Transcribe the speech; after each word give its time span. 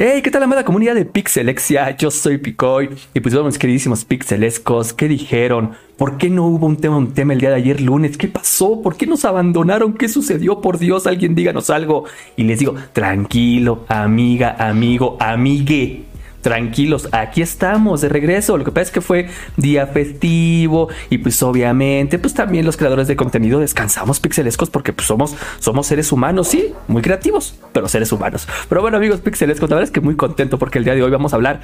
Hey, 0.00 0.22
¿qué 0.22 0.30
tal 0.30 0.44
amada 0.44 0.64
comunidad 0.64 0.94
de 0.94 1.04
Pixelexia? 1.04 1.96
Yo 1.96 2.12
soy 2.12 2.38
Picoy 2.38 2.88
y 3.14 3.18
pues 3.18 3.34
vamos 3.34 3.58
queridísimos 3.58 4.04
pixelescos, 4.04 4.92
¿qué 4.92 5.08
dijeron? 5.08 5.72
¿Por 5.96 6.18
qué 6.18 6.30
no 6.30 6.46
hubo 6.46 6.66
un 6.66 6.76
tema, 6.76 6.96
un 6.96 7.14
tema 7.14 7.32
el 7.32 7.40
día 7.40 7.48
de 7.48 7.56
ayer 7.56 7.80
lunes? 7.80 8.16
¿Qué 8.16 8.28
pasó? 8.28 8.80
¿Por 8.80 8.96
qué 8.96 9.08
nos 9.08 9.24
abandonaron? 9.24 9.94
¿Qué 9.94 10.08
sucedió? 10.08 10.60
Por 10.60 10.78
Dios, 10.78 11.08
alguien 11.08 11.34
díganos 11.34 11.68
algo. 11.68 12.04
Y 12.36 12.44
les 12.44 12.60
digo, 12.60 12.76
tranquilo, 12.92 13.86
amiga, 13.88 14.54
amigo, 14.60 15.16
amigue 15.18 16.04
tranquilos, 16.40 17.08
aquí 17.12 17.42
estamos 17.42 18.00
de 18.00 18.08
regreso. 18.08 18.56
Lo 18.56 18.64
que 18.64 18.70
pasa 18.70 18.82
es 18.82 18.90
que 18.90 19.00
fue 19.00 19.28
día 19.56 19.86
festivo 19.86 20.88
y 21.10 21.18
pues 21.18 21.42
obviamente 21.42 22.18
pues 22.18 22.34
también 22.34 22.64
los 22.64 22.76
creadores 22.76 23.08
de 23.08 23.16
contenido 23.16 23.60
descansamos 23.60 24.20
pixelescos 24.20 24.70
porque 24.70 24.92
pues 24.92 25.06
somos, 25.06 25.36
somos 25.58 25.86
seres 25.86 26.12
humanos, 26.12 26.48
sí, 26.48 26.72
muy 26.86 27.02
creativos, 27.02 27.54
pero 27.72 27.88
seres 27.88 28.12
humanos. 28.12 28.48
Pero 28.68 28.80
bueno 28.80 28.96
amigos 28.96 29.20
pixelescos, 29.20 29.68
la 29.70 29.76
verdad 29.76 29.88
es 29.88 29.92
que 29.92 30.00
muy 30.00 30.16
contento 30.16 30.58
porque 30.58 30.78
el 30.78 30.84
día 30.84 30.94
de 30.94 31.02
hoy 31.02 31.10
vamos 31.10 31.32
a 31.32 31.36
hablar 31.36 31.60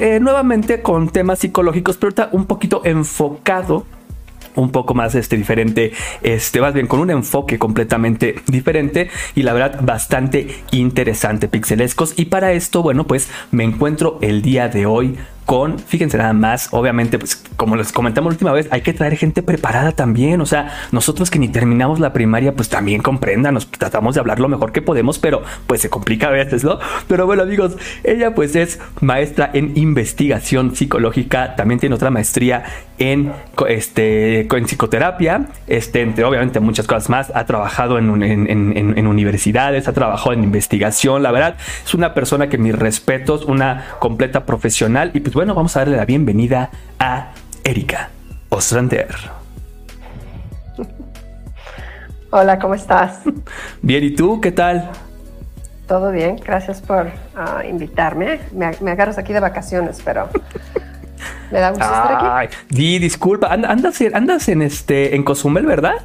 eh, 0.00 0.18
nuevamente 0.20 0.82
con 0.82 1.10
temas 1.10 1.38
psicológicos, 1.40 1.96
pero 1.96 2.10
está 2.10 2.28
un 2.32 2.46
poquito 2.46 2.82
enfocado 2.84 3.86
un 4.54 4.70
poco 4.70 4.94
más 4.94 5.14
este 5.14 5.36
diferente, 5.36 5.92
este 6.22 6.60
más 6.60 6.74
bien 6.74 6.86
con 6.86 7.00
un 7.00 7.10
enfoque 7.10 7.58
completamente 7.58 8.36
diferente 8.46 9.08
y 9.34 9.42
la 9.42 9.52
verdad 9.52 9.80
bastante 9.82 10.62
interesante 10.70 11.48
pixelescos. 11.48 12.14
Y 12.16 12.26
para 12.26 12.52
esto 12.52 12.82
bueno 12.82 13.06
pues 13.06 13.28
me 13.50 13.64
encuentro 13.64 14.18
el 14.22 14.42
día 14.42 14.68
de 14.68 14.86
hoy 14.86 15.16
con, 15.50 15.80
fíjense 15.80 16.16
nada 16.16 16.32
más, 16.32 16.68
obviamente, 16.70 17.18
pues 17.18 17.34
como 17.56 17.74
les 17.74 17.90
comentamos 17.90 18.30
la 18.30 18.34
última 18.34 18.52
vez, 18.52 18.68
hay 18.70 18.82
que 18.82 18.92
traer 18.92 19.16
gente 19.16 19.42
preparada 19.42 19.90
también. 19.90 20.40
O 20.40 20.46
sea, 20.46 20.72
nosotros 20.92 21.28
que 21.28 21.40
ni 21.40 21.48
terminamos 21.48 21.98
la 21.98 22.12
primaria, 22.12 22.54
pues 22.54 22.68
también 22.68 23.02
comprendan, 23.02 23.54
nos 23.54 23.68
tratamos 23.68 24.14
de 24.14 24.20
hablar 24.20 24.38
lo 24.38 24.46
mejor 24.46 24.70
que 24.70 24.80
podemos, 24.80 25.18
pero 25.18 25.42
pues 25.66 25.80
se 25.80 25.90
complica 25.90 26.28
a 26.28 26.30
veces, 26.30 26.62
¿no? 26.62 26.78
Pero 27.08 27.26
bueno, 27.26 27.42
amigos, 27.42 27.76
ella 28.04 28.32
pues 28.32 28.54
es 28.54 28.78
maestra 29.00 29.50
en 29.52 29.76
investigación 29.76 30.76
psicológica, 30.76 31.56
también 31.56 31.80
tiene 31.80 31.96
otra 31.96 32.10
maestría 32.10 32.62
en, 32.98 33.32
este, 33.66 34.42
en 34.42 34.64
psicoterapia, 34.66 35.48
este, 35.66 36.02
entre 36.02 36.22
obviamente 36.22 36.60
muchas 36.60 36.86
cosas 36.86 37.10
más. 37.10 37.32
Ha 37.34 37.44
trabajado 37.46 37.98
en, 37.98 38.22
en 38.22 39.06
universidades, 39.08 39.88
ha 39.88 39.92
trabajado 39.94 40.32
en 40.32 40.44
investigación. 40.44 41.24
La 41.24 41.32
verdad, 41.32 41.56
es 41.84 41.94
una 41.94 42.14
persona 42.14 42.48
que 42.48 42.58
mis 42.58 42.78
respetos, 42.78 43.46
una 43.46 43.96
completa 43.98 44.46
profesional 44.46 45.10
y 45.14 45.20
pues 45.20 45.34
bueno, 45.40 45.54
vamos 45.54 45.74
a 45.74 45.80
darle 45.80 45.96
la 45.96 46.04
bienvenida 46.04 46.68
a 46.98 47.32
Erika 47.64 48.10
Ostrander. 48.50 49.08
Hola, 52.28 52.58
¿cómo 52.58 52.74
estás? 52.74 53.20
Bien, 53.80 54.04
¿y 54.04 54.10
tú 54.10 54.38
qué 54.38 54.52
tal? 54.52 54.90
Todo 55.88 56.12
bien, 56.12 56.36
gracias 56.36 56.82
por 56.82 57.10
ah, 57.34 57.62
invitarme. 57.66 58.40
Me, 58.52 58.72
me, 58.82 58.90
agarras 58.90 59.16
aquí 59.16 59.32
de 59.32 59.40
vacaciones, 59.40 60.02
pero 60.04 60.28
me 61.50 61.58
da 61.58 61.70
gusto 61.70 61.86
estar 61.86 62.42
aquí. 62.42 62.54
Di, 62.68 62.98
disculpa, 62.98 63.50
andas, 63.50 63.98
andas 64.12 64.46
en 64.50 64.60
este 64.60 65.16
en 65.16 65.22
Cozumel, 65.22 65.64
¿verdad? 65.64 66.02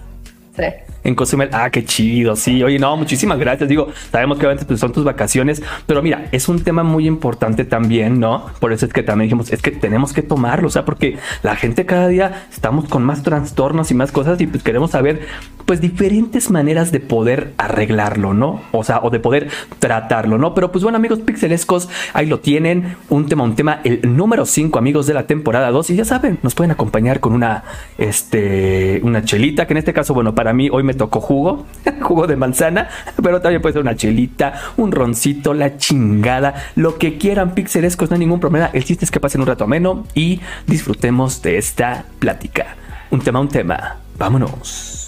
Sí 0.55 0.84
en 1.05 1.15
Cozumel. 1.15 1.49
Ah, 1.53 1.69
qué 1.69 1.85
chido. 1.85 2.35
Sí, 2.35 2.61
oye, 2.63 2.77
no, 2.79 2.97
muchísimas 2.97 3.39
gracias. 3.39 3.69
Digo, 3.69 3.87
sabemos 4.11 4.37
que 4.39 4.47
pues, 4.47 4.79
son 4.79 4.91
tus 4.91 5.05
vacaciones, 5.05 5.63
pero 5.85 6.01
mira, 6.01 6.27
es 6.31 6.49
un 6.49 6.63
tema 6.63 6.83
muy 6.83 7.07
importante 7.07 7.63
también, 7.63 8.19
¿no? 8.19 8.47
Por 8.59 8.73
eso 8.73 8.85
es 8.85 8.91
que 8.91 9.03
también 9.03 9.27
dijimos, 9.27 9.53
es 9.53 9.61
que 9.61 9.71
tenemos 9.71 10.11
que 10.11 10.23
tomarlo, 10.23 10.67
o 10.67 10.71
sea, 10.71 10.83
porque 10.83 11.17
la 11.43 11.55
gente 11.55 11.85
cada 11.85 12.07
día 12.07 12.47
estamos 12.51 12.89
con 12.89 13.03
más 13.03 13.23
trastornos 13.23 13.91
y 13.91 13.93
más 13.93 14.11
cosas 14.11 14.41
y 14.41 14.47
pues 14.47 14.63
queremos 14.63 14.91
saber, 14.91 15.21
pues, 15.65 15.79
diferentes 15.79 16.49
maneras 16.49 16.91
de 16.91 16.99
poder 16.99 17.53
arreglarlo, 17.57 18.33
¿no? 18.33 18.61
O 18.71 18.83
sea, 18.83 18.99
o 19.03 19.11
de 19.11 19.19
poder 19.19 19.49
tratarlo, 19.79 20.37
¿no? 20.37 20.53
Pero 20.55 20.71
pues 20.71 20.83
bueno, 20.83 20.97
amigos 20.97 21.19
pixelescos, 21.19 21.87
ahí 22.13 22.25
lo 22.25 22.39
tienen. 22.39 22.95
Un 23.09 23.27
tema, 23.27 23.43
un 23.43 23.55
tema, 23.55 23.81
el 23.83 24.15
número 24.15 24.45
5, 24.45 24.79
amigos 24.79 25.05
de 25.05 25.13
la 25.13 25.27
temporada 25.27 25.69
2. 25.69 25.91
Y 25.91 25.95
ya 25.95 26.05
saben, 26.05 26.39
nos 26.41 26.55
pueden 26.55 26.71
acompañar 26.71 27.19
con 27.19 27.33
una, 27.33 27.63
este, 27.97 28.99
una 29.03 29.23
chelita, 29.23 29.67
que 29.67 29.73
en 29.73 29.77
este 29.77 29.93
caso, 29.93 30.13
bueno, 30.13 30.33
para 30.33 30.53
mí 30.53 30.69
hoy 30.71 30.83
me 30.83 30.94
tocó 30.95 31.21
jugo, 31.21 31.65
jugo 32.01 32.27
de 32.27 32.35
manzana, 32.35 32.89
pero 33.21 33.41
también 33.41 33.61
puede 33.61 33.73
ser 33.73 33.81
una 33.81 33.95
chelita, 33.95 34.53
un 34.77 34.91
roncito, 34.91 35.53
la 35.53 35.77
chingada, 35.77 36.55
lo 36.75 36.97
que 36.97 37.17
quieran 37.17 37.53
pixelescos, 37.53 38.09
no 38.09 38.15
hay 38.15 38.19
ningún 38.19 38.39
problema. 38.39 38.69
El 38.73 38.83
chiste 38.83 39.05
es 39.05 39.11
que 39.11 39.19
pasen 39.19 39.41
un 39.41 39.47
rato 39.47 39.63
ameno 39.63 40.05
y 40.13 40.41
disfrutemos 40.67 41.41
de 41.41 41.57
esta 41.57 42.05
plática. 42.19 42.75
Un 43.11 43.21
tema, 43.21 43.39
un 43.39 43.49
tema. 43.49 43.97
Vámonos. 44.17 45.01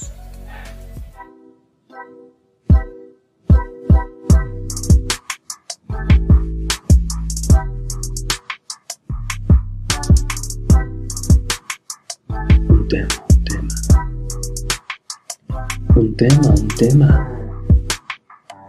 Tema. 12.89 13.26
Un 15.97 16.15
tema, 16.15 16.49
un 16.49 16.67
tema. 16.67 17.27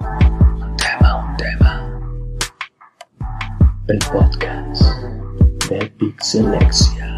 Un 0.00 0.76
tema, 0.76 1.16
un 1.26 1.36
tema. 1.36 2.00
El 3.86 3.98
podcast 4.10 4.82
de 5.68 5.92
Pixelexia. 5.98 7.17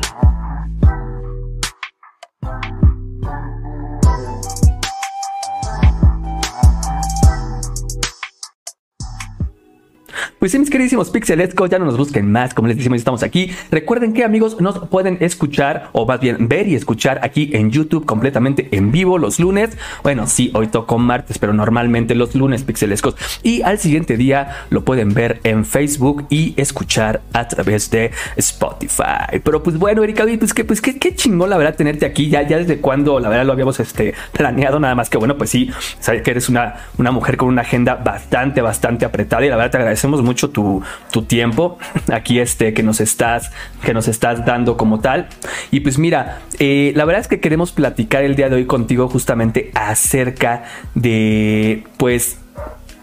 Pues 10.40 10.52
sí, 10.52 10.58
mis 10.58 10.70
queridísimos 10.70 11.10
pixelescos, 11.10 11.68
ya 11.68 11.78
no 11.78 11.84
nos 11.84 11.98
busquen 11.98 12.32
más, 12.32 12.54
como 12.54 12.66
les 12.66 12.78
decimos, 12.78 12.96
estamos 12.96 13.22
aquí. 13.22 13.50
Recuerden 13.70 14.14
que 14.14 14.24
amigos 14.24 14.58
nos 14.58 14.88
pueden 14.88 15.18
escuchar 15.20 15.90
o 15.92 16.06
más 16.06 16.18
bien 16.18 16.48
ver 16.48 16.66
y 16.66 16.74
escuchar 16.74 17.20
aquí 17.22 17.50
en 17.52 17.70
YouTube 17.70 18.06
completamente 18.06 18.66
en 18.70 18.90
vivo 18.90 19.18
los 19.18 19.38
lunes. 19.38 19.76
Bueno, 20.02 20.26
sí, 20.26 20.50
hoy 20.54 20.68
toco 20.68 20.96
martes, 20.96 21.38
pero 21.38 21.52
normalmente 21.52 22.14
los 22.14 22.34
lunes 22.34 22.62
pixelescos. 22.62 23.16
Y 23.42 23.60
al 23.60 23.78
siguiente 23.78 24.16
día 24.16 24.64
lo 24.70 24.82
pueden 24.82 25.12
ver 25.12 25.40
en 25.44 25.66
Facebook 25.66 26.24
y 26.30 26.54
escuchar 26.56 27.20
a 27.34 27.46
través 27.46 27.90
de 27.90 28.10
Spotify. 28.36 29.42
Pero 29.44 29.62
pues 29.62 29.76
bueno, 29.76 30.02
Erika, 30.02 30.24
pues 30.38 30.54
que 30.54 30.64
pues 30.64 30.80
qué, 30.80 30.98
qué 30.98 31.14
chingón 31.14 31.50
la 31.50 31.58
verdad 31.58 31.74
tenerte 31.74 32.06
aquí. 32.06 32.30
Ya, 32.30 32.48
ya 32.48 32.56
desde 32.56 32.78
cuando 32.78 33.20
la 33.20 33.28
verdad 33.28 33.44
lo 33.44 33.52
habíamos 33.52 33.78
este, 33.78 34.14
planeado, 34.32 34.80
nada 34.80 34.94
más 34.94 35.10
que 35.10 35.18
bueno, 35.18 35.36
pues 35.36 35.50
sí, 35.50 35.70
sabes 35.98 36.22
que 36.22 36.30
eres 36.30 36.48
una, 36.48 36.76
una 36.96 37.10
mujer 37.10 37.36
con 37.36 37.48
una 37.48 37.60
agenda 37.60 37.96
bastante, 37.96 38.62
bastante 38.62 39.04
apretada 39.04 39.44
y 39.44 39.50
la 39.50 39.56
verdad 39.56 39.72
te 39.72 39.76
agradecemos 39.76 40.22
mucho 40.22 40.29
mucho 40.30 40.50
tu, 40.50 40.82
tiempo 41.26 41.76
aquí 42.12 42.38
este 42.38 42.72
que 42.72 42.84
nos 42.84 43.00
estás 43.00 43.50
que 43.84 43.92
nos 43.92 44.06
estás 44.06 44.46
dando 44.46 44.76
como 44.76 45.00
tal. 45.00 45.28
Y 45.70 45.80
pues 45.80 45.98
mira 45.98 46.40
eh, 46.58 46.92
la 46.94 47.04
verdad 47.04 47.20
es 47.20 47.28
que 47.28 47.40
queremos 47.40 47.72
platicar 47.72 48.22
el 48.22 48.36
día 48.36 48.48
de 48.48 48.56
hoy 48.56 48.66
contigo 48.66 49.08
justamente 49.08 49.70
acerca 49.74 50.62
de 50.94 51.84
pues 51.96 52.39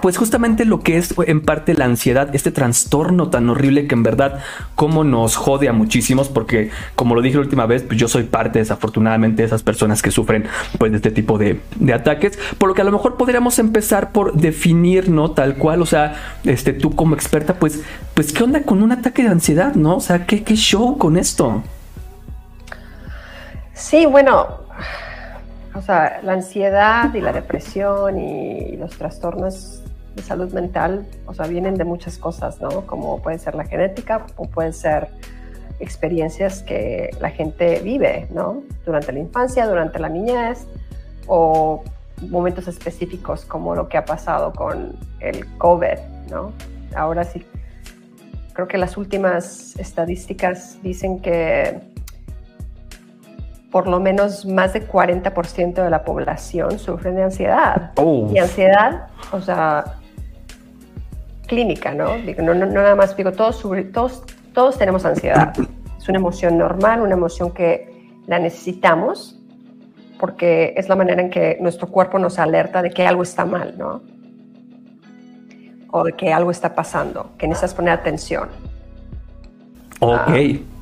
pues 0.01 0.17
justamente 0.17 0.65
lo 0.65 0.81
que 0.81 0.97
es 0.97 1.13
en 1.25 1.41
parte 1.41 1.73
la 1.73 1.85
ansiedad, 1.85 2.33
este 2.33 2.51
trastorno 2.51 3.29
tan 3.29 3.49
horrible 3.49 3.87
que 3.87 3.95
en 3.95 4.03
verdad 4.03 4.39
como 4.75 5.03
nos 5.03 5.35
jode 5.35 5.69
a 5.69 5.73
muchísimos, 5.73 6.29
porque 6.29 6.69
como 6.95 7.15
lo 7.15 7.21
dije 7.21 7.35
la 7.35 7.41
última 7.41 7.65
vez, 7.65 7.83
pues 7.83 7.99
yo 7.99 8.07
soy 8.07 8.23
parte 8.23 8.59
desafortunadamente 8.59 9.41
de 9.41 9.47
esas 9.47 9.63
personas 9.63 10.01
que 10.01 10.11
sufren 10.11 10.45
pues 10.77 10.91
de 10.91 10.97
este 10.97 11.11
tipo 11.11 11.37
de, 11.37 11.59
ataques, 11.93 12.37
por 12.57 12.69
lo 12.69 12.75
que 12.75 12.81
a 12.81 12.85
lo 12.85 12.91
mejor 12.91 13.17
podríamos 13.17 13.59
empezar 13.59 14.11
por 14.11 14.33
definir, 14.33 15.09
¿no? 15.09 15.31
Tal 15.31 15.55
cual, 15.55 15.81
o 15.81 15.85
sea, 15.85 16.15
este, 16.43 16.73
tú 16.73 16.95
como 16.95 17.15
experta, 17.15 17.55
pues, 17.55 17.81
pues, 18.13 18.31
¿qué 18.31 18.43
onda 18.43 18.63
con 18.63 18.83
un 18.83 18.91
ataque 18.91 19.23
de 19.23 19.29
ansiedad, 19.29 19.73
¿no? 19.75 19.97
O 19.97 20.01
sea, 20.01 20.25
¿qué, 20.25 20.43
qué 20.43 20.55
show 20.55 20.97
con 20.97 21.17
esto? 21.17 21.63
Sí, 23.73 24.05
bueno, 24.05 24.47
o 25.73 25.81
sea, 25.81 26.19
la 26.23 26.33
ansiedad 26.33 27.13
y 27.13 27.21
la 27.21 27.31
depresión 27.31 28.19
y 28.19 28.75
los 28.77 28.97
trastornos 28.97 29.83
de 30.17 30.23
salud 30.23 30.51
mental, 30.51 31.06
o 31.27 31.33
sea, 31.33 31.47
vienen 31.47 31.75
de 31.75 31.86
muchas 31.86 32.18
cosas, 32.18 32.59
¿no? 32.59 32.86
Como 32.86 33.21
puede 33.21 33.39
ser 33.39 33.56
la 33.56 33.63
genética 33.63 34.25
o 34.36 34.45
pueden 34.45 34.74
ser 34.74 35.07
experiencias 35.80 36.63
que 36.63 37.12
la 37.21 37.30
gente 37.30 37.80
vive, 37.80 38.27
¿no? 38.31 38.63
Durante 38.86 39.13
la 39.13 39.19
infancia, 39.19 39.68
durante 39.68 40.00
la 40.00 40.09
niñez 40.09 40.68
o 41.27 41.83
momentos 42.30 42.68
específicos 42.68 43.45
como 43.45 43.75
lo 43.75 43.88
que 43.88 43.97
ha 43.97 44.06
pasado 44.06 44.51
con 44.51 44.97
el 45.19 45.45
COVID, 45.57 46.00
¿no? 46.31 46.51
Ahora 46.95 47.24
sí, 47.24 47.45
creo 48.53 48.68
que 48.68 48.80
las 48.80 48.97
últimas 48.97 49.77
estadísticas 49.77 50.81
dicen 50.81 51.21
que 51.21 51.80
por 53.71 53.88
lo 53.88 54.00
menos 54.00 54.45
más 54.45 54.74
de 54.74 54.88
40% 54.88 55.83
de 55.83 55.89
la 55.89 56.03
población 56.03 56.80
sufre 56.80 57.12
de 57.12 57.24
ansiedad. 57.24 57.91
Oh. 57.97 58.27
Y 58.33 58.39
ansiedad, 58.39 59.07
o 59.31 59.41
sea, 59.41 59.96
clínica, 61.47 61.94
¿no? 61.94 62.17
no, 62.17 62.53
no, 62.53 62.65
nada 62.67 62.95
más 62.95 63.15
digo, 63.17 63.31
todos, 63.31 63.63
todos, 63.91 64.23
todos 64.53 64.77
tenemos 64.77 65.05
ansiedad. 65.05 65.53
Es 65.97 66.07
una 66.07 66.19
emoción 66.19 66.57
normal, 66.57 67.01
una 67.01 67.13
emoción 67.13 67.51
que 67.51 68.11
la 68.27 68.39
necesitamos 68.39 69.39
porque 70.19 70.73
es 70.75 70.89
la 70.89 70.95
manera 70.95 71.21
en 71.21 71.29
que 71.29 71.57
nuestro 71.61 71.88
cuerpo 71.88 72.19
nos 72.19 72.39
alerta 72.39 72.81
de 72.81 72.89
que 72.89 73.05
algo 73.05 73.23
está 73.23 73.45
mal, 73.45 73.75
¿no? 73.77 74.01
o 75.91 76.03
de 76.03 76.13
que 76.13 76.31
algo 76.31 76.51
está 76.51 76.75
pasando, 76.75 77.31
que 77.38 77.47
necesitas 77.47 77.73
poner 77.73 77.93
atención. 77.93 78.50
Ok. 80.00 80.13
Ah. 80.13 80.76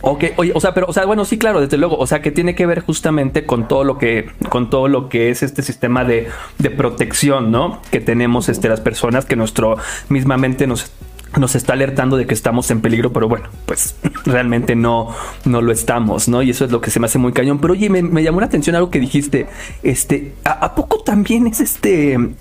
Ok, 0.00 0.24
oye, 0.36 0.52
o 0.54 0.60
sea, 0.60 0.74
pero, 0.74 0.86
o 0.88 0.92
sea, 0.92 1.04
bueno, 1.06 1.24
sí, 1.24 1.38
claro, 1.38 1.60
desde 1.60 1.76
luego, 1.76 1.96
o 1.98 2.06
sea, 2.06 2.22
que 2.22 2.30
tiene 2.30 2.54
que 2.54 2.66
ver 2.66 2.80
justamente 2.80 3.46
con 3.46 3.66
todo 3.66 3.82
lo 3.84 3.98
que, 3.98 4.30
con 4.48 4.70
todo 4.70 4.86
lo 4.88 5.08
que 5.08 5.30
es 5.30 5.42
este 5.42 5.62
sistema 5.62 6.04
de, 6.04 6.28
de 6.58 6.70
protección, 6.70 7.50
¿no? 7.50 7.80
Que 7.90 8.00
tenemos, 8.00 8.48
este, 8.48 8.68
las 8.68 8.80
personas 8.80 9.24
que 9.24 9.34
nuestro 9.34 9.76
mismamente 10.08 10.66
nos 10.66 10.92
nos 11.36 11.54
está 11.54 11.74
alertando 11.74 12.16
de 12.16 12.26
que 12.26 12.34
estamos 12.34 12.70
en 12.70 12.80
peligro, 12.80 13.12
pero 13.12 13.28
bueno, 13.28 13.48
pues 13.66 13.96
realmente 14.24 14.74
no, 14.74 15.14
no 15.44 15.60
lo 15.60 15.72
estamos, 15.72 16.28
¿no? 16.28 16.42
Y 16.42 16.50
eso 16.50 16.64
es 16.64 16.70
lo 16.70 16.80
que 16.80 16.90
se 16.90 17.00
me 17.00 17.06
hace 17.06 17.18
muy 17.18 17.32
cañón. 17.32 17.58
Pero 17.58 17.74
oye, 17.74 17.90
me, 17.90 18.22
llamó 18.22 18.40
la 18.40 18.46
atención 18.46 18.76
algo 18.76 18.90
que 18.90 19.00
dijiste. 19.00 19.46
Este, 19.82 20.34
¿a, 20.44 20.74
poco 20.74 21.02
también 21.02 21.46
es 21.46 21.60
este 21.60 22.14
eh, 22.14 22.34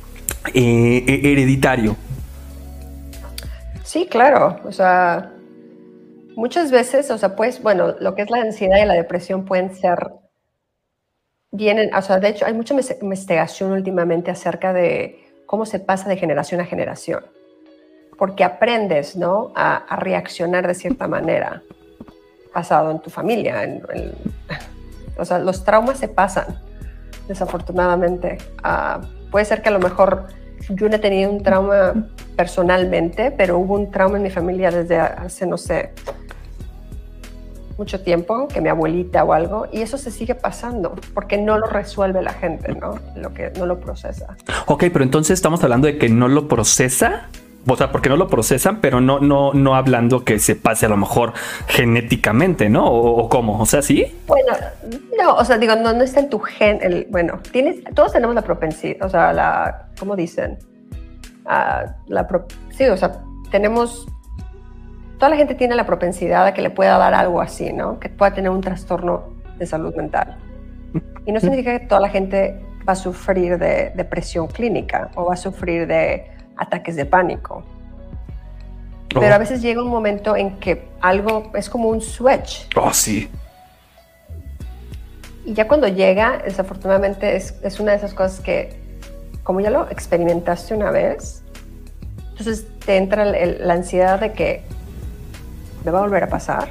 eh, 0.53 1.21
hereditario? 1.23 1.95
Sí, 3.83 4.07
claro. 4.09 4.59
O 4.63 4.71
sea, 4.71 5.31
Muchas 6.37 6.69
veces, 6.69 7.09
o 7.09 7.17
sea, 7.17 7.35
pues, 7.35 7.63
bueno, 7.63 7.95
lo 7.99 8.13
que 8.13 8.21
es 8.21 8.29
la 8.29 8.37
ansiedad 8.37 8.77
y 8.77 8.85
la 8.85 8.93
depresión 8.93 9.43
pueden 9.43 9.75
ser, 9.75 10.11
vienen, 11.49 11.91
o 11.95 12.01
sea, 12.03 12.19
de 12.19 12.29
hecho 12.29 12.45
hay 12.45 12.53
mucha 12.53 12.75
investigación 13.01 13.71
últimamente 13.71 14.29
acerca 14.29 14.71
de 14.71 15.17
cómo 15.47 15.65
se 15.65 15.79
pasa 15.79 16.07
de 16.07 16.15
generación 16.15 16.61
a 16.61 16.65
generación, 16.65 17.25
porque 18.19 18.43
aprendes, 18.43 19.15
¿no? 19.15 19.51
A, 19.55 19.95
reaccionar 19.95 20.67
de 20.67 20.75
cierta 20.75 21.07
manera, 21.07 21.63
basado 22.53 22.91
en 22.91 22.99
tu 22.99 23.09
familia. 23.09 23.81
o 25.17 25.25
sea, 25.25 25.39
los 25.39 25.63
traumas 25.63 25.97
se 25.97 26.07
pasan, 26.07 26.61
desafortunadamente. 27.27 28.37
Ah, 28.61 29.01
puede 29.31 29.45
ser 29.45 29.63
que 29.63 29.69
a 29.69 29.71
lo 29.71 29.79
mejor 29.79 30.27
yo 30.69 30.89
no 30.89 30.95
he 30.95 30.99
tenido 30.99 31.31
un 31.31 31.43
trauma 31.43 32.07
personalmente, 32.35 33.31
pero 33.31 33.57
hubo 33.57 33.75
un 33.75 33.91
trauma 33.91 34.17
en 34.17 34.23
mi 34.23 34.29
familia 34.29 34.71
desde 34.71 34.99
hace, 34.99 35.45
no 35.45 35.57
sé, 35.57 35.91
mucho 37.77 38.01
tiempo, 38.01 38.47
que 38.47 38.59
mi 38.59 38.69
abuelita 38.69 39.23
o 39.23 39.33
algo, 39.33 39.67
y 39.71 39.81
eso 39.81 39.97
se 39.97 40.11
sigue 40.11 40.35
pasando, 40.35 40.95
porque 41.13 41.37
no 41.37 41.57
lo 41.57 41.67
resuelve 41.67 42.21
la 42.21 42.33
gente, 42.33 42.73
¿no? 42.73 42.99
Lo 43.15 43.33
que 43.33 43.51
no 43.57 43.65
lo 43.65 43.79
procesa. 43.79 44.35
Ok, 44.65 44.85
pero 44.91 45.03
entonces 45.03 45.35
estamos 45.35 45.63
hablando 45.63 45.87
de 45.87 45.97
que 45.97 46.09
no 46.09 46.27
lo 46.27 46.47
procesa. 46.47 47.29
O 47.67 47.75
sea, 47.75 47.91
porque 47.91 48.09
no 48.09 48.17
lo 48.17 48.27
procesan, 48.27 48.79
pero 48.79 49.01
no, 49.01 49.19
no, 49.19 49.53
no 49.53 49.75
hablando 49.75 50.23
que 50.23 50.39
se 50.39 50.55
pase 50.55 50.85
a 50.85 50.89
lo 50.89 50.97
mejor 50.97 51.33
genéticamente, 51.67 52.69
¿no? 52.69 52.85
O, 52.85 53.27
cómo, 53.29 53.59
o 53.59 53.65
sea, 53.65 53.81
sí. 53.81 54.05
Bueno, 54.25 54.53
no, 55.17 55.35
o 55.35 55.43
sea, 55.43 55.57
digo, 55.57 55.75
no, 55.75 55.91
está 56.01 56.21
en 56.21 56.29
tu 56.29 56.39
gen, 56.39 56.79
el, 56.81 57.07
bueno, 57.09 57.39
tienes, 57.51 57.83
todos 57.93 58.13
tenemos 58.13 58.35
la 58.35 58.41
propensidad, 58.41 59.05
o 59.05 59.09
sea, 59.09 59.33
la, 59.33 59.89
¿cómo 59.99 60.15
dicen? 60.15 60.57
Uh, 61.45 61.89
la 62.07 62.27
sí, 62.69 62.85
o 62.85 62.97
sea, 62.97 63.21
tenemos 63.51 64.07
toda 65.17 65.29
la 65.29 65.35
gente 65.35 65.55
tiene 65.55 65.75
la 65.75 65.85
propensidad 65.85 66.45
a 66.45 66.53
que 66.53 66.61
le 66.61 66.69
pueda 66.69 66.97
dar 66.97 67.13
algo 67.13 67.41
así, 67.41 67.73
¿no? 67.73 67.99
Que 67.99 68.09
pueda 68.09 68.33
tener 68.33 68.51
un 68.51 68.61
trastorno 68.61 69.23
de 69.57 69.65
salud 69.65 69.95
mental. 69.95 70.37
Y 71.25 71.31
no 71.31 71.39
significa 71.39 71.77
que 71.77 71.85
toda 71.85 71.99
la 71.99 72.09
gente 72.09 72.59
va 72.87 72.93
a 72.93 72.95
sufrir 72.95 73.57
de 73.57 73.91
depresión 73.95 74.47
clínica 74.47 75.09
o 75.15 75.25
va 75.25 75.33
a 75.33 75.37
sufrir 75.37 75.87
de 75.87 76.36
ataques 76.57 76.95
de 76.95 77.05
pánico. 77.05 77.63
Pero 79.09 79.33
a 79.33 79.37
oh. 79.37 79.39
veces 79.39 79.61
llega 79.61 79.81
un 79.81 79.89
momento 79.89 80.35
en 80.35 80.59
que 80.59 80.87
algo 81.01 81.51
es 81.55 81.69
como 81.69 81.89
un 81.89 82.01
switch. 82.01 82.67
Oh, 82.75 82.93
sí. 82.93 83.29
Y 85.45 85.53
ya 85.53 85.67
cuando 85.67 85.87
llega, 85.87 86.39
desafortunadamente, 86.43 87.35
es, 87.35 87.55
es 87.63 87.79
una 87.79 87.91
de 87.91 87.97
esas 87.97 88.13
cosas 88.13 88.41
que, 88.41 88.77
como 89.43 89.61
ya 89.61 89.69
lo 89.69 89.89
experimentaste 89.89 90.73
una 90.73 90.91
vez, 90.91 91.43
entonces 92.31 92.67
te 92.85 92.97
entra 92.97 93.25
la 93.25 93.73
ansiedad 93.73 94.19
de 94.19 94.33
que 94.33 94.63
¿me 95.83 95.91
va 95.91 95.99
a 95.99 96.01
volver 96.01 96.23
a 96.23 96.27
pasar? 96.27 96.69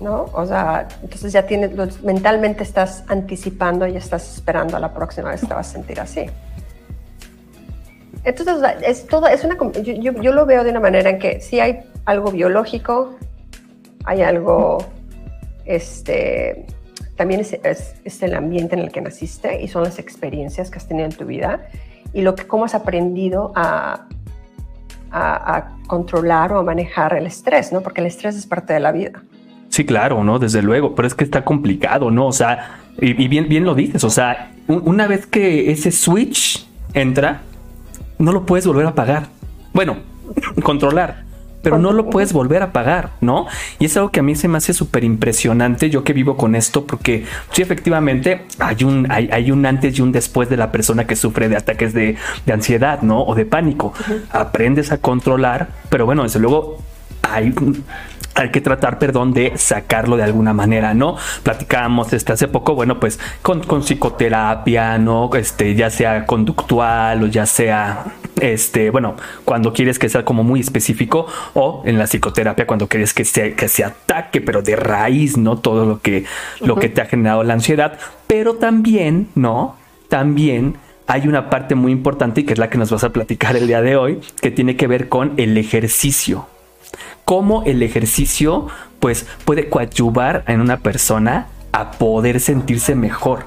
¿No? 0.00 0.26
O 0.34 0.46
sea, 0.46 0.86
entonces 1.02 1.32
ya 1.32 1.46
tienes, 1.46 2.02
mentalmente 2.02 2.62
estás 2.62 3.04
anticipando 3.08 3.86
y 3.86 3.96
estás 3.96 4.34
esperando 4.34 4.76
a 4.76 4.80
la 4.80 4.92
próxima 4.92 5.30
vez 5.30 5.40
que 5.40 5.46
te 5.46 5.54
vas 5.54 5.70
a 5.70 5.72
sentir 5.72 5.98
así. 5.98 6.26
Entonces, 8.24 8.56
es 8.82 9.06
todo, 9.06 9.26
es 9.26 9.44
una, 9.44 9.56
yo, 9.82 10.12
yo, 10.12 10.32
lo 10.32 10.46
veo 10.46 10.64
de 10.64 10.70
una 10.70 10.80
manera 10.80 11.10
en 11.10 11.18
que 11.18 11.40
sí 11.40 11.60
hay 11.60 11.80
algo 12.06 12.30
biológico, 12.30 13.16
hay 14.04 14.22
algo, 14.22 14.84
este, 15.66 16.64
también 17.16 17.40
es, 17.40 17.52
es, 17.62 18.22
el 18.22 18.34
ambiente 18.34 18.74
en 18.74 18.80
el 18.80 18.90
que 18.90 19.02
naciste 19.02 19.60
y 19.62 19.68
son 19.68 19.84
las 19.84 19.98
experiencias 19.98 20.70
que 20.70 20.78
has 20.78 20.88
tenido 20.88 21.06
en 21.06 21.14
tu 21.14 21.26
vida 21.26 21.68
y 22.14 22.22
lo 22.22 22.34
que, 22.34 22.46
cómo 22.46 22.64
has 22.64 22.74
aprendido 22.74 23.52
a, 23.54 24.06
a, 25.10 25.70
controlar 25.86 26.52
o 26.52 26.58
a 26.58 26.62
manejar 26.62 27.14
el 27.14 27.26
estrés, 27.26 27.72
¿no? 27.72 27.82
Porque 27.82 28.00
el 28.00 28.06
estrés 28.06 28.36
es 28.36 28.46
parte 28.46 28.72
de 28.72 28.80
la 28.80 28.90
vida. 28.90 29.22
Sí, 29.68 29.84
claro, 29.84 30.24
¿no? 30.24 30.38
Desde 30.38 30.62
luego, 30.62 30.94
pero 30.94 31.06
es 31.06 31.14
que 31.14 31.24
está 31.24 31.44
complicado, 31.44 32.10
¿no? 32.10 32.26
O 32.26 32.32
sea, 32.32 32.78
y, 32.98 33.12
bien, 33.28 33.48
bien 33.48 33.64
lo 33.64 33.74
dices, 33.74 34.02
o 34.04 34.10
sea, 34.10 34.52
una 34.66 35.06
vez 35.06 35.26
que 35.26 35.70
ese 35.70 35.90
switch 35.90 36.66
entra, 36.94 37.42
no 38.18 38.32
lo 38.32 38.46
puedes 38.46 38.66
volver 38.66 38.86
a 38.86 38.90
apagar. 38.90 39.28
Bueno, 39.72 39.98
controlar 40.62 41.24
pero 41.64 41.78
no 41.78 41.92
lo 41.92 42.10
puedes 42.10 42.32
volver 42.32 42.62
a 42.62 42.72
pagar, 42.72 43.12
¿no? 43.20 43.46
Y 43.80 43.86
es 43.86 43.96
algo 43.96 44.10
que 44.10 44.20
a 44.20 44.22
mí 44.22 44.36
se 44.36 44.46
me 44.46 44.58
hace 44.58 44.72
súper 44.72 45.02
impresionante, 45.02 45.90
yo 45.90 46.04
que 46.04 46.12
vivo 46.12 46.36
con 46.36 46.54
esto, 46.54 46.86
porque 46.86 47.24
sí, 47.50 47.62
efectivamente, 47.62 48.42
hay 48.60 48.84
un, 48.84 49.10
hay, 49.10 49.50
un 49.50 49.66
antes 49.66 49.98
y 49.98 50.02
un 50.02 50.12
después 50.12 50.48
de 50.48 50.56
la 50.56 50.70
persona 50.70 51.06
que 51.06 51.16
sufre 51.16 51.48
de 51.48 51.56
ataques 51.56 51.94
de, 51.94 52.16
ansiedad, 52.52 53.02
¿no? 53.02 53.24
O 53.24 53.34
de 53.34 53.46
pánico. 53.46 53.94
Aprendes 54.30 54.92
a 54.92 54.98
controlar, 54.98 55.70
pero 55.88 56.06
bueno, 56.06 56.22
desde 56.22 56.38
luego 56.38 56.78
hay 57.22 57.52
hay 58.34 58.50
que 58.50 58.60
tratar, 58.60 58.98
perdón, 58.98 59.32
de 59.32 59.52
sacarlo 59.56 60.16
de 60.16 60.24
alguna 60.24 60.52
manera, 60.52 60.92
¿no? 60.92 61.16
Platicábamos 61.42 62.12
este 62.12 62.32
hace 62.32 62.48
poco, 62.48 62.74
bueno, 62.74 62.98
pues 62.98 63.20
con, 63.42 63.62
con, 63.62 63.82
psicoterapia, 63.82 64.98
¿no? 64.98 65.30
Este, 65.34 65.74
ya 65.74 65.90
sea 65.90 66.26
conductual 66.26 67.22
o 67.22 67.26
ya 67.26 67.46
sea, 67.46 68.04
este, 68.40 68.90
bueno, 68.90 69.14
cuando 69.44 69.72
quieres 69.72 69.98
que 69.98 70.08
sea 70.08 70.24
como 70.24 70.42
muy 70.42 70.60
específico 70.60 71.26
o 71.54 71.82
en 71.84 71.98
la 71.98 72.06
psicoterapia 72.06 72.66
cuando 72.66 72.88
quieres 72.88 73.14
que 73.14 73.24
se, 73.24 73.54
que 73.54 73.68
se 73.68 73.84
ataque, 73.84 74.40
pero 74.40 74.62
de 74.62 74.76
raíz, 74.76 75.36
¿no? 75.36 75.58
Todo 75.58 75.86
lo 75.86 76.00
que, 76.00 76.24
lo 76.60 76.76
que 76.76 76.88
te 76.88 77.00
ha 77.00 77.06
generado 77.06 77.44
la 77.44 77.54
ansiedad, 77.54 77.98
pero 78.26 78.54
también, 78.54 79.28
¿no? 79.36 79.76
También 80.08 80.76
hay 81.06 81.28
una 81.28 81.50
parte 81.50 81.74
muy 81.74 81.92
importante 81.92 82.40
y 82.40 82.44
que 82.44 82.54
es 82.54 82.58
la 82.58 82.68
que 82.68 82.78
nos 82.78 82.90
vas 82.90 83.04
a 83.04 83.10
platicar 83.10 83.56
el 83.56 83.68
día 83.68 83.80
de 83.82 83.96
hoy, 83.96 84.20
que 84.40 84.50
tiene 84.50 84.76
que 84.76 84.86
ver 84.86 85.08
con 85.08 85.34
el 85.36 85.56
ejercicio 85.56 86.46
cómo 87.24 87.62
el 87.64 87.82
ejercicio 87.82 88.66
pues 89.00 89.26
puede 89.44 89.68
coadyuvar 89.68 90.44
en 90.46 90.60
una 90.60 90.78
persona 90.78 91.48
a 91.72 91.92
poder 91.92 92.40
sentirse 92.40 92.94
mejor 92.94 93.46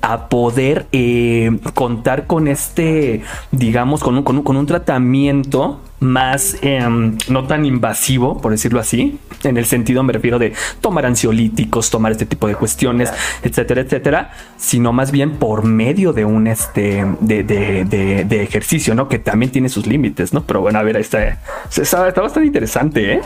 a 0.00 0.28
poder 0.28 0.86
eh, 0.92 1.58
contar 1.74 2.26
con 2.26 2.46
este, 2.46 3.22
digamos, 3.50 4.00
con 4.00 4.16
un, 4.16 4.22
con 4.22 4.56
un, 4.56 4.66
tratamiento 4.66 5.80
más 6.00 6.56
em, 6.62 7.16
no 7.28 7.46
tan 7.46 7.64
invasivo, 7.64 8.40
por 8.40 8.52
decirlo 8.52 8.80
así, 8.80 9.18
en 9.44 9.56
el 9.56 9.66
sentido 9.66 10.02
me 10.02 10.12
refiero 10.12 10.38
de 10.38 10.52
tomar 10.80 11.06
ansiolíticos, 11.06 11.90
tomar 11.90 12.12
este 12.12 12.26
tipo 12.26 12.46
de 12.46 12.54
cuestiones, 12.54 13.12
etcétera, 13.42 13.80
etcétera, 13.80 14.30
sino 14.56 14.92
más 14.92 15.10
bien 15.10 15.36
por 15.36 15.64
medio 15.64 16.12
de 16.12 16.24
un 16.24 16.46
este 16.46 17.04
de, 17.20 17.42
de, 17.42 17.84
de, 18.24 18.42
ejercicio, 18.42 18.94
¿no? 18.94 19.08
Que 19.08 19.18
también 19.18 19.50
tiene 19.50 19.68
sus 19.68 19.86
límites, 19.86 20.32
¿no? 20.32 20.44
Pero 20.44 20.60
bueno, 20.60 20.78
a 20.78 20.82
ver, 20.82 20.96
está, 20.96 21.40
está, 21.68 22.08
está 22.08 22.20
bastante 22.20 22.46
interesante, 22.46 23.14
¿eh? 23.14 23.20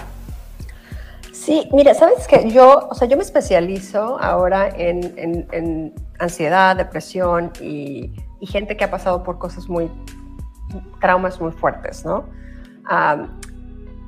Sí, 1.45 1.69
mira, 1.73 1.93
sabes 1.93 2.29
que 2.29 2.51
yo, 2.51 2.87
o 2.89 2.95
sea, 2.95 3.09
yo 3.09 3.17
me 3.17 3.25
especializo 3.25 4.17
ahora 4.21 4.69
en, 4.69 5.93
ansiedad, 6.21 6.77
depresión 6.77 7.51
y, 7.61 8.13
gente 8.43 8.77
que 8.77 8.85
ha 8.85 8.91
pasado 8.91 9.25
por 9.25 9.39
cosas 9.39 9.69
muy, 9.69 9.91
traumas 11.01 11.41
muy 11.41 11.51
fuertes, 11.51 12.05
¿no? 12.05 12.27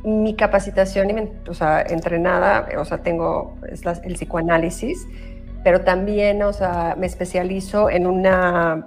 Mi 0.04 0.34
capacitación, 0.34 1.30
o 1.48 1.54
sea, 1.54 1.82
entrenada, 1.82 2.68
o 2.78 2.84
sea, 2.84 2.98
tengo 2.98 3.56
el 4.02 4.14
psicoanálisis, 4.14 5.06
pero 5.62 5.80
también, 5.80 6.42
o 6.42 6.52
sea, 6.52 6.94
me 6.98 7.06
especializo 7.06 7.88
en 7.88 8.06
una, 8.06 8.86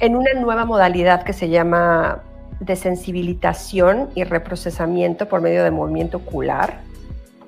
en 0.00 0.16
una 0.16 0.32
nueva 0.40 0.64
modalidad 0.64 1.22
que 1.22 1.34
se 1.34 1.50
llama 1.50 2.22
de 2.60 2.76
sensibilización 2.76 4.10
y 4.14 4.24
reprocesamiento 4.24 5.28
por 5.28 5.42
medio 5.42 5.64
de 5.64 5.70
movimiento 5.70 6.18
ocular, 6.18 6.80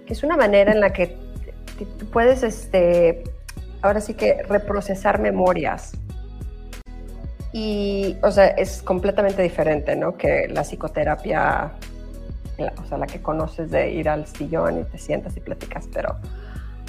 que 0.07 0.13
es 0.13 0.23
una 0.23 0.37
manera 0.37 0.73
en 0.73 0.81
la 0.81 0.93
que 0.93 1.17
puedes, 2.13 2.43
este, 2.43 3.25
ahora 3.81 4.01
sí 4.01 4.15
que 4.15 4.43
reprocesar 4.43 5.21
memorias. 5.21 5.93
Y, 7.53 8.17
o 8.23 8.31
sea, 8.31 8.47
es 8.49 8.83
completamente 8.83 9.43
diferente, 9.43 9.95
¿no? 9.95 10.17
Que 10.17 10.49
la 10.49 10.63
psicoterapia, 10.63 11.73
o 12.59 12.87
sea, 12.87 12.97
la 12.97 13.07
que 13.07 13.21
conoces 13.21 13.71
de 13.71 13.93
ir 13.93 14.09
al 14.09 14.27
sillón 14.27 14.81
y 14.81 14.85
te 14.85 14.99
sientas 14.99 15.37
y 15.37 15.41
platicas, 15.41 15.87
pero, 15.93 16.17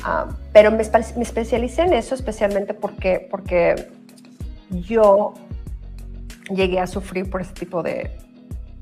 ah, 0.04 0.28
pero 0.54 0.72
me, 0.72 0.78
me, 0.78 1.24
especialicé 1.24 1.82
en 1.82 1.94
eso 1.94 2.16
especialmente 2.16 2.74
porque, 2.74 3.28
porque 3.30 3.90
yo 4.70 5.34
llegué 6.50 6.80
a 6.80 6.88
sufrir 6.88 7.30
por 7.30 7.42
ese 7.42 7.54
tipo 7.54 7.84
de... 7.84 8.12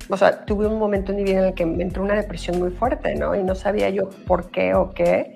O 0.09 0.17
sea, 0.17 0.45
tuve 0.45 0.67
un 0.67 0.77
momento 0.77 1.11
en 1.11 1.17
mi 1.17 1.23
vida 1.23 1.39
en 1.39 1.45
el 1.45 1.53
que 1.53 1.65
me 1.65 1.83
entró 1.83 2.03
una 2.03 2.15
depresión 2.15 2.59
muy 2.59 2.71
fuerte, 2.71 3.15
¿no? 3.15 3.33
Y 3.35 3.43
no 3.43 3.55
sabía 3.55 3.89
yo 3.89 4.09
por 4.27 4.51
qué 4.51 4.73
o 4.73 4.91
qué. 4.91 5.35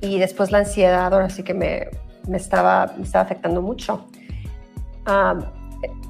Y 0.00 0.18
después 0.18 0.50
la 0.50 0.58
ansiedad, 0.58 1.12
ahora 1.12 1.30
sí 1.30 1.42
que 1.42 1.52
me, 1.52 1.88
me, 2.28 2.36
estaba, 2.36 2.94
me 2.96 3.02
estaba 3.02 3.24
afectando 3.24 3.60
mucho. 3.60 4.06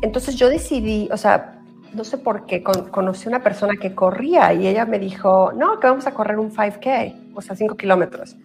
Entonces 0.00 0.36
yo 0.36 0.48
decidí, 0.48 1.08
o 1.12 1.16
sea, 1.16 1.60
no 1.94 2.04
sé 2.04 2.18
por 2.18 2.46
qué, 2.46 2.62
conocí 2.62 3.28
una 3.28 3.42
persona 3.42 3.74
que 3.80 3.94
corría 3.94 4.52
y 4.54 4.66
ella 4.66 4.84
me 4.86 4.98
dijo, 4.98 5.52
no, 5.52 5.78
que 5.78 5.86
vamos 5.86 6.06
a 6.06 6.12
correr 6.12 6.38
un 6.38 6.50
5K, 6.50 7.32
o 7.34 7.42
sea, 7.42 7.56
5 7.56 7.76
kilómetros. 7.76 8.36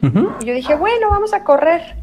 Y 0.00 0.44
yo 0.44 0.54
dije, 0.54 0.74
bueno, 0.76 1.10
vamos 1.10 1.32
a 1.34 1.42
correr. 1.44 1.96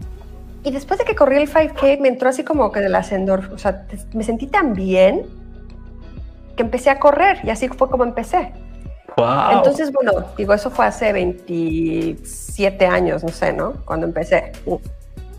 Y 0.64 0.72
después 0.72 1.00
de 1.00 1.06
que 1.06 1.16
corrí 1.16 1.38
el 1.38 1.50
5K, 1.50 2.00
me 2.00 2.08
entró 2.08 2.30
así 2.30 2.44
como 2.44 2.72
que 2.72 2.80
del 2.80 2.96
ascendor, 2.96 3.52
o 3.54 3.58
sea, 3.58 3.86
me 4.14 4.24
sentí 4.24 4.48
tan 4.48 4.74
bien 4.74 5.26
que 6.56 6.64
empecé 6.64 6.90
a 6.90 7.00
correr 7.00 7.40
y 7.44 7.50
así 7.50 7.68
fue 7.68 7.90
como 7.90 8.04
empecé. 8.04 8.54
Wow. 9.18 9.58
Entonces, 9.58 9.92
bueno, 9.94 10.12
digo, 10.38 10.54
eso 10.54 10.70
fue 10.70 10.86
hace 10.86 11.14
27 11.14 12.86
años, 12.86 13.24
no 13.24 13.30
sé, 13.30 13.54
¿no? 13.54 13.74
Cuando 13.86 14.08
empecé. 14.08 14.52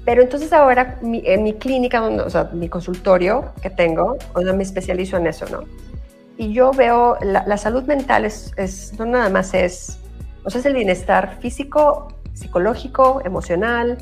Pero 0.06 0.22
entonces 0.22 0.52
ahora 0.52 0.98
en 1.02 1.42
mi 1.42 1.52
clínica, 1.54 2.00
o 2.00 2.30
sea, 2.30 2.44
mi 2.52 2.68
consultorio 2.68 3.52
que 3.60 3.70
tengo, 3.70 4.16
donde 4.34 4.52
me 4.52 4.62
especializo 4.62 5.16
en 5.16 5.26
eso, 5.26 5.46
¿no? 5.50 5.64
Y 6.38 6.52
yo 6.52 6.70
veo, 6.70 7.18
la, 7.20 7.56
salud 7.56 7.82
mental 7.82 8.24
es, 8.24 8.52
es, 8.56 8.96
no 9.00 9.04
nada 9.04 9.28
más 9.30 9.52
es, 9.52 9.98
o 10.44 10.50
sea, 10.50 10.60
es 10.60 10.66
el 10.66 10.74
bienestar 10.74 11.38
físico, 11.40 12.06
psicológico, 12.34 13.20
emocional, 13.24 13.98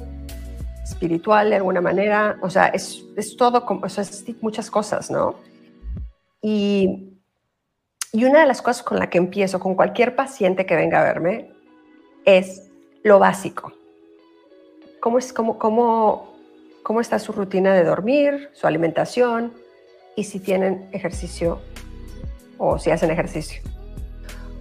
espiritual 0.82 1.48
de 1.48 1.56
alguna 1.56 1.80
manera, 1.80 2.36
o 2.42 2.50
sea, 2.50 2.66
es, 2.66 3.02
es 3.16 3.34
todo, 3.38 3.64
o 3.66 3.88
sea, 3.88 4.02
es 4.02 4.26
muchas 4.42 4.70
cosas, 4.70 5.10
¿no? 5.10 5.36
Y, 6.42 7.18
y 8.12 8.24
una 8.24 8.40
de 8.40 8.46
las 8.46 8.60
cosas 8.60 8.82
con 8.82 8.98
la 8.98 9.08
que 9.08 9.16
empiezo 9.16 9.58
con 9.58 9.74
cualquier 9.74 10.14
paciente 10.14 10.66
que 10.66 10.76
venga 10.76 11.00
a 11.00 11.04
verme 11.04 11.50
es 12.26 12.70
lo 13.02 13.18
básico. 13.18 13.72
¿Cómo, 15.04 15.18
es, 15.18 15.34
cómo, 15.34 15.58
cómo, 15.58 16.32
cómo 16.82 17.02
está 17.02 17.18
su 17.18 17.32
rutina 17.32 17.74
de 17.74 17.84
dormir, 17.84 18.48
su 18.54 18.66
alimentación 18.66 19.52
y 20.16 20.24
si 20.24 20.40
tienen 20.40 20.88
ejercicio 20.92 21.60
o 22.56 22.78
si 22.78 22.90
hacen 22.90 23.10
ejercicio? 23.10 23.60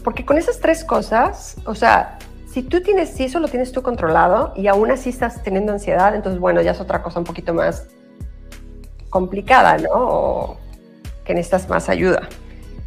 Porque 0.04 0.26
con 0.26 0.38
esas 0.38 0.60
tres 0.60 0.84
cosas, 0.84 1.56
o 1.66 1.76
sea, 1.76 2.20
si 2.46 2.62
tú 2.62 2.82
tienes, 2.82 3.12
si 3.12 3.24
eso 3.24 3.40
lo 3.40 3.48
tienes 3.48 3.72
tú 3.72 3.84
controlado 3.84 4.52
y 4.58 4.68
aún 4.68 4.92
así 4.92 5.12
estás 5.12 5.42
teniendo 5.44 5.72
ansiedad, 5.72 6.14
entonces 6.14 6.42
bueno, 6.42 6.62
ya 6.62 6.72
es 6.72 6.82
otra 6.82 7.02
cosa 7.02 7.20
un 7.20 7.26
poquito 7.26 7.54
más 7.54 7.88
complicada, 9.10 9.78
¿no? 9.78 9.92
O 9.94 10.58
que 11.24 11.34
necesitas 11.34 11.70
más 11.70 11.88
ayuda. 11.88 12.28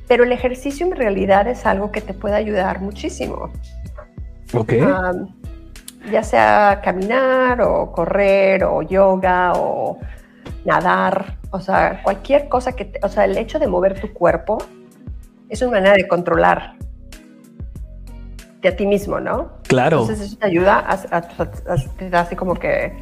Pero 0.06 0.24
el 0.24 0.32
ejercicio 0.32 0.84
en 0.84 0.92
realidad 0.92 1.48
es 1.48 1.64
algo 1.64 1.90
que 1.90 2.02
te 2.02 2.12
puede 2.12 2.34
ayudar 2.34 2.82
muchísimo. 2.82 3.50
Ok. 4.52 4.74
Ya 6.10 6.22
sea 6.22 6.80
caminar 6.82 7.60
o 7.60 7.92
correr 7.92 8.64
o 8.64 8.82
yoga 8.82 9.52
o 9.54 9.98
nadar, 10.64 11.38
o 11.50 11.60
sea, 11.60 12.02
cualquier 12.02 12.48
cosa 12.48 12.72
que, 12.72 12.92
o 13.02 13.08
sea, 13.08 13.24
el 13.24 13.36
hecho 13.38 13.58
de 13.58 13.66
mover 13.66 14.00
tu 14.00 14.12
cuerpo 14.12 14.58
es 15.48 15.62
una 15.62 15.72
manera 15.72 15.94
de 15.94 16.08
controlar 16.08 16.76
de 18.60 18.68
a 18.68 18.76
ti 18.76 18.86
mismo, 18.86 19.20
¿no? 19.20 19.52
Claro. 19.68 20.00
Entonces 20.00 20.26
eso 20.26 20.38
te 20.38 20.46
ayuda 20.46 20.84
a, 20.86 21.20
te 21.98 22.10
da 22.10 22.20
así 22.20 22.34
como 22.36 22.54
que 22.54 22.92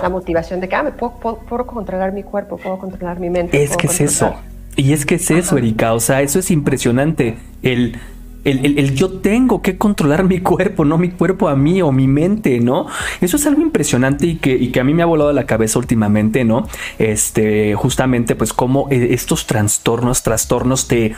la 0.00 0.08
motivación 0.08 0.60
de 0.60 0.68
que, 0.68 0.76
ah, 0.76 0.82
me 0.82 0.92
puedo, 0.92 1.14
puedo, 1.18 1.66
controlar 1.66 2.12
mi 2.12 2.22
cuerpo, 2.22 2.56
puedo 2.56 2.78
controlar 2.78 3.18
mi 3.18 3.30
mente. 3.30 3.62
Es 3.62 3.76
que 3.76 3.86
es 3.86 4.00
eso. 4.00 4.34
Y 4.76 4.92
es 4.92 5.06
que 5.06 5.14
es 5.14 5.30
eso, 5.30 5.56
Erika. 5.56 5.94
O 5.94 6.00
sea, 6.00 6.20
eso 6.20 6.38
es 6.38 6.50
impresionante. 6.50 7.38
El, 7.62 7.98
el, 8.46 8.78
el, 8.78 8.94
yo 8.94 9.10
tengo 9.10 9.60
que 9.60 9.76
controlar 9.76 10.24
mi 10.24 10.40
cuerpo, 10.40 10.84
no 10.84 10.98
mi 10.98 11.10
cuerpo 11.10 11.48
a 11.48 11.56
mí 11.56 11.82
o 11.82 11.90
mi 11.90 12.06
mente, 12.06 12.60
¿no? 12.60 12.86
Eso 13.20 13.36
es 13.36 13.46
algo 13.46 13.60
impresionante 13.60 14.26
y 14.26 14.36
que, 14.36 14.54
y 14.54 14.70
que 14.70 14.80
a 14.80 14.84
mí 14.84 14.94
me 14.94 15.02
ha 15.02 15.06
volado 15.06 15.32
la 15.32 15.46
cabeza 15.46 15.78
últimamente, 15.78 16.44
¿no? 16.44 16.68
Este, 16.98 17.74
justamente, 17.74 18.36
pues, 18.36 18.52
como 18.52 18.88
eh, 18.90 19.08
estos 19.10 19.46
trastornos, 19.46 20.22
trastornos 20.22 20.86
te, 20.86 21.14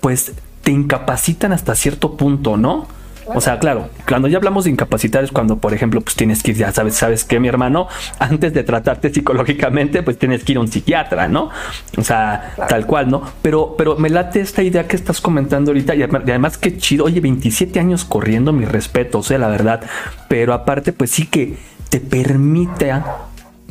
pues, 0.00 0.32
te 0.62 0.70
incapacitan 0.70 1.52
hasta 1.52 1.74
cierto 1.74 2.16
punto, 2.16 2.56
¿no? 2.56 2.86
O 3.34 3.40
sea, 3.40 3.58
claro, 3.58 3.88
cuando 4.06 4.28
ya 4.28 4.36
hablamos 4.36 4.64
de 4.64 4.70
incapacitar 4.70 5.24
es 5.24 5.32
cuando, 5.32 5.56
por 5.56 5.74
ejemplo, 5.74 6.00
pues 6.00 6.16
tienes 6.16 6.42
que 6.42 6.52
ir, 6.52 6.58
ya 6.58 6.72
sabes, 6.72 6.94
sabes 6.94 7.24
que 7.24 7.40
mi 7.40 7.48
hermano, 7.48 7.88
antes 8.18 8.52
de 8.52 8.62
tratarte 8.62 9.12
psicológicamente, 9.12 10.02
pues 10.02 10.18
tienes 10.18 10.44
que 10.44 10.52
ir 10.52 10.58
a 10.58 10.60
un 10.60 10.68
psiquiatra, 10.68 11.28
¿no? 11.28 11.50
O 11.96 12.02
sea, 12.02 12.54
tal 12.68 12.86
cual, 12.86 13.10
¿no? 13.10 13.22
Pero, 13.42 13.74
pero 13.76 13.96
me 13.96 14.10
late 14.10 14.40
esta 14.40 14.62
idea 14.62 14.86
que 14.86 14.96
estás 14.96 15.20
comentando 15.20 15.70
ahorita 15.70 15.94
y 15.94 16.02
además 16.02 16.58
qué 16.58 16.76
chido, 16.76 17.04
oye, 17.06 17.20
27 17.20 17.78
años 17.80 18.04
corriendo, 18.04 18.52
mi 18.52 18.64
respeto, 18.64 19.18
o 19.18 19.22
sea, 19.22 19.38
la 19.38 19.48
verdad, 19.48 19.82
pero 20.28 20.52
aparte, 20.52 20.92
pues 20.92 21.10
sí 21.10 21.26
que 21.26 21.56
te 21.88 22.00
permite 22.00 22.92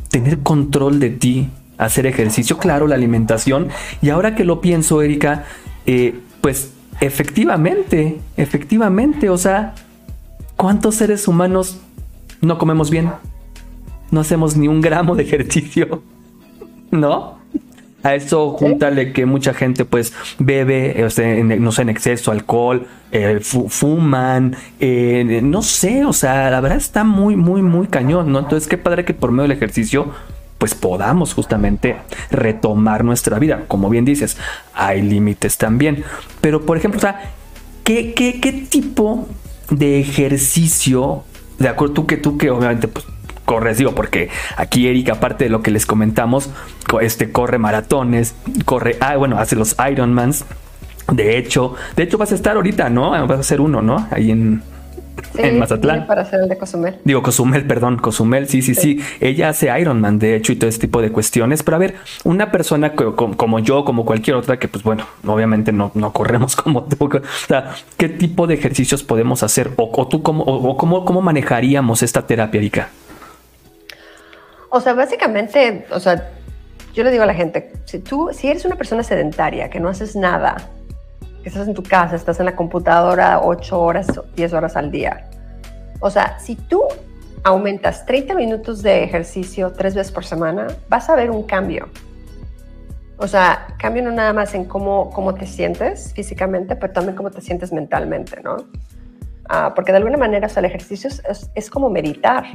tener 0.10 0.40
control 0.40 1.00
de 1.00 1.10
ti, 1.10 1.50
hacer 1.78 2.06
ejercicio, 2.06 2.58
claro, 2.58 2.88
la 2.88 2.96
alimentación. 2.96 3.70
Y 4.02 4.10
ahora 4.10 4.36
que 4.36 4.44
lo 4.44 4.62
pienso, 4.62 5.02
Erika, 5.02 5.46
eh, 5.86 6.20
pues 6.42 6.74
Efectivamente, 7.02 8.20
efectivamente, 8.38 9.30
o 9.32 9.38
sea, 9.38 9.74
¿cuántos 10.56 10.96
seres 10.96 11.28
humanos 11.28 11.80
no 12.42 12.60
comemos 12.60 12.92
bien? 12.92 13.10
No 14.12 14.20
hacemos 14.20 14.56
ni 14.56 14.68
un 14.68 14.82
gramo 14.82 15.16
de 15.16 15.24
ejercicio, 15.24 16.04
¿no? 16.92 17.40
A 18.04 18.14
eso 18.14 18.52
júntale 18.52 19.14
que 19.14 19.26
mucha 19.26 19.56
gente 19.56 19.84
pues 19.84 20.14
bebe, 20.38 20.96
no 21.60 21.72
sé, 21.72 21.82
en 21.82 21.90
exceso 21.90 22.32
alcohol, 22.32 22.86
eh, 23.12 23.40
fuman, 23.42 24.56
eh, 24.80 25.42
no 25.44 25.64
sé, 25.64 26.06
o 26.06 26.14
sea, 26.14 26.52
la 26.52 26.62
verdad 26.62 26.78
está 26.78 27.04
muy, 27.04 27.36
muy, 27.36 27.64
muy 27.64 27.88
cañón, 27.88 28.32
¿no? 28.32 28.40
Entonces, 28.40 28.68
qué 28.70 28.78
padre 28.78 29.06
que 29.06 29.16
por 29.16 29.32
medio 29.32 29.44
del 29.44 29.58
ejercicio 29.58 30.12
pues 30.62 30.76
podamos 30.76 31.34
justamente 31.34 31.96
retomar 32.30 33.04
nuestra 33.04 33.40
vida. 33.40 33.64
Como 33.68 33.90
bien 33.90 34.06
dices, 34.06 34.38
hay 34.76 35.02
límites 35.02 35.58
también. 35.58 36.04
Pero, 36.40 36.68
por 36.68 36.78
ejemplo, 36.78 37.00
o 37.00 37.02
sea, 37.02 37.32
¿qué, 37.84 38.14
qué, 38.14 38.68
tipo 38.70 39.28
de 39.72 40.00
ejercicio, 40.00 41.24
de 41.58 41.68
acuerdo 41.68 41.96
tú 41.96 42.06
que 42.06 42.18
tú 42.18 42.38
que 42.38 42.52
obviamente 42.52 42.88
pues 42.88 43.08
corres, 43.44 43.80
digo, 43.80 43.96
porque 43.96 44.30
aquí 44.56 44.88
Erika, 44.88 45.14
aparte 45.14 45.46
de 45.46 45.50
lo 45.50 45.64
que 45.64 45.72
les 45.72 45.88
comentamos, 45.88 46.52
este 47.02 47.32
corre 47.32 47.58
maratones, 47.58 48.36
corre, 48.66 48.98
ah, 49.00 49.16
bueno, 49.16 49.40
hace 49.40 49.56
los 49.56 49.76
Ironmans. 49.92 50.46
De 51.12 51.40
hecho, 51.40 51.74
de 51.96 52.04
hecho 52.04 52.20
vas 52.20 52.32
a 52.34 52.36
estar 52.36 52.56
ahorita, 52.56 52.92
¿no? 52.92 53.10
Vas 53.10 53.32
a 53.32 53.40
hacer 53.40 53.62
uno, 53.62 53.82
¿no? 53.82 54.08
Ahí 54.12 54.30
en, 54.30 54.62
en 55.38 55.60
Mazatlán. 55.60 56.08
Para 56.08 56.22
hacer 56.24 56.42
el 56.42 56.50
de 56.50 56.58
Cozumel. 56.58 57.00
Digo, 57.04 57.22
Cozumel, 57.22 57.66
perdón, 57.66 57.98
Cozumel, 57.98 58.48
sí, 58.48 58.62
sí, 58.62 58.76
sí, 58.76 59.00
Ella 59.20 59.50
hace 59.50 59.70
Ironman, 59.80 60.20
de 60.20 60.36
hecho, 60.36 60.52
y 60.52 60.56
todo 60.56 60.70
ese 60.70 60.80
tipo 60.80 61.02
de 61.02 61.12
cuestiones. 61.12 61.64
Pero 61.64 61.76
a 61.76 61.80
ver, 61.80 61.96
una 62.24 62.52
persona 62.52 62.94
como, 62.94 63.60
yo, 63.60 63.86
como 63.86 64.06
cualquier 64.06 64.36
otra, 64.36 64.58
que 64.58 64.68
pues 64.68 64.84
bueno, 64.84 65.06
obviamente 65.26 65.72
no, 65.72 65.92
no 65.94 66.14
corremos 66.14 66.56
como 66.58 66.84
tú. 66.84 67.06
O 67.06 67.48
sea, 67.48 67.74
¿qué 67.98 68.10
tipo 68.10 68.48
de 68.48 68.56
ejercicios 68.56 69.04
podemos 69.04 69.44
hacer? 69.44 69.72
¿O, 69.78 70.08
tú 70.08 70.22
cómo, 70.22 70.44
o, 70.44 70.78
cómo, 70.78 71.06
cómo 71.06 71.22
manejaríamos 71.22 72.04
esta 72.04 72.26
terapia, 72.26 72.60
Erika? 72.60 72.90
O 74.70 74.80
sea, 74.80 74.94
básicamente, 74.94 75.86
o 75.92 76.00
sea, 76.00 76.30
yo 76.94 77.04
le 77.04 77.12
digo 77.12 77.24
a 77.24 77.26
la 77.26 77.34
gente, 77.34 77.72
si 77.86 78.00
tú, 78.00 78.30
si 78.34 78.48
eres 78.48 78.66
una 78.66 78.76
persona 78.76 79.04
sedentaria, 79.04 79.70
que 79.70 79.80
no 79.80 79.90
haces 79.90 80.16
nada, 80.16 80.58
que 81.42 81.50
estás 81.50 81.68
en 81.68 81.74
tu 81.74 81.84
casa, 81.84 82.16
estás 82.16 82.40
en 82.40 82.46
la 82.46 82.56
computadora 82.56 83.42
8 83.44 83.80
horas, 83.80 84.08
10 84.36 84.54
horas 84.54 84.76
al 84.76 84.92
día. 84.92 85.30
O 86.00 86.10
sea, 86.10 86.40
si 86.40 86.56
tú 86.56 86.84
aumentas 87.44 88.06
30 88.06 88.36
minutos 88.36 88.82
de 88.84 89.04
ejercicio 89.04 89.72
tres 89.72 89.96
veces 89.96 90.12
por 90.12 90.26
semana, 90.26 90.68
vas 90.90 91.10
a 91.10 91.16
ver 91.16 91.32
un 91.32 91.44
cambio. 91.44 91.90
O 93.18 93.28
sea, 93.28 93.68
cambio 93.78 94.04
no 94.04 94.12
nada 94.12 94.34
más 94.34 94.54
en 94.56 94.66
cómo, 94.66 95.12
cómo 95.12 95.36
te 95.36 95.46
sientes 95.46 96.12
físicamente, 96.14 96.76
pero 96.76 96.92
también 96.92 97.16
cómo 97.16 97.30
te 97.30 97.42
sientes 97.42 97.72
mentalmente, 97.72 98.42
¿no? 98.42 98.58
Ah, 99.48 99.74
porque 99.76 99.92
de 99.92 99.98
alguna 99.98 100.18
manera, 100.18 100.48
o 100.48 100.50
sea, 100.50 100.62
el 100.62 100.66
ejercicio 100.66 101.10
es, 101.10 101.52
es, 101.54 101.70
como 101.70 101.90
meditar. 101.90 102.46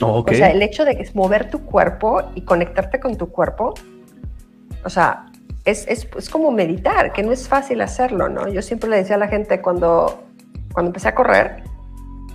O 0.00 0.24
sea, 0.28 0.50
el 0.50 0.60
hecho 0.62 0.84
de 0.84 1.08
mover 1.14 1.50
tu 1.50 1.64
cuerpo 1.64 2.22
y 2.34 2.42
conectarte 2.42 2.98
con 2.98 3.16
tu 3.16 3.30
cuerpo, 3.30 3.74
o 4.84 4.90
sea, 4.90 5.26
es, 5.66 5.84
es, 5.88 6.08
es, 6.16 6.30
como 6.30 6.52
meditar, 6.52 7.12
que 7.12 7.22
no 7.24 7.32
es 7.32 7.48
fácil 7.48 7.80
hacerlo, 7.80 8.28
¿no? 8.28 8.46
Yo 8.48 8.62
siempre 8.62 8.88
le 8.88 8.98
decía 8.98 9.16
a 9.16 9.18
la 9.18 9.28
gente 9.28 9.60
cuando, 9.60 10.22
cuando 10.72 10.90
empecé 10.90 11.08
a 11.08 11.14
correr, 11.14 11.64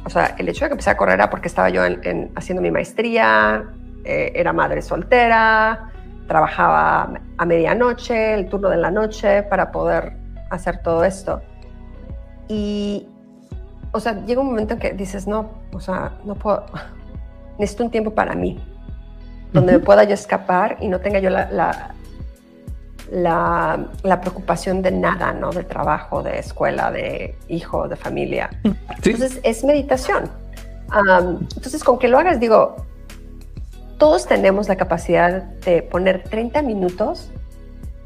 o 0.04 0.10
sea, 0.10 0.36
el 0.38 0.50
hecho 0.50 0.66
de 0.66 0.70
que 0.70 0.74
empecé 0.74 0.90
a 0.90 0.98
correr 0.98 1.16
era 1.16 1.30
porque 1.30 1.48
estaba 1.48 1.70
yo 1.70 1.86
en, 1.86 2.32
haciendo 2.36 2.62
mi 2.62 2.72
maestría, 2.72 3.64
eh, 4.04 4.34
era 4.36 4.52
madre 4.52 4.82
soltera, 4.82 5.92
trabajaba 6.28 7.14
a 7.38 7.46
medianoche, 7.46 8.34
el 8.34 8.50
turno 8.50 8.70
de 8.70 8.78
la 8.78 8.92
noche 8.92 9.44
para 9.44 9.72
poder 9.72 10.14
hacer 10.50 10.82
todo 10.82 11.06
esto. 11.06 11.42
Y, 12.50 13.08
o 13.94 14.00
sea, 14.02 14.26
llega 14.26 14.42
un 14.42 14.48
momento 14.48 14.74
en 14.74 14.80
que 14.82 14.92
dices, 14.92 15.26
no, 15.26 15.52
o 15.72 15.80
sea, 15.80 16.18
no 16.26 16.36
puedo, 16.36 16.66
necesito 17.60 17.86
un 17.86 17.92
tiempo 17.92 18.12
para 18.12 18.36
mí, 18.36 18.60
donde 19.54 19.72
me 19.72 19.80
pueda 19.80 20.04
yo 20.04 20.16
escapar 20.16 20.76
y 20.82 20.90
no 20.90 21.00
tenga 21.00 21.20
yo 21.20 21.30
la 21.30 21.50
la, 21.50 21.94
preocupación 24.22 24.82
de 24.82 24.92
nada, 24.92 25.34
¿no? 25.34 25.52
De 25.52 25.64
trabajo, 25.64 26.24
de 26.24 26.40
escuela, 26.40 26.92
de 26.92 27.36
hijo, 27.48 27.88
de 27.88 27.96
familia. 27.96 28.50
Entonces 28.64 29.40
es 29.44 29.64
meditación. 29.64 30.30
entonces 31.56 31.84
con 31.84 32.00
que 32.00 32.08
lo 32.08 32.18
hagas, 32.18 32.40
digo, 32.40 32.86
todos 33.98 34.26
tenemos 34.26 34.68
la 34.68 34.78
capacidad 34.78 35.44
de 35.44 35.84
poner 35.84 36.24
30 36.24 36.62
minutos 36.62 37.30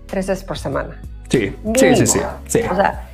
tres 0.07 0.27
veces 0.27 0.43
por 0.43 0.57
semana. 0.57 0.99
Sí, 1.29 1.55
sí, 1.75 1.95
sí, 1.95 2.19
sí, 2.47 2.59
O 2.69 2.75
sea, 2.75 3.07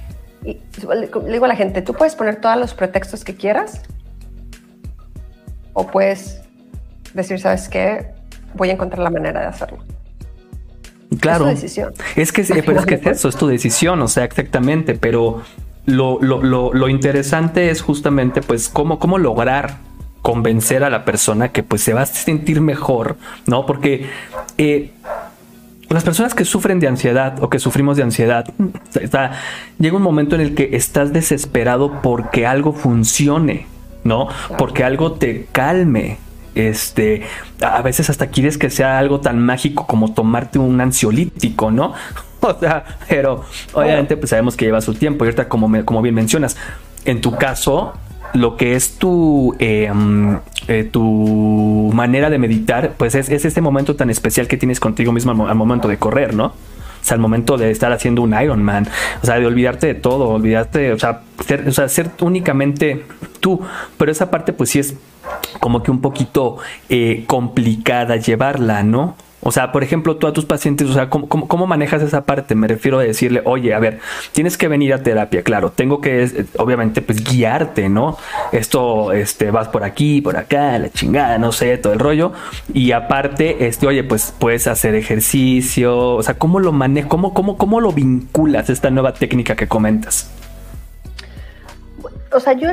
le 0.43 1.31
digo 1.31 1.45
a 1.45 1.47
la 1.47 1.55
gente, 1.55 1.81
tú 1.81 1.93
puedes 1.93 2.15
poner 2.15 2.41
todos 2.41 2.57
los 2.57 2.73
pretextos 2.73 3.23
que 3.23 3.35
quieras 3.35 3.81
o 5.73 5.87
puedes 5.87 6.41
decir, 7.13 7.39
¿sabes 7.39 7.69
qué? 7.69 8.13
Voy 8.53 8.69
a 8.69 8.73
encontrar 8.73 8.99
la 8.99 9.09
manera 9.09 9.41
de 9.41 9.47
hacerlo. 9.47 9.79
Claro. 11.21 11.47
Es 11.47 11.55
tu 11.55 11.61
decisión. 11.61 11.93
Es 12.17 12.31
que, 12.33 12.43
pero 12.63 12.79
es 12.79 12.85
que 12.85 12.95
es 12.95 13.05
eso, 13.05 13.29
es 13.29 13.37
tu 13.37 13.47
decisión, 13.47 14.01
o 14.01 14.07
sea, 14.09 14.25
exactamente, 14.25 14.95
pero 14.95 15.41
lo, 15.85 16.19
lo, 16.21 16.43
lo, 16.43 16.73
lo 16.73 16.89
interesante 16.89 17.69
es 17.69 17.81
justamente, 17.81 18.41
pues, 18.41 18.67
cómo, 18.67 18.99
cómo 18.99 19.17
lograr 19.17 19.77
convencer 20.21 20.83
a 20.83 20.89
la 20.89 21.03
persona 21.03 21.49
que 21.49 21.63
pues 21.63 21.81
se 21.81 21.93
va 21.93 22.01
a 22.01 22.05
sentir 22.05 22.61
mejor, 22.61 23.17
¿no? 23.47 23.65
Porque 23.65 24.07
eh, 24.57 24.91
las 25.89 26.03
personas 26.03 26.33
que 26.33 26.45
sufren 26.45 26.79
de 26.79 26.87
ansiedad 26.87 27.41
o 27.43 27.49
que 27.49 27.59
sufrimos 27.59 27.97
de 27.97 28.03
ansiedad, 28.03 28.45
llega 29.79 29.97
un 29.97 30.03
momento 30.03 30.35
en 30.35 30.41
el 30.41 30.55
que 30.55 30.69
estás 30.73 31.11
desesperado 31.11 32.01
porque 32.01 32.45
algo 32.45 32.73
funcione, 32.73 33.65
¿no? 34.03 34.29
Porque 34.57 34.83
algo 34.83 35.13
te 35.13 35.47
calme. 35.51 36.17
Este, 36.53 37.23
a 37.61 37.81
veces 37.81 38.09
hasta 38.09 38.27
quieres 38.27 38.57
que 38.57 38.69
sea 38.69 38.99
algo 38.99 39.21
tan 39.21 39.39
mágico 39.39 39.87
como 39.87 40.13
tomarte 40.13 40.59
un 40.59 40.79
ansiolítico, 40.81 41.71
¿no? 41.71 41.93
O 42.43 42.57
sea, 42.59 42.83
pero 43.07 43.45
obviamente 43.73 44.17
pues 44.17 44.31
sabemos 44.31 44.57
que 44.57 44.65
lleva 44.65 44.81
su 44.81 44.95
tiempo 44.95 45.23
y 45.23 45.27
ahorita 45.27 45.47
como, 45.47 45.85
como 45.85 46.01
bien 46.01 46.15
mencionas, 46.15 46.57
en 47.05 47.21
tu 47.21 47.35
caso, 47.35 47.93
lo 48.33 48.57
que 48.57 48.75
es 48.75 48.97
tu, 48.97 49.55
em, 49.59 50.39
eh, 50.67 50.89
tu 50.91 51.91
manera 51.93 52.31
de 52.31 52.39
meditar, 52.39 52.93
pues 52.97 53.15
es, 53.15 53.29
es, 53.29 53.45
este 53.45 53.61
momento 53.61 53.95
tan 53.95 54.09
especial 54.09 54.47
que 54.47 54.57
tienes 54.57 54.79
contigo 54.79 55.11
mismo 55.11 55.47
al, 55.47 55.55
momento 55.55 55.87
de 55.87 55.97
correr, 55.97 56.33
¿no? 56.33 56.45
O 56.47 57.03
sea, 57.03 57.15
al 57.15 57.21
momento 57.21 57.57
de 57.57 57.71
estar 57.71 57.91
haciendo 57.91 58.21
un 58.21 58.33
Ironman, 58.33 58.87
o 59.21 59.25
sea, 59.25 59.39
de 59.39 59.45
olvidarte 59.45 59.87
de 59.87 59.95
todo, 59.95 60.29
olvidarte, 60.29 60.93
o 60.93 60.99
sea, 60.99 61.21
ser, 61.45 61.67
o 61.67 61.71
sea, 61.71 61.89
ser 61.89 62.11
únicamente 62.21 63.05
tú. 63.39 63.61
Pero 63.97 64.11
esa 64.11 64.29
parte, 64.29 64.53
pues 64.53 64.69
sí 64.69 64.79
es 64.79 64.95
como 65.59 65.83
que 65.83 65.91
un 65.91 66.01
poquito 66.01 66.57
eh, 66.89 67.23
complicada 67.27 68.15
llevarla, 68.17 68.83
¿no? 68.83 69.15
O 69.43 69.51
sea, 69.51 69.71
por 69.71 69.83
ejemplo, 69.83 70.17
tú 70.17 70.27
a 70.27 70.33
tus 70.33 70.45
pacientes, 70.45 70.87
o 70.87 70.93
sea, 70.93 71.09
¿cómo, 71.09 71.67
manejas 71.67 72.01
esa 72.03 72.25
parte? 72.25 72.53
Me 72.53 72.67
refiero 72.67 72.99
a 72.99 73.03
decirle, 73.03 73.41
oye, 73.45 73.73
a 73.73 73.79
ver, 73.79 73.99
tienes 74.33 74.55
que 74.55 74.67
venir 74.67 74.93
a 74.93 75.01
terapia, 75.01 75.41
claro, 75.41 75.71
tengo 75.71 75.99
que, 75.99 76.45
obviamente, 76.57 77.01
pues 77.01 77.23
guiarte, 77.23 77.89
¿no? 77.89 78.17
Esto, 78.51 79.11
este, 79.13 79.49
vas 79.49 79.67
por 79.67 79.83
aquí, 79.83 80.21
por 80.21 80.37
acá, 80.37 80.77
la 80.77 80.91
chingada, 80.91 81.39
no 81.39 81.51
sé, 81.51 81.77
todo 81.79 81.93
el 81.93 81.99
rollo. 81.99 82.33
Y 82.71 82.91
aparte, 82.91 83.65
este, 83.65 83.87
oye, 83.87 84.03
pues 84.03 84.31
puedes 84.37 84.67
hacer 84.67 84.93
ejercicio, 84.93 86.15
o 86.15 86.23
sea, 86.23 86.35
¿cómo 86.35 86.59
lo 86.59 86.71
manejas? 86.71 87.09
¿Cómo, 87.09 87.33
cómo, 87.33 87.57
cómo 87.57 87.81
lo 87.81 87.91
vinculas 87.91 88.69
esta 88.69 88.91
nueva 88.91 89.13
técnica 89.13 89.55
que 89.55 89.67
comentas? 89.67 90.29
O 92.33 92.39
sea, 92.39 92.53
yo, 92.53 92.69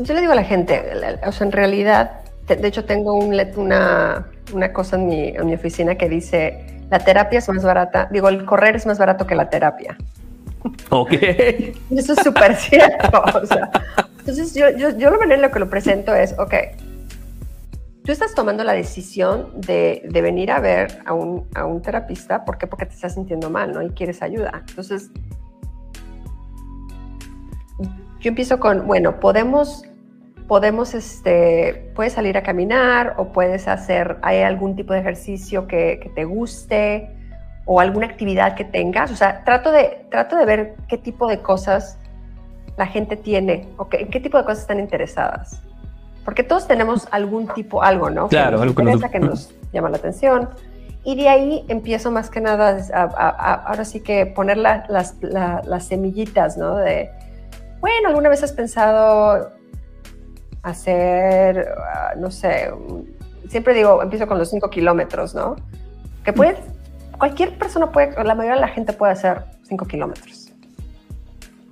yo 0.00 0.14
le 0.14 0.20
digo 0.20 0.32
a 0.32 0.36
la 0.36 0.44
gente, 0.44 0.82
o 1.26 1.32
sea, 1.32 1.46
en 1.46 1.52
realidad, 1.52 2.20
de 2.46 2.66
hecho 2.66 2.84
tengo 2.84 3.14
un, 3.14 3.34
una 3.56 4.26
una 4.52 4.72
cosa 4.72 4.96
en 4.96 5.06
mi, 5.06 5.28
en 5.28 5.46
mi 5.46 5.54
oficina 5.54 5.96
que 5.96 6.08
dice, 6.08 6.64
la 6.90 6.98
terapia 6.98 7.38
es 7.38 7.48
más 7.48 7.62
barata, 7.62 8.08
digo, 8.10 8.28
el 8.28 8.44
correr 8.44 8.76
es 8.76 8.86
más 8.86 8.98
barato 8.98 9.26
que 9.26 9.34
la 9.34 9.50
terapia. 9.50 9.96
Ok. 10.90 11.12
Eso 11.12 12.12
es 12.12 12.18
súper 12.22 12.56
cierto. 12.56 13.22
O 13.42 13.46
sea, 13.46 13.70
entonces 14.18 14.54
yo, 14.54 14.70
yo, 14.70 14.90
yo 14.96 15.10
la 15.10 15.18
manera 15.18 15.36
en 15.36 15.42
la 15.42 15.50
que 15.50 15.58
lo 15.58 15.70
presento 15.70 16.14
es, 16.14 16.34
ok, 16.38 16.54
tú 18.04 18.12
estás 18.12 18.34
tomando 18.34 18.64
la 18.64 18.72
decisión 18.72 19.60
de, 19.60 20.02
de 20.04 20.22
venir 20.22 20.50
a 20.50 20.60
ver 20.60 21.00
a 21.06 21.14
un, 21.14 21.46
a 21.54 21.64
un, 21.64 21.80
terapista, 21.82 22.44
¿por 22.44 22.58
qué? 22.58 22.66
Porque 22.66 22.86
te 22.86 22.94
estás 22.94 23.14
sintiendo 23.14 23.50
mal, 23.50 23.72
¿no? 23.72 23.82
Y 23.82 23.90
quieres 23.90 24.22
ayuda. 24.22 24.64
Entonces, 24.68 25.10
yo 28.20 28.28
empiezo 28.28 28.58
con, 28.58 28.86
bueno, 28.86 29.20
podemos 29.20 29.84
podemos, 30.48 30.94
este, 30.94 31.92
puedes 31.94 32.14
salir 32.14 32.36
a 32.38 32.42
caminar 32.42 33.14
o 33.18 33.32
puedes 33.32 33.68
hacer, 33.68 34.16
hay 34.22 34.40
algún 34.40 34.74
tipo 34.74 34.94
de 34.94 35.00
ejercicio 35.00 35.68
que, 35.68 36.10
te 36.14 36.24
guste 36.24 37.14
o 37.66 37.80
alguna 37.80 38.06
actividad 38.06 38.56
que 38.56 38.64
tengas. 38.64 39.12
O 39.12 39.16
sea, 39.16 39.44
trato 39.44 39.70
de, 39.70 40.06
trato 40.10 40.36
de 40.36 40.46
ver 40.46 40.74
qué 40.88 40.96
tipo 40.96 41.28
de 41.28 41.40
cosas 41.40 41.98
la 42.78 42.86
gente 42.86 43.16
tiene 43.16 43.68
o 43.76 43.88
qué, 43.88 44.08
qué 44.08 44.20
tipo 44.20 44.38
de 44.38 44.44
cosas 44.44 44.60
están 44.60 44.80
interesadas. 44.80 45.62
Porque 46.24 46.42
todos 46.42 46.66
tenemos 46.66 47.06
algún 47.10 47.48
tipo, 47.48 47.82
algo, 47.82 48.10
¿no? 48.10 48.28
Claro, 48.28 48.60
algo 48.62 48.74
que 48.74 48.82
nos, 48.82 49.02
que 49.02 49.20
nos 49.20 49.54
llama 49.72 49.90
la 49.90 49.98
atención. 49.98 50.48
Y 51.04 51.14
de 51.14 51.28
ahí 51.28 51.64
empiezo 51.68 52.10
más 52.10 52.28
que 52.28 52.40
nada, 52.40 52.78
ahora 53.66 53.84
sí 53.84 54.00
que 54.00 54.26
poner 54.26 54.56
las, 54.56 55.14
las 55.20 55.84
semillitas, 55.84 56.56
¿no? 56.56 56.76
De, 56.76 57.10
bueno, 57.80 58.08
¿alguna 58.08 58.28
vez 58.28 58.42
has 58.42 58.52
pensado 58.52 59.52
hacer, 60.62 61.68
ah, 61.78 62.14
no 62.16 62.30
sé, 62.30 62.70
siempre 63.48 63.74
digo, 63.74 64.02
empiezo 64.02 64.26
con 64.26 64.38
los 64.38 64.50
5 64.50 64.70
kilómetros, 64.70 65.34
¿no? 65.34 65.56
Que 66.24 66.32
puedes, 66.32 66.58
cualquier 67.16 67.56
persona 67.58 67.90
puede, 67.90 68.12
la 68.22 68.34
mayoría 68.34 68.56
de 68.56 68.60
la 68.60 68.68
gente 68.68 68.92
puede 68.92 69.12
hacer 69.12 69.44
5 69.64 69.86
kilómetros. 69.86 70.52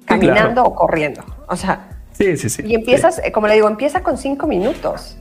Caminando 0.05 0.65
o 0.65 0.75
corriendo. 0.75 1.25
O 1.49 1.57
sea, 1.57 1.89
sí, 2.13 2.37
sí, 2.37 2.49
sí, 2.49 2.63
y 2.65 2.75
empiezas, 2.75 3.21
eh, 3.25 3.33
como 3.33 3.49
le 3.49 3.55
digo, 3.55 3.69
empieza 3.69 4.03
con 4.03 4.17
5 4.17 4.47
minutos. 4.47 5.19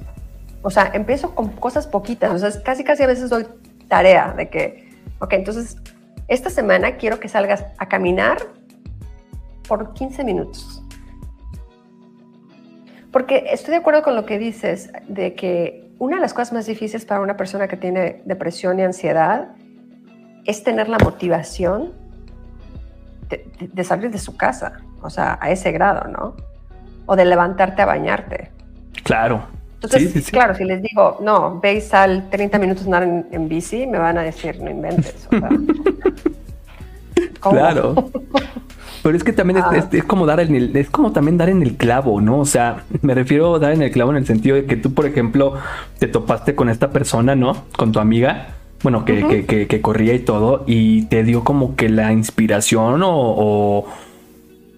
O 0.62 0.70
sea, 0.70 0.92
empiezo 0.94 1.36
con 1.36 1.50
cosas 1.50 1.86
poquitas. 1.86 2.32
O 2.32 2.40
sea, 2.40 2.64
casi, 2.64 2.84
casi 2.84 3.04
a 3.04 3.08
veces 3.08 3.30
doy 3.30 3.46
tarea 3.88 4.34
de 4.36 4.50
que, 4.50 4.90
ok, 5.20 5.34
entonces, 5.34 5.78
esta 6.28 6.50
semana 6.50 6.98
quiero 6.98 7.20
que 7.20 7.30
salgas 7.30 7.66
a 7.78 7.88
caminar 7.88 8.38
por 9.68 9.94
15 9.94 10.24
minutos. 10.24 10.84
Porque 13.12 13.46
estoy 13.52 13.72
de 13.72 13.78
acuerdo 13.78 14.04
con 14.04 14.16
lo 14.16 14.26
que 14.26 14.38
dices, 14.38 14.92
de 15.08 15.36
que 15.36 15.90
una 16.00 16.18
de 16.18 16.22
las 16.22 16.34
cosas 16.34 16.54
más 16.54 16.66
difíciles 16.66 17.06
para 17.06 17.22
una 17.22 17.38
persona 17.38 17.68
que 17.68 17.78
tiene 17.78 18.22
depresión 18.26 18.80
y 18.80 18.84
ansiedad 18.84 19.50
es 20.46 20.64
tener 20.64 20.90
la 20.90 20.98
motivación 21.00 21.94
de, 23.30 23.84
salir 23.84 24.12
de 24.12 24.18
su 24.18 24.38
casa, 24.38 24.82
o 25.02 25.10
sea, 25.10 25.40
a 25.42 25.50
ese 25.50 25.72
grado, 25.72 26.10
¿no? 26.10 26.36
O 27.06 27.16
de 27.16 27.26
levantarte 27.26 27.82
a 27.82 27.86
bañarte. 27.86 28.52
Claro. 29.04 29.48
Entonces, 29.76 30.30
claro, 30.32 30.56
si 30.56 30.64
les 30.64 30.82
digo, 30.82 31.20
no, 31.22 31.60
ve 31.60 31.76
y 31.76 31.82
sal 31.82 32.30
30 32.30 32.60
minutos 32.60 32.86
andar 32.86 33.04
en, 33.04 33.50
bici, 33.50 33.88
me 33.88 33.98
van 33.98 34.18
a 34.18 34.24
decir, 34.24 34.62
no 34.62 34.70
inventes. 34.70 35.28
claro. 37.40 37.96
Pero 39.06 39.18
es 39.18 39.24
que 39.24 39.34
también 39.34 39.60
es, 39.60 39.64
ah. 39.64 40.04
como 40.08 40.26
dar 40.26 40.40
en 40.40 40.56
el, 40.56 40.76
es 40.76 40.90
como 40.90 41.12
también 41.12 41.38
dar 41.38 41.48
en 41.50 41.62
el 41.62 41.76
clavo, 41.76 42.22
¿no? 42.22 42.40
O 42.40 42.46
sea, 42.46 42.86
me 43.04 43.14
refiero 43.14 43.54
a 43.54 43.60
dar 43.60 43.72
en 43.72 43.84
el 43.84 43.92
clavo 43.92 44.10
en 44.10 44.18
el 44.18 44.26
sentido 44.26 44.56
de 44.56 44.66
que 44.66 44.78
tú, 44.78 44.96
por 44.96 45.06
ejemplo, 45.06 45.54
te 46.00 46.08
topaste 46.08 46.56
con 46.56 46.70
esta 46.70 46.90
persona, 46.90 47.36
¿no? 47.36 47.66
Con 47.78 47.92
tu 47.92 48.00
amiga, 48.00 48.56
bueno, 48.82 49.06
que, 49.06 49.46
que, 49.46 49.82
corría 49.82 50.16
y 50.16 50.20
todo, 50.22 50.64
y 50.66 51.04
te 51.04 51.24
dio 51.24 51.44
como 51.44 51.76
que 51.76 51.88
la 51.88 52.14
inspiración 52.14 53.04
o, 53.04 53.86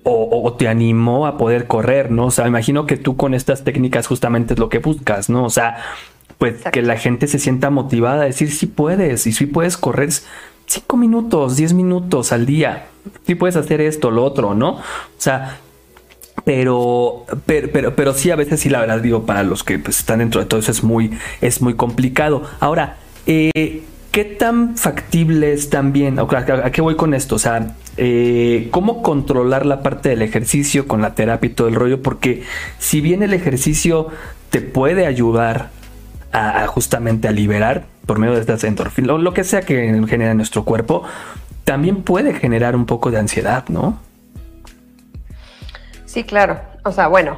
o, 0.04 0.54
te 0.60 0.68
animó 0.68 1.26
a 1.26 1.38
poder 1.38 1.66
correr, 1.68 2.12
¿no? 2.12 2.26
O 2.26 2.32
sea, 2.32 2.50
imagino 2.50 2.86
que 2.86 2.98
tú 2.98 3.16
con 3.16 3.34
estas 3.34 3.64
técnicas 3.64 4.08
justamente 4.08 4.56
es 4.56 4.60
lo 4.60 4.68
que 4.68 4.80
buscas, 4.80 5.30
¿no? 5.30 5.46
O 5.46 5.50
sea, 5.50 5.78
pues 6.38 6.64
que 6.74 6.82
la 6.82 6.98
gente 6.98 7.28
se 7.28 7.40
sienta 7.40 7.70
motivada 7.70 8.24
a 8.24 8.26
decir 8.26 8.52
si 8.52 8.66
puedes 8.66 9.26
y 9.26 9.32
si 9.32 9.46
puedes 9.46 9.78
correr 9.78 10.10
cinco 10.68 10.98
minutos, 10.98 11.56
diez 11.56 11.74
minutos 11.74 12.32
al 12.32 12.46
día. 12.46 12.88
Si 13.26 13.36
puedes 13.36 13.56
hacer 13.56 13.82
esto, 13.82 14.12
lo 14.12 14.24
otro, 14.24 14.54
¿no? 14.54 14.72
O 14.72 14.82
sea, 15.18 15.60
pero, 16.44 17.26
pero, 17.46 17.96
pero, 17.96 18.14
sí, 18.14 18.32
a 18.32 18.36
veces 18.36 18.60
sí, 18.60 18.70
la 18.70 18.80
verdad, 18.80 19.00
digo, 19.00 19.26
para 19.26 19.44
los 19.44 19.64
que 19.64 19.80
pues, 19.80 20.00
están 20.00 20.20
dentro 20.20 20.40
de 20.40 20.48
todo 20.48 20.60
eso 20.60 20.72
es 20.72 20.84
muy, 20.84 21.18
es 21.42 21.62
muy 21.62 21.74
complicado. 21.74 22.44
Ahora, 22.60 22.98
eh, 23.26 23.84
¿qué 24.12 24.24
tan 24.24 24.78
factible 24.78 25.54
es 25.54 25.70
también? 25.70 26.20
¿A 26.20 26.72
qué 26.72 26.82
voy 26.82 26.96
con 26.96 27.14
esto? 27.14 27.36
O 27.36 27.40
sea, 27.40 27.76
eh, 27.98 28.68
¿cómo 28.72 29.02
controlar 29.02 29.66
la 29.66 29.82
parte 29.82 30.10
del 30.10 30.22
ejercicio 30.22 30.88
con 30.88 31.02
la 31.02 31.16
terapia 31.16 31.50
y 31.50 31.54
todo 31.54 31.68
el 31.68 31.76
rollo? 31.76 32.02
Porque 32.02 32.44
si 32.78 33.02
bien 33.02 33.24
el 33.24 33.34
ejercicio 33.34 34.08
te 34.50 34.62
puede 34.62 35.06
ayudar 35.06 35.72
a, 36.32 36.68
justamente 36.68 37.28
a 37.28 37.32
liberar 37.32 37.86
por 38.08 38.18
medio 38.18 38.34
de 38.34 38.42
estas 38.42 38.64
endorfinas, 38.64 39.12
o 39.12 39.18
lo 39.20 39.34
que 39.34 39.44
sea 39.44 39.62
que 39.62 40.04
genera 40.08 40.32
en 40.32 40.38
nuestro 40.38 40.66
cuerpo, 40.66 41.04
también 41.64 42.02
puede 42.02 42.34
generar 42.34 42.76
un 42.76 42.86
poco 42.86 43.12
de 43.12 43.20
ansiedad, 43.20 43.66
¿no? 43.68 44.00
Sí, 46.06 46.24
claro. 46.24 46.62
O 46.84 46.92
sea, 46.92 47.08
bueno, 47.10 47.38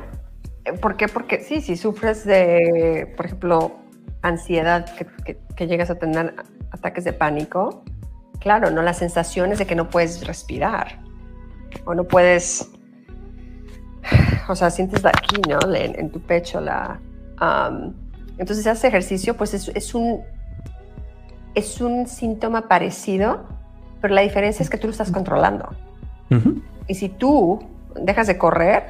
¿por 0.82 0.96
qué? 0.96 1.08
Porque 1.08 1.42
sí, 1.42 1.62
si 1.62 1.76
sufres 1.76 2.26
de, 2.26 3.12
por 3.18 3.26
ejemplo, 3.26 3.80
ansiedad, 4.22 4.86
que, 5.56 5.68
llegas 5.68 5.90
a 5.90 5.96
tener 5.96 6.36
ataques 6.72 7.04
de 7.04 7.14
pánico, 7.14 7.84
claro, 8.40 8.70
¿no? 8.70 8.82
Las 8.82 8.98
sensaciones 8.98 9.60
de 9.60 9.66
que 9.66 9.76
no 9.76 9.90
puedes 9.90 10.26
respirar 10.26 11.00
o 11.86 11.94
no 11.96 12.04
puedes, 12.04 12.70
o 14.48 14.56
sea, 14.56 14.70
sientes 14.70 15.04
aquí, 15.06 15.42
¿no? 15.50 15.60
En, 15.74 16.12
tu 16.12 16.22
pecho 16.22 16.62
la... 16.62 17.00
entonces, 18.38 18.66
ese 18.66 18.88
ejercicio, 18.88 19.36
pues 19.36 19.54
es, 19.54 19.96
un, 19.96 20.22
es 21.56 21.82
un 21.82 22.08
síntoma 22.08 22.68
parecido, 22.68 23.44
pero 24.02 24.14
la 24.14 24.22
diferencia 24.22 24.64
es 24.64 24.70
que 24.70 24.78
tú 24.78 24.88
lo 24.88 24.92
estás 24.92 25.12
controlando. 25.12 25.70
Y 26.88 26.96
si 26.96 27.10
tú 27.10 27.64
dejas 27.96 28.28
de 28.28 28.38
correr, 28.38 28.84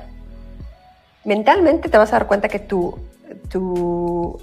mentalmente 1.23 1.89
te 1.89 1.97
vas 1.97 2.09
a 2.09 2.19
dar 2.19 2.27
cuenta 2.27 2.49
que 2.49 2.59
tu, 2.59 2.97
tu 3.49 4.37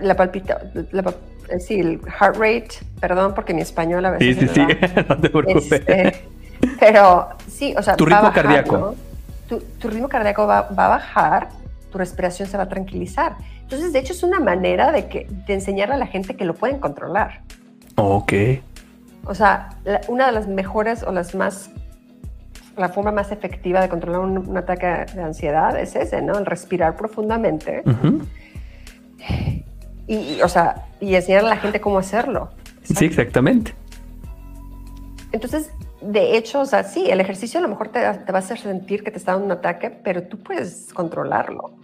la 0.00 0.14
palpita, 0.16 0.60
sí, 1.58 1.80
el 1.80 2.00
heart 2.06 2.36
rate, 2.36 2.68
perdón 3.00 3.34
porque 3.34 3.54
mi 3.54 3.62
español 3.62 4.04
a 4.04 4.10
veces. 4.12 4.36
Sí, 4.38 4.48
sí, 4.48 4.54
sí, 4.54 4.88
no 5.08 5.16
te 5.18 5.30
preocupes. 5.30 5.72
Este, 5.72 6.24
pero 6.78 7.28
sí, 7.48 7.74
o 7.76 7.82
sea, 7.82 7.96
tu 7.96 8.06
ritmo 8.06 8.32
cardíaco. 8.32 8.94
Tu, 9.48 9.88
ritmo 9.88 10.08
cardíaco 10.08 10.46
va, 10.46 10.60
a 10.60 10.88
bajar, 10.88 11.48
tu 11.92 11.98
respiración 11.98 12.48
se 12.48 12.56
va 12.56 12.64
a 12.64 12.68
tranquilizar. 12.68 13.36
Entonces, 13.60 13.92
de 13.92 14.00
hecho, 14.00 14.12
es 14.12 14.24
una 14.24 14.40
manera 14.40 14.90
de, 14.90 15.08
que, 15.08 15.28
de 15.46 15.54
enseñarle 15.54 15.94
a 15.94 15.98
la 15.98 16.06
gente 16.06 16.34
que 16.34 16.44
lo 16.44 16.54
pueden 16.54 16.80
controlar. 16.80 17.42
Ok. 17.96 18.32
O 19.24 19.34
sea, 19.34 19.68
una 20.08 20.26
de 20.26 20.32
las 20.32 20.48
mejores 20.48 21.04
o 21.04 21.12
las 21.12 21.34
más 21.36 21.70
la 22.74 22.88
forma 22.88 23.12
más 23.12 23.30
efectiva 23.32 23.82
de 23.82 23.90
controlar 23.90 24.20
un, 24.20 24.56
ataque 24.56 24.86
de 25.14 25.22
ansiedad 25.22 25.78
es 25.78 25.94
ese, 25.94 26.22
¿no? 26.22 26.38
El 26.38 26.46
respirar 26.46 26.96
profundamente. 26.96 27.82
y, 30.06 30.40
o 30.40 30.48
sea, 30.48 30.86
y 30.98 31.14
enseñar 31.14 31.44
a 31.44 31.48
la 31.48 31.56
gente 31.58 31.82
cómo 31.82 31.98
hacerlo. 31.98 32.48
Sí, 32.82 33.04
exactamente. 33.04 33.74
Entonces, 35.32 35.70
de 36.00 36.38
hecho, 36.38 36.60
o 36.60 36.66
sea, 36.66 36.82
sí, 36.84 37.10
el 37.10 37.20
ejercicio 37.20 37.58
a 37.58 37.62
lo 37.62 37.68
mejor 37.68 37.88
te, 37.88 38.00
te 38.00 38.32
va 38.32 38.38
a 38.38 38.42
hacer 38.42 38.58
sentir 38.58 39.04
que 39.04 39.10
te 39.10 39.18
está 39.18 39.32
dando 39.32 39.46
un 39.46 39.52
ataque, 39.52 39.90
pero 39.90 40.22
tú 40.22 40.38
puedes 40.38 40.88
controlarlo 40.94 41.81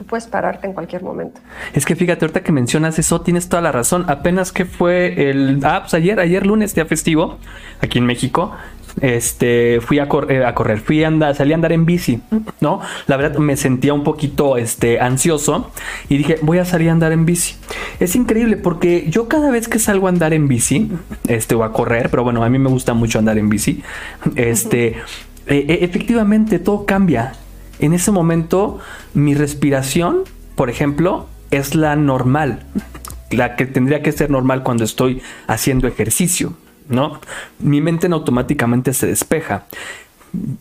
tú 0.00 0.06
puedes 0.06 0.26
pararte 0.26 0.66
en 0.66 0.72
cualquier 0.72 1.02
momento. 1.02 1.42
Es 1.74 1.84
que 1.84 1.94
fíjate, 1.94 2.24
ahorita 2.24 2.42
que 2.42 2.52
mencionas 2.52 2.98
eso, 2.98 3.20
tienes 3.20 3.50
toda 3.50 3.60
la 3.60 3.70
razón. 3.70 4.06
Apenas 4.08 4.50
que 4.50 4.64
fue 4.64 5.30
el. 5.30 5.60
Ah, 5.62 5.80
pues 5.82 5.92
ayer, 5.92 6.18
ayer 6.20 6.46
lunes, 6.46 6.74
día 6.74 6.86
festivo, 6.86 7.38
aquí 7.82 7.98
en 7.98 8.06
México. 8.06 8.52
Este, 9.00 9.80
fui 9.80 9.98
a, 9.98 10.04
eh, 10.04 10.52
correr, 10.54 10.80
fui 10.80 11.04
a 11.04 11.08
andar, 11.08 11.34
salí 11.36 11.52
a 11.52 11.54
andar 11.54 11.72
en 11.72 11.86
bici, 11.86 12.22
¿no? 12.60 12.80
La 13.06 13.16
verdad 13.16 13.38
me 13.38 13.56
sentía 13.56 13.94
un 13.94 14.02
poquito 14.02 14.56
este, 14.56 15.00
ansioso 15.00 15.70
y 16.08 16.16
dije, 16.16 16.38
voy 16.42 16.58
a 16.58 16.64
salir 16.64 16.88
a 16.88 16.92
andar 16.92 17.12
en 17.12 17.24
bici. 17.24 17.54
Es 18.00 18.16
increíble 18.16 18.56
porque 18.56 19.06
yo 19.08 19.28
cada 19.28 19.50
vez 19.50 19.68
que 19.68 19.78
salgo 19.78 20.06
a 20.06 20.10
andar 20.10 20.32
en 20.32 20.48
bici, 20.48 20.90
este, 21.28 21.54
o 21.54 21.62
a 21.62 21.72
correr, 21.72 22.10
pero 22.10 22.24
bueno, 22.24 22.42
a 22.42 22.48
mí 22.48 22.58
me 22.58 22.68
gusta 22.68 22.94
mucho 22.94 23.18
andar 23.18 23.38
en 23.38 23.48
bici, 23.48 23.82
este, 24.34 24.88
eh, 24.88 24.96
eh, 25.46 25.78
efectivamente 25.82 26.58
todo 26.58 26.84
cambia 26.84 27.34
en 27.80 27.92
ese 27.92 28.10
momento 28.10 28.78
mi 29.14 29.34
respiración, 29.34 30.20
por 30.54 30.70
ejemplo, 30.70 31.26
es 31.50 31.74
la 31.74 31.96
normal, 31.96 32.64
la 33.30 33.56
que 33.56 33.66
tendría 33.66 34.02
que 34.02 34.12
ser 34.12 34.30
normal 34.30 34.62
cuando 34.62 34.84
estoy 34.84 35.22
haciendo 35.46 35.88
ejercicio, 35.88 36.54
¿no? 36.88 37.20
Mi 37.58 37.80
mente 37.80 38.06
automáticamente 38.06 38.92
se 38.92 39.06
despeja 39.06 39.66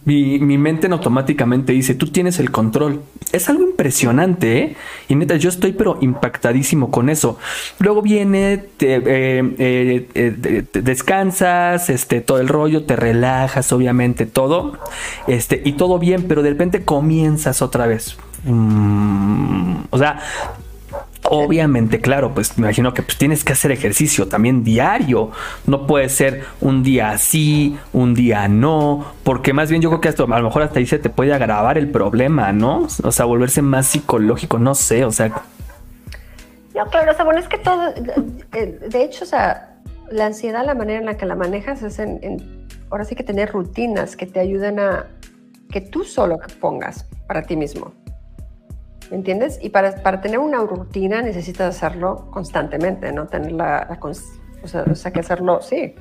mi, 0.06 0.40
mi, 0.40 0.58
mente 0.58 0.88
automáticamente 0.88 1.74
dice, 1.74 1.96
tú 1.96 2.08
tienes 2.08 2.40
el 2.40 2.52
control. 2.52 3.02
Es 3.32 3.48
algo 3.50 3.64
impresionante, 3.64 4.58
¿eh? 4.58 4.76
Y 5.08 5.16
neta, 5.16 5.36
yo 5.36 5.50
estoy 5.50 5.74
pero 5.74 5.98
impactadísimo 6.02 6.90
con 6.90 7.10
eso. 7.10 7.38
Luego 7.78 8.02
viene, 8.02 8.58
te, 8.78 8.96
eh, 8.96 9.56
eh, 9.60 10.08
eh, 10.16 10.64
descansas, 10.74 11.90
este, 11.90 12.22
todo 12.22 12.40
el 12.40 12.48
rollo, 12.48 12.86
te 12.86 12.96
relajas, 12.96 13.72
obviamente, 13.72 14.26
todo. 14.26 14.80
Este, 15.28 15.62
y 15.64 15.74
todo 15.74 16.00
bien, 16.00 16.24
pero 16.24 16.42
de 16.42 16.50
repente 16.50 16.84
comienzas 16.84 17.62
otra 17.62 17.86
vez. 17.86 18.18
Mm, 18.46 19.76
o 19.92 19.98
sea, 19.98 20.20
Obviamente, 21.24 22.02
claro, 22.02 22.34
pues 22.34 22.58
me 22.58 22.66
imagino 22.66 22.94
que 22.94 23.04
pues, 23.04 23.18
tienes 23.18 23.44
que 23.44 23.54
hacer 23.54 23.72
ejercicio 23.72 24.28
también 24.28 24.64
diario. 24.64 25.32
No 25.68 25.86
puede 25.86 26.10
ser 26.10 26.44
un 26.62 26.82
día 26.82 27.18
sí, 27.18 27.78
un 27.94 28.16
día 28.16 28.48
no, 28.48 29.06
porque 29.24 29.54
más 29.54 29.70
bien 29.70 29.82
yo 29.82 29.90
creo 29.90 30.02
que 30.02 30.10
esto 30.10 30.24
a 30.24 30.40
lo 30.40 30.46
mejor 30.46 30.64
hasta 30.64 30.80
ahí 30.80 30.86
se 30.86 30.98
te 30.98 31.10
puede 31.10 31.34
agravar 31.34 31.78
el 31.78 31.90
problema, 31.90 32.52
¿no? 32.52 32.88
O 33.04 33.12
sea, 33.12 33.26
volverse 33.26 33.62
más 33.62 33.88
psicológico, 33.88 34.58
no 34.58 34.74
sé, 34.74 35.06
o 35.06 35.12
sea. 35.12 35.28
No, 36.74 36.86
claro, 36.86 37.12
o 37.12 37.16
sea, 37.16 37.26
bueno, 37.26 37.40
es 37.40 37.48
que 37.48 37.58
todo, 37.58 37.92
de 37.92 39.04
hecho, 39.04 39.26
o 39.26 39.28
sea, 39.28 39.76
la 40.10 40.28
ansiedad, 40.28 40.66
la 40.66 40.76
manera 40.76 41.00
en 41.00 41.06
la 41.06 41.18
que 41.18 41.26
la 41.26 41.36
manejas 41.36 41.84
es 41.84 42.00
en, 42.00 42.68
ahora 42.90 43.06
sí 43.06 43.16
que 43.16 43.24
tener 43.24 43.52
rutinas 43.52 44.16
que 44.16 44.26
te 44.26 44.40
ayuden 44.40 44.80
a 44.80 45.08
que 45.70 45.82
tú 45.82 46.04
solo 46.04 46.40
pongas 46.60 47.06
para 47.28 47.44
ti 47.44 47.56
mismo. 47.56 47.94
¿Me 49.10 49.18
entiendes? 49.18 49.60
Y 49.62 49.70
para, 49.70 49.96
para, 49.96 50.22
tener 50.22 50.40
una 50.40 50.60
rutina 50.60 51.22
necesitas 51.22 51.76
hacerlo 51.76 52.28
constantemente, 52.32 53.12
¿no? 53.12 53.28
Tener 53.28 53.52
la, 53.52 53.98
o, 54.02 54.96
sea, 54.96 55.12
que 55.12 55.20
hacerlo, 55.20 55.62
sí. 55.62 55.96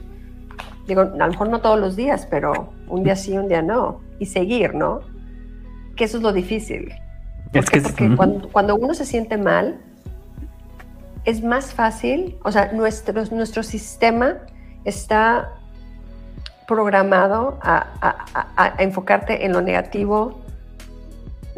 Digo, 0.86 1.02
a 1.02 1.04
lo 1.04 1.28
mejor 1.28 1.48
no 1.48 1.60
todos 1.60 1.78
los 1.78 1.96
días, 1.96 2.26
pero 2.30 2.72
un 2.88 3.04
día 3.04 3.16
sí, 3.16 3.36
un 3.36 3.48
día 3.48 3.62
no. 3.62 4.00
Y 4.18 4.26
seguir, 4.26 4.74
¿no? 4.74 5.00
Que 5.96 6.04
eso 6.04 6.18
es 6.18 6.22
lo 6.22 6.32
difícil. 6.32 6.92
Es 7.52 7.70
que, 7.70 7.80
Porque 7.80 8.14
cuando, 8.16 8.48
cuando, 8.50 8.76
uno 8.76 8.94
se 8.94 9.04
siente 9.04 9.38
mal, 9.38 9.80
es 11.24 11.42
más 11.42 11.72
fácil, 11.72 12.38
o 12.42 12.52
sea, 12.52 12.72
nuestro, 12.72 13.24
nuestro 13.32 13.62
sistema 13.62 14.38
está 14.84 15.52
programado 16.66 17.58
a, 17.62 17.86
a, 18.00 18.74
a 18.76 18.82
enfocarte 18.82 19.44
en 19.46 19.52
lo 19.52 19.62
negativo, 19.62 20.40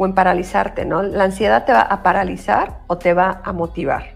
o 0.00 0.06
en 0.06 0.14
paralizarte, 0.14 0.86
¿no? 0.86 1.02
La 1.02 1.24
ansiedad 1.24 1.66
te 1.66 1.72
va 1.72 1.82
a 1.82 2.02
paralizar 2.02 2.78
o 2.86 2.96
te 2.96 3.12
va 3.12 3.42
a 3.44 3.52
motivar. 3.52 4.14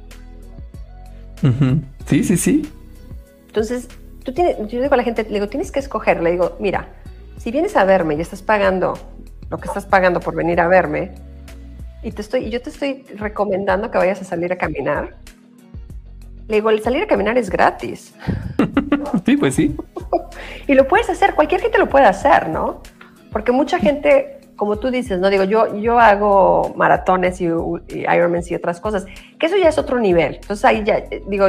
Sí, 2.06 2.24
sí, 2.24 2.38
sí. 2.38 2.72
Entonces, 3.48 3.88
tú 4.24 4.32
tienes, 4.32 4.56
yo 4.60 4.80
digo 4.80 4.94
a 4.94 4.96
la 4.96 5.02
gente, 5.02 5.24
le 5.24 5.34
digo, 5.34 5.48
tienes 5.50 5.70
que 5.70 5.80
escoger, 5.80 6.22
le 6.22 6.30
digo, 6.30 6.56
mira, 6.58 6.88
si 7.36 7.50
vienes 7.50 7.76
a 7.76 7.84
verme 7.84 8.14
y 8.14 8.22
estás 8.22 8.40
pagando 8.40 8.94
lo 9.50 9.58
que 9.58 9.68
estás 9.68 9.84
pagando 9.84 10.20
por 10.20 10.34
venir 10.34 10.58
a 10.58 10.68
verme, 10.68 11.10
y 12.02 12.12
te 12.12 12.22
estoy, 12.22 12.48
yo 12.48 12.62
te 12.62 12.70
estoy 12.70 13.04
recomendando 13.16 13.90
que 13.90 13.98
vayas 13.98 14.22
a 14.22 14.24
salir 14.24 14.54
a 14.54 14.56
caminar, 14.56 15.16
le 16.48 16.54
digo, 16.56 16.70
el 16.70 16.82
salir 16.82 17.02
a 17.02 17.06
caminar 17.06 17.36
es 17.36 17.50
gratis. 17.50 18.14
sí, 19.26 19.36
pues 19.36 19.54
sí. 19.54 19.76
y 20.66 20.72
lo 20.72 20.88
puedes 20.88 21.10
hacer, 21.10 21.34
cualquier 21.34 21.60
gente 21.60 21.76
lo 21.76 21.90
puede 21.90 22.06
hacer, 22.06 22.48
¿no? 22.48 22.80
Porque 23.30 23.52
mucha 23.52 23.78
gente 23.78 24.40
como 24.56 24.76
tú 24.76 24.90
dices, 24.90 25.18
no 25.18 25.30
digo, 25.30 25.44
yo, 25.44 25.74
yo 25.76 25.98
hago 25.98 26.72
maratones 26.76 27.40
y, 27.40 27.46
y 27.46 28.00
Ironmans 28.00 28.50
y 28.50 28.54
otras 28.54 28.80
cosas, 28.80 29.06
que 29.38 29.46
eso 29.46 29.56
ya 29.56 29.68
es 29.68 29.78
otro 29.78 29.98
nivel. 29.98 30.36
Entonces 30.36 30.64
ahí 30.64 30.84
ya, 30.84 30.98
eh, 30.98 31.22
digo, 31.26 31.46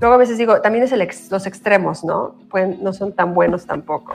luego 0.00 0.14
a 0.14 0.18
veces 0.18 0.38
digo, 0.38 0.60
también 0.60 0.84
es 0.84 0.92
el 0.92 1.06
los 1.30 1.46
extremos, 1.46 2.04
¿no? 2.04 2.36
Pueden, 2.50 2.82
no 2.82 2.92
son 2.92 3.12
tan 3.12 3.34
buenos 3.34 3.66
tampoco. 3.66 4.14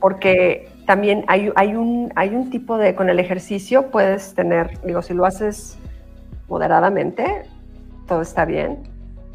Porque 0.00 0.68
también 0.86 1.24
hay, 1.26 1.50
hay, 1.56 1.74
un, 1.74 2.12
hay 2.14 2.34
un 2.34 2.50
tipo 2.50 2.78
de, 2.78 2.94
con 2.94 3.10
el 3.10 3.18
ejercicio 3.18 3.90
puedes 3.90 4.34
tener, 4.34 4.78
digo, 4.84 5.02
si 5.02 5.14
lo 5.14 5.24
haces 5.24 5.78
moderadamente, 6.48 7.42
todo 8.06 8.22
está 8.22 8.44
bien. 8.44 8.84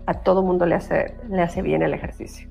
A 0.06 0.14
todo 0.16 0.42
mundo 0.42 0.66
le 0.66 0.76
hace, 0.76 1.16
le 1.30 1.42
hace 1.42 1.62
bien 1.62 1.82
el 1.82 1.94
ejercicio. 1.94 2.48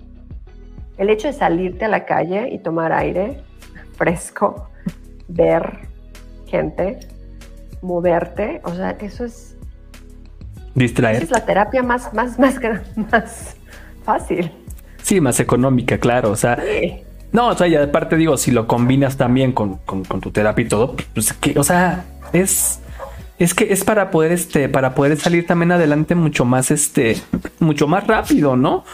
El 0.98 1.08
hecho 1.08 1.28
de 1.28 1.32
salirte 1.32 1.86
a 1.86 1.88
la 1.88 2.04
calle 2.04 2.50
y 2.50 2.58
tomar 2.58 2.92
aire 2.92 3.42
fresco, 3.96 4.68
ver 5.30 5.88
gente, 6.46 6.98
moverte, 7.82 8.60
o 8.64 8.74
sea, 8.74 8.90
eso 9.00 9.24
es... 9.24 9.56
Distraer. 10.74 11.22
es 11.22 11.30
la 11.30 11.44
terapia 11.44 11.82
más, 11.82 12.12
más, 12.14 12.38
más, 12.38 12.56
más 13.12 13.56
fácil. 14.04 14.50
Sí, 15.02 15.20
más 15.20 15.40
económica, 15.40 15.98
claro, 15.98 16.30
o 16.30 16.36
sea... 16.36 16.58
No, 17.32 17.48
o 17.48 17.54
sea, 17.54 17.68
y 17.68 17.76
aparte 17.76 18.16
digo, 18.16 18.36
si 18.36 18.50
lo 18.50 18.66
combinas 18.66 19.16
también 19.16 19.52
con, 19.52 19.78
tu 20.20 20.30
terapia 20.32 20.64
y 20.64 20.68
todo, 20.68 20.96
pues 21.14 21.32
que, 21.32 21.58
o 21.58 21.64
sea, 21.64 22.04
es... 22.32 22.80
Es 23.38 23.54
que 23.54 23.72
es 23.72 23.84
para 23.84 24.10
poder, 24.10 24.32
este, 24.32 24.68
para 24.68 24.94
poder 24.94 25.16
salir 25.16 25.46
también 25.46 25.72
adelante 25.72 26.14
mucho 26.14 26.44
más, 26.44 26.70
este, 26.70 27.16
mucho 27.58 27.88
más 27.88 28.06
rápido, 28.06 28.54
¿no? 28.54 28.84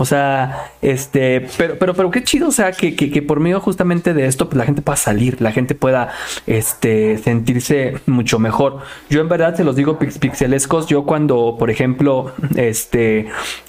O 0.00 0.06
sea, 0.06 0.72
este, 0.80 1.46
pero, 1.58 1.78
pero, 1.78 1.92
pero 1.92 2.10
qué 2.10 2.24
chido, 2.24 2.48
o 2.48 2.52
sea, 2.52 2.72
que, 2.72 2.96
que, 2.96 3.20
por 3.20 3.38
medio 3.38 3.60
justamente 3.60 4.14
de 4.14 4.24
esto, 4.24 4.48
pues 4.48 4.56
la 4.56 4.64
gente 4.64 4.80
pueda 4.80 4.96
salir, 4.96 5.42
la 5.42 5.52
gente 5.52 5.74
pueda, 5.74 6.08
este, 6.46 7.18
sentirse 7.18 7.98
mucho 8.06 8.38
mejor. 8.38 8.78
Yo 9.10 9.20
en 9.20 9.28
verdad 9.28 9.54
se 9.54 9.62
los 9.62 9.76
digo 9.76 9.98
pixelescos, 9.98 10.86
yo 10.86 11.04
cuando, 11.04 11.56
por 11.58 11.68
ejemplo, 11.68 12.32
este, 12.56 13.26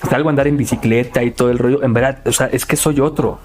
salgo 0.10 0.30
a 0.30 0.32
andar 0.32 0.48
en 0.48 0.56
bicicleta 0.56 1.22
y 1.22 1.32
todo 1.32 1.52
el 1.52 1.58
rollo, 1.58 1.84
en 1.84 1.92
verdad, 1.92 2.20
o 2.26 2.32
sea, 2.32 2.46
es 2.48 2.66
que 2.66 2.78
soy 2.78 3.02
otro. 3.02 3.40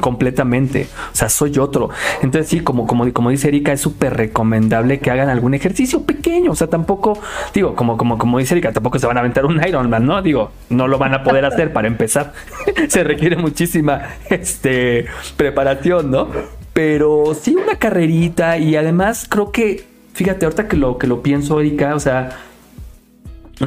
Completamente. 0.00 0.88
O 1.12 1.16
sea, 1.16 1.28
soy 1.28 1.58
otro. 1.58 1.90
Entonces 2.22 2.48
sí, 2.48 2.60
como, 2.60 2.86
como, 2.86 3.12
como 3.12 3.30
dice 3.30 3.48
Erika, 3.48 3.72
es 3.72 3.80
súper 3.80 4.16
recomendable 4.16 4.98
que 5.00 5.10
hagan 5.10 5.28
algún 5.28 5.54
ejercicio 5.54 6.02
pequeño. 6.02 6.52
O 6.52 6.54
sea, 6.54 6.68
tampoco, 6.68 7.18
digo, 7.54 7.74
como, 7.74 7.96
como, 7.96 8.18
como 8.18 8.38
dice 8.38 8.54
Erika, 8.54 8.72
tampoco 8.72 8.98
se 8.98 9.06
van 9.06 9.16
a 9.16 9.20
aventar 9.20 9.44
un 9.46 9.60
Ironman, 9.66 10.06
¿no? 10.06 10.22
Digo, 10.22 10.50
no 10.70 10.88
lo 10.88 10.98
van 10.98 11.14
a 11.14 11.22
poder 11.22 11.44
hacer 11.44 11.72
para 11.72 11.88
empezar. 11.88 12.32
se 12.88 13.04
requiere 13.04 13.36
muchísima 13.36 14.02
este, 14.28 15.06
preparación, 15.36 16.10
¿no? 16.10 16.28
Pero 16.72 17.36
sí 17.38 17.54
una 17.54 17.76
carrerita 17.76 18.58
y 18.58 18.76
además 18.76 19.26
creo 19.28 19.52
que, 19.52 19.84
fíjate, 20.14 20.46
ahorita 20.46 20.68
que 20.68 20.76
lo, 20.76 20.96
que 20.96 21.06
lo 21.06 21.22
pienso, 21.22 21.60
Erika, 21.60 21.94
o 21.94 22.00
sea, 22.00 22.38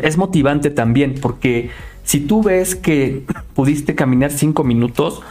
es 0.01 0.17
motivante 0.17 0.69
también 0.71 1.15
porque 1.21 1.69
si 2.03 2.19
tú 2.19 2.43
ves 2.43 2.75
que 2.75 3.23
pudiste 3.53 3.95
caminar 3.95 4.31
cinco 4.31 4.63
minutos, 4.63 5.21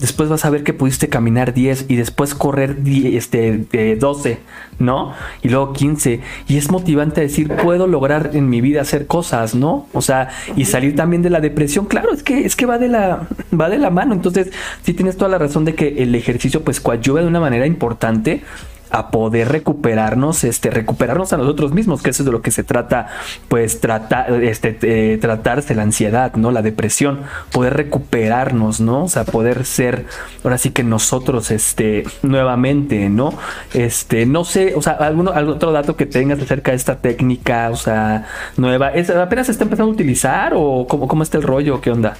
después 0.00 0.28
vas 0.28 0.44
a 0.44 0.50
ver 0.50 0.64
que 0.64 0.72
pudiste 0.72 1.08
caminar 1.08 1.54
10 1.54 1.86
y 1.88 1.96
después 1.96 2.34
correr 2.34 2.78
este, 2.86 3.96
12, 3.96 4.38
¿no? 4.78 5.12
Y 5.42 5.48
luego 5.48 5.72
15. 5.72 6.20
Y 6.48 6.56
es 6.56 6.70
motivante 6.70 7.20
decir, 7.20 7.48
puedo 7.62 7.86
lograr 7.86 8.30
en 8.34 8.48
mi 8.48 8.60
vida 8.60 8.80
hacer 8.80 9.06
cosas, 9.06 9.54
¿no? 9.54 9.86
O 9.92 10.02
sea, 10.02 10.30
y 10.56 10.64
salir 10.64 10.96
también 10.96 11.22
de 11.22 11.30
la 11.30 11.40
depresión. 11.40 11.86
Claro, 11.86 12.12
es 12.12 12.22
que, 12.22 12.44
es 12.44 12.56
que 12.56 12.66
va 12.66 12.78
de 12.78 12.88
la, 12.88 13.28
va 13.58 13.68
de 13.68 13.78
la 13.78 13.90
mano. 13.90 14.14
Entonces, 14.14 14.50
sí 14.82 14.94
tienes 14.94 15.16
toda 15.16 15.30
la 15.30 15.38
razón 15.38 15.64
de 15.64 15.74
que 15.74 16.02
el 16.02 16.14
ejercicio 16.14 16.62
pues 16.62 16.80
coadyuva 16.80 17.20
de 17.20 17.26
una 17.26 17.40
manera 17.40 17.66
importante 17.66 18.42
a 18.90 19.10
poder 19.10 19.48
recuperarnos, 19.48 20.44
este, 20.44 20.70
recuperarnos 20.70 21.32
a 21.32 21.36
nosotros 21.36 21.72
mismos, 21.72 22.02
que 22.02 22.10
eso 22.10 22.22
es 22.22 22.26
de 22.26 22.32
lo 22.32 22.42
que 22.42 22.50
se 22.50 22.64
trata, 22.64 23.08
pues 23.48 23.80
tratar, 23.80 24.32
este, 24.42 24.78
eh, 24.82 25.18
tratarse 25.18 25.74
la 25.74 25.82
ansiedad, 25.82 26.34
¿no? 26.34 26.50
La 26.50 26.62
depresión, 26.62 27.20
poder 27.52 27.74
recuperarnos, 27.74 28.80
¿no? 28.80 29.04
O 29.04 29.08
sea, 29.08 29.24
poder 29.24 29.64
ser, 29.64 30.06
ahora 30.44 30.58
sí 30.58 30.70
que 30.70 30.82
nosotros, 30.82 31.50
este, 31.50 32.04
nuevamente, 32.22 33.08
¿no? 33.08 33.32
Este, 33.74 34.26
no 34.26 34.44
sé, 34.44 34.74
o 34.74 34.82
sea, 34.82 34.94
alguno, 34.94 35.32
algún 35.32 35.54
otro 35.54 35.72
dato 35.72 35.96
que 35.96 36.06
tengas 36.06 36.40
acerca 36.40 36.72
de 36.72 36.76
esta 36.76 36.96
técnica, 36.96 37.70
o 37.70 37.76
sea, 37.76 38.26
nueva, 38.56 38.88
¿es, 38.90 39.10
apenas 39.10 39.46
se 39.46 39.52
está 39.52 39.64
empezando 39.64 39.90
a 39.90 39.94
utilizar 39.94 40.52
o 40.54 40.86
cómo, 40.88 41.06
cómo 41.08 41.22
está 41.22 41.38
el 41.38 41.44
rollo, 41.44 41.80
qué 41.80 41.90
onda? 41.90 42.16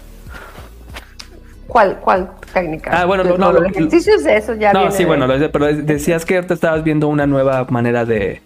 ¿Cuál, 1.71 2.01
cuál 2.01 2.31
técnica? 2.53 2.91
Ah, 2.93 3.07
bueno, 3.07 3.23
no, 3.23 3.39
no, 3.39 3.53
los 3.53 3.71
ejercicios 3.71 4.25
de 4.25 4.37
eso 4.37 4.55
ya. 4.55 4.73
No, 4.73 4.91
sí, 4.91 5.05
bueno, 5.05 5.27
pero 5.53 5.73
decías 5.73 6.25
que 6.25 6.43
te 6.43 6.55
estabas 6.55 6.83
viendo 6.83 7.07
una 7.09 7.27
nueva 7.27 7.65
manera 7.71 8.05
de. 8.05 8.43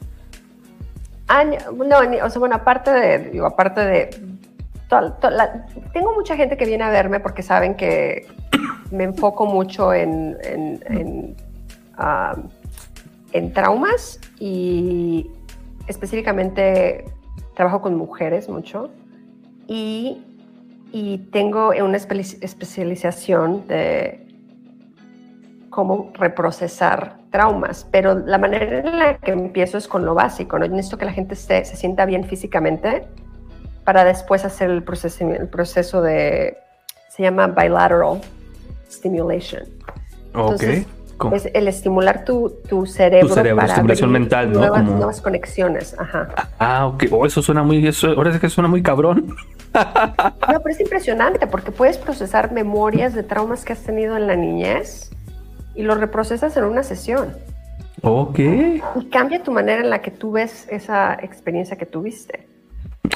Ah, 1.28 1.42
no, 1.44 1.98
o 2.22 2.30
sea, 2.30 2.38
bueno, 2.38 2.54
aparte 2.54 2.90
de, 2.90 3.18
digo, 3.30 3.46
aparte 3.46 3.80
de. 3.80 4.10
tengo 5.94 6.12
mucha 6.12 6.36
gente 6.36 6.58
que 6.58 6.66
viene 6.66 6.84
a 6.84 6.90
verme 6.90 7.18
porque 7.18 7.42
saben 7.42 7.74
que 7.76 8.26
me 8.90 9.04
enfoco 9.04 9.46
mucho 9.46 9.94
en, 9.94 10.36
en, 10.42 10.84
en, 10.86 11.36
en 13.32 13.52
traumas 13.54 14.20
y 14.38 15.30
específicamente 15.86 17.06
trabajo 17.54 17.80
con 17.80 17.96
mujeres 17.96 18.50
mucho. 18.50 18.90
Y 19.66 20.22
y 20.96 21.18
tengo 21.32 21.70
una 21.70 21.96
especialización 21.96 23.66
de 23.66 24.28
cómo 25.68 26.12
reprocesar 26.14 27.16
traumas, 27.32 27.84
pero 27.90 28.14
la 28.14 28.38
manera 28.38 28.78
en 28.78 28.98
la 29.00 29.18
que 29.18 29.32
empiezo 29.32 29.76
es 29.76 29.88
con 29.88 30.04
lo 30.04 30.14
básico, 30.14 30.56
¿no? 30.56 30.66
Yo 30.66 30.70
necesito 30.70 30.96
que 30.96 31.06
la 31.06 31.12
gente 31.12 31.34
se 31.34 31.64
sienta 31.64 32.06
bien 32.06 32.22
físicamente 32.22 33.08
para 33.82 34.04
después 34.04 34.44
hacer 34.44 34.70
el 34.70 34.84
proceso, 34.84 35.28
el 35.28 35.48
proceso 35.48 36.00
de, 36.00 36.58
se 37.08 37.24
llama 37.24 37.48
bilateral 37.48 38.20
stimulation. 38.88 39.64
Entonces, 40.32 40.86
es 41.32 41.48
el 41.54 41.66
estimular 41.66 42.24
tu, 42.24 42.54
tu 42.68 42.86
cerebro, 42.86 43.26
tu 43.26 43.34
cerebro 43.34 43.56
para 43.56 43.72
estimulación 43.72 44.12
mental, 44.12 44.52
¿no? 44.52 44.60
Nuevas, 44.60 44.84
nuevas 44.84 45.20
conexiones. 45.20 45.96
Ajá. 45.98 46.28
Ah, 46.60 46.86
ok. 46.86 47.06
Oh, 47.10 47.26
eso 47.26 47.42
suena 47.42 47.64
muy, 47.64 47.84
eso, 47.84 48.10
ahora 48.10 48.30
es 48.30 48.38
que 48.38 48.48
suena 48.48 48.68
muy 48.68 48.80
cabrón. 48.80 49.34
No, 49.74 50.60
pero 50.60 50.68
es 50.68 50.80
impresionante 50.80 51.46
porque 51.46 51.72
puedes 51.72 51.98
procesar 51.98 52.52
memorias 52.52 53.14
de 53.14 53.22
traumas 53.22 53.64
que 53.64 53.72
has 53.72 53.82
tenido 53.82 54.16
en 54.16 54.26
la 54.26 54.36
niñez 54.36 55.10
y 55.74 55.82
lo 55.82 55.94
reprocesas 55.94 56.56
en 56.56 56.64
una 56.64 56.82
sesión. 56.82 57.34
Ok. 58.02 58.38
Y 58.38 59.04
cambia 59.10 59.42
tu 59.42 59.50
manera 59.50 59.80
en 59.80 59.90
la 59.90 60.00
que 60.00 60.10
tú 60.10 60.32
ves 60.32 60.66
esa 60.70 61.14
experiencia 61.14 61.76
que 61.76 61.86
tuviste. 61.86 62.46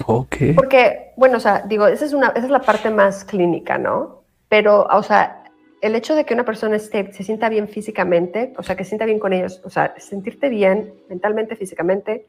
Ok. 0.07 0.37
Porque, 0.55 1.13
bueno, 1.17 1.37
o 1.37 1.41
sea, 1.41 1.63
digo, 1.67 1.87
esa 1.87 2.05
es, 2.05 2.13
una, 2.13 2.29
esa 2.29 2.47
es 2.47 2.51
la 2.51 2.63
parte 2.63 2.91
más 2.91 3.25
clínica, 3.25 3.79
¿no? 3.79 4.23
Pero, 4.49 4.87
o 4.91 5.03
sea, 5.03 5.45
el 5.81 5.95
hecho 5.95 6.15
de 6.15 6.25
que 6.25 6.35
una 6.35 6.45
persona 6.45 6.77
esté, 6.77 7.13
se 7.13 7.23
sienta 7.23 7.49
bien 7.49 7.69
físicamente, 7.69 8.53
o 8.57 8.63
sea, 8.63 8.77
que 8.77 8.85
se 8.85 8.91
sienta 8.91 9.05
bien 9.05 9.19
con 9.19 9.33
ellos, 9.33 9.61
o 9.65 9.71
sea, 9.71 9.95
sentirte 9.99 10.49
bien 10.49 10.93
mentalmente, 11.09 11.57
físicamente, 11.57 12.27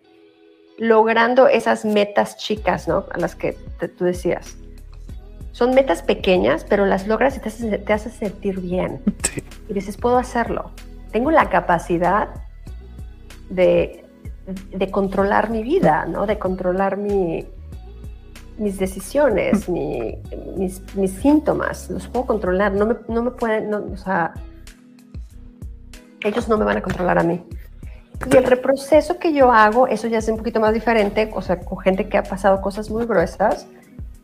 logrando 0.79 1.47
esas 1.47 1.85
metas 1.85 2.37
chicas, 2.37 2.87
¿no? 2.87 3.05
A 3.11 3.19
las 3.19 3.35
que 3.35 3.53
tú 3.97 4.05
decías. 4.05 4.57
Son 5.51 5.75
metas 5.75 6.01
pequeñas, 6.01 6.65
pero 6.67 6.85
las 6.85 7.05
logras 7.07 7.35
y 7.37 7.39
te 7.41 7.49
haces, 7.49 7.85
te 7.85 7.93
haces 7.93 8.13
sentir 8.13 8.59
bien. 8.59 9.01
Y 9.69 9.73
dices, 9.73 9.97
puedo 9.97 10.17
hacerlo. 10.17 10.71
Tengo 11.11 11.29
la 11.29 11.47
capacidad 11.51 12.29
de, 13.51 14.03
de 14.71 14.89
controlar 14.89 15.51
mi 15.51 15.61
vida, 15.61 16.07
¿no? 16.07 16.25
De 16.25 16.39
controlar 16.39 16.97
mi, 16.97 17.45
mis 18.59 18.77
decisiones, 18.77 19.69
mis, 19.69 20.81
mis, 20.95 21.11
síntomas, 21.11 21.89
los 21.89 22.07
puedo 22.07 22.25
controlar, 22.25 22.73
no 22.73 22.85
me, 22.85 22.95
no 23.07 23.23
me 23.23 23.31
pueden, 23.31 23.73
o 23.73 23.97
sea, 23.97 24.33
ellos 26.21 26.49
no 26.49 26.57
me 26.57 26.65
van 26.65 26.77
a 26.77 26.81
controlar 26.81 27.17
a 27.17 27.23
mí. 27.23 27.43
Y 28.31 28.35
el 28.35 28.43
reproceso 28.43 29.17
que 29.17 29.33
yo 29.33 29.51
hago, 29.51 29.87
eso 29.87 30.07
ya 30.07 30.17
es 30.17 30.27
un 30.27 30.37
poquito 30.37 30.59
más 30.59 30.73
diferente, 30.73 31.29
o 31.33 31.41
sea, 31.41 31.59
con 31.59 31.77
gente 31.79 32.09
que 32.09 32.17
ha 32.17 32.23
pasado 32.23 32.61
cosas 32.61 32.89
muy 32.89 33.05
gruesas 33.05 33.67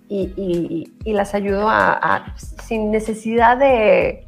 y, 0.09 0.91
y, 1.03 1.13
las 1.13 1.33
ayudo 1.33 1.67
a, 1.69 2.35
sin 2.37 2.91
necesidad 2.91 3.57
de 3.57 4.27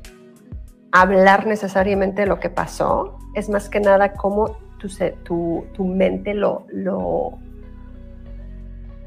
hablar 0.91 1.45
necesariamente 1.45 2.21
de 2.21 2.27
lo 2.27 2.39
que 2.39 2.49
pasó, 2.49 3.19
es 3.35 3.49
más 3.49 3.69
que 3.69 3.79
nada 3.79 4.13
cómo 4.13 4.57
tu, 4.77 4.87
tu, 5.23 5.65
tu 5.73 5.85
mente 5.85 6.33
lo, 6.33 6.65
lo, 6.69 7.37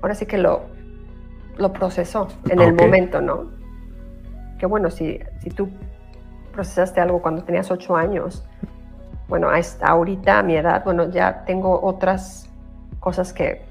ahora 0.03 0.15
sí 0.15 0.27
que 0.27 0.39
lo, 0.39 0.67
lo 1.57 1.73
procesó 1.73 2.29
en 2.49 2.61
el 2.61 2.75
momento, 2.75 3.21
¿no? 3.21 3.51
Que 4.59 4.67
bueno, 4.67 4.91
si, 4.91 5.21
si 5.43 5.51
tú 5.51 5.71
procesaste 6.53 7.01
algo 7.01 7.23
cuando 7.23 7.45
tenías 7.45 7.71
ocho 7.71 7.97
años, 7.97 8.45
bueno, 9.31 9.49
ahorita 9.81 10.41
a 10.41 10.43
mi 10.43 10.57
edad, 10.57 10.83
bueno, 10.85 11.09
ya 11.09 11.45
tengo 11.47 11.81
otras 11.83 12.51
cosas 12.99 13.33
que, 13.33 13.63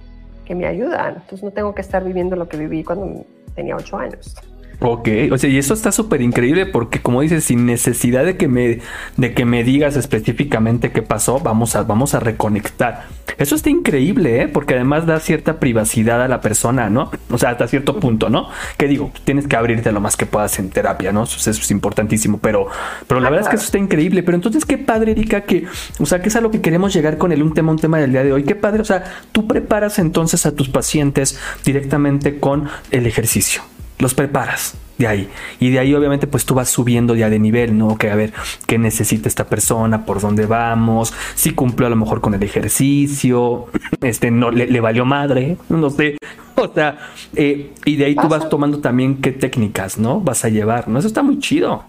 que 0.46 0.56
me 0.56 0.66
ayudan. 0.66 1.16
Entonces 1.16 1.44
no 1.44 1.52
tengo 1.52 1.76
que 1.76 1.82
estar 1.82 2.02
viviendo 2.04 2.38
lo 2.38 2.48
que 2.48 2.56
viví 2.56 2.84
cuando 2.84 3.26
tenía 3.54 3.76
ocho 3.76 3.98
años. 3.98 4.36
Ok, 4.82 5.10
o 5.34 5.38
sea, 5.38 5.50
y 5.50 5.58
eso 5.58 5.74
está 5.74 5.92
súper 5.92 6.22
increíble 6.22 6.66
porque 6.66 7.02
como 7.02 7.20
dices, 7.20 7.44
sin 7.44 7.66
necesidad 7.66 8.24
de 8.24 8.38
que 8.38 8.48
me, 8.48 8.80
de 9.18 9.34
que 9.34 9.44
me 9.44 9.66
digas 9.66 9.98
específicamente 9.98 10.94
qué 10.94 11.02
pasó, 11.02 11.40
vamos 11.42 11.76
a, 11.76 11.84
vamos 11.84 12.14
a 12.14 12.22
reconectar. 12.22 13.08
Eso 13.38 13.56
está 13.56 13.70
increíble, 13.70 14.42
¿eh? 14.42 14.48
porque 14.48 14.76
además 14.76 15.06
da 15.06 15.20
cierta 15.20 15.60
privacidad 15.60 16.22
a 16.22 16.30
la 16.30 16.40
persona, 16.40 16.90
¿no? 16.90 17.12
O 17.30 17.38
sea, 17.38 17.50
hasta 17.50 17.68
cierto 17.68 18.00
punto, 18.00 18.30
¿no? 18.30 18.48
Que 18.78 18.88
digo, 18.88 19.12
tienes 19.26 19.48
que 19.48 19.58
abrirte 19.58 19.92
lo 19.92 20.00
más 20.00 20.16
que 20.16 20.26
puedas 20.26 20.58
en 20.60 20.70
terapia, 20.70 21.12
¿no? 21.12 21.24
Eso, 21.24 21.50
es 21.50 21.72
importantísimo, 21.72 22.38
pero, 22.38 22.68
pero 23.06 23.20
la 23.20 23.30
verdad 23.30 23.48
es 23.48 23.50
que 23.50 23.56
eso 23.58 23.66
está 23.66 23.78
increíble. 23.78 24.24
Pero 24.24 24.36
entonces, 24.36 24.64
qué 24.66 24.78
padre, 24.78 25.12
Erika, 25.12 25.42
que, 25.42 25.66
o 26.00 26.06
sea, 26.06 26.22
que 26.22 26.30
es 26.30 26.36
a 26.38 26.42
lo 26.42 26.52
que 26.52 26.62
queremos 26.62 26.94
llegar 26.94 27.18
con 27.18 27.34
el 27.34 27.44
un 27.44 27.54
tema, 27.54 27.72
un 27.72 27.80
tema 27.80 27.98
del 27.98 28.12
día 28.12 28.24
de 28.24 28.32
hoy. 28.32 28.44
Qué 28.44 28.56
padre, 28.56 28.82
o 28.82 28.86
sea, 28.86 29.04
tú 29.34 29.46
preparas 29.46 30.00
entonces 30.00 30.46
a 30.46 30.54
tus 30.54 30.70
pacientes 30.70 31.38
directamente 31.66 32.40
con 32.40 32.70
el 32.92 33.06
ejercicio 33.08 33.62
los 34.00 34.14
preparas 34.14 34.76
de 34.98 35.08
ahí. 35.08 35.30
Y 35.60 35.72
de 35.72 35.80
ahí 35.80 35.94
obviamente 35.94 36.26
pues 36.26 36.46
tú 36.46 36.56
vas 36.56 36.70
subiendo 36.70 37.16
ya 37.16 37.30
de 37.30 37.38
nivel, 37.38 37.78
¿no? 37.78 37.98
Que 37.98 38.10
a 38.10 38.16
ver 38.16 38.34
qué 38.66 38.78
necesita 38.78 39.28
esta 39.28 39.46
persona, 39.46 40.06
por 40.06 40.22
dónde 40.22 40.46
vamos, 40.46 41.14
si 41.36 41.52
cumplió 41.52 41.88
a 41.88 41.90
lo 41.90 41.96
mejor 41.96 42.22
con 42.22 42.34
el 42.34 42.44
ejercicio, 42.44 43.68
este 44.02 44.32
no 44.32 44.52
le, 44.52 44.80
valió 44.80 45.06
madre, 45.06 45.58
no 45.70 45.90
sé. 45.90 46.18
O 46.56 46.68
sea, 46.74 46.98
eh, 47.36 47.74
y 47.86 47.96
de 47.96 48.06
ahí 48.06 48.16
tú 48.16 48.28
vas 48.28 48.50
tomando 48.50 48.80
también 48.80 49.22
qué 49.22 49.32
técnicas, 49.32 49.98
¿no? 49.98 50.20
Vas 50.20 50.44
a 50.44 50.50
llevar, 50.50 50.88
¿no? 50.88 51.00
Eso 51.00 51.08
está 51.08 51.24
muy 51.24 51.40
chido. 51.40 51.86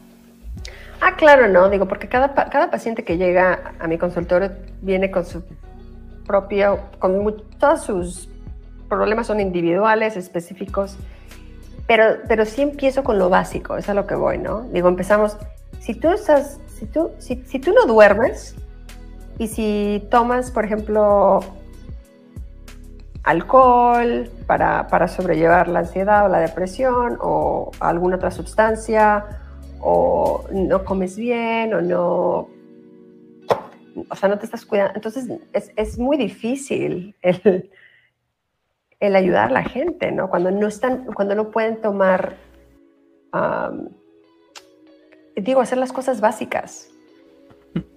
Ah, 1.01 1.16
claro, 1.16 1.49
no, 1.49 1.68
digo, 1.70 1.88
porque 1.88 2.09
cada, 2.09 2.35
cada 2.35 2.70
paciente 2.70 3.03
que 3.05 3.16
llega 3.16 3.75
a 3.81 3.88
mi 3.88 3.99
consultorio 3.99 4.53
viene 4.83 5.11
con 5.11 5.25
su 5.25 5.42
propio, 6.27 6.79
con 6.99 7.42
todos 7.59 7.85
sus 7.85 8.29
problemas 8.88 9.27
son 9.27 9.40
individuales, 9.40 10.16
específicos 10.16 10.99
pero, 11.90 12.18
pero 12.29 12.46
sí 12.46 12.62
empiezo 12.62 13.03
con 13.03 13.18
lo 13.18 13.29
básico, 13.31 13.76
es 13.76 13.88
a 13.88 13.94
lo 13.94 14.07
que 14.07 14.14
voy, 14.14 14.38
¿no? 14.38 14.62
Digo, 14.72 14.87
empezamos, 14.87 15.37
si 15.81 15.92
tú 15.92 16.11
estás, 16.11 16.61
si 16.68 16.87
tú, 16.87 17.11
si, 17.18 17.42
si 17.46 17.59
tú 17.59 17.72
no 17.72 17.85
duermes 17.85 18.55
y 19.38 19.48
si 19.48 20.07
tomas, 20.09 20.53
por 20.53 20.64
ejemplo, 20.64 21.40
alcohol 23.24 24.31
para, 24.46 24.87
para, 24.87 25.09
sobrellevar 25.09 25.66
la 25.66 25.81
ansiedad 25.81 26.26
o 26.26 26.29
la 26.29 26.38
depresión 26.38 27.18
o 27.20 27.72
alguna 27.81 28.14
otra 28.14 28.31
sustancia 28.31 29.24
o 29.81 30.44
no 30.53 30.85
comes 30.85 31.16
bien, 31.16 31.74
o 31.74 31.81
no, 31.81 32.48
o 34.09 34.14
sea, 34.14 34.29
no 34.29 34.38
te 34.38 34.44
estás 34.44 34.64
cuidando. 34.64 34.92
Entonces 34.94 35.29
es, 35.53 35.72
es 35.74 35.98
muy 35.98 36.16
difícil 36.16 37.16
el, 37.20 37.68
el, 39.00 39.16
ayudar 39.16 39.48
a 39.48 39.52
la 39.52 39.64
gente, 39.64 40.12
¿no? 40.12 40.28
Cuando 40.28 40.50
no 40.50 40.68
están, 40.68 41.06
cuando 41.06 41.34
no 41.34 41.50
pueden 41.50 41.80
tomar, 41.80 42.36
digo, 45.36 45.60
hacer 45.60 45.78
las 45.78 45.92
cosas 45.92 46.20
básicas. 46.20 46.90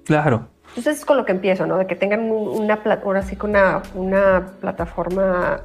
Claro. 0.06 0.48
Entonces 0.70 1.00
es 1.00 1.06
con 1.06 1.18
lo 1.18 1.26
que 1.26 1.34
empiezo, 1.34 1.68
¿no? 1.68 1.78
De 1.78 1.86
que 1.86 1.96
tengan 1.96 2.32
una, 2.32 2.82
ahora 3.04 3.22
sí 3.22 3.36
que 3.36 3.46
una, 3.46 3.84
una 3.94 4.54
plataforma 4.60 5.62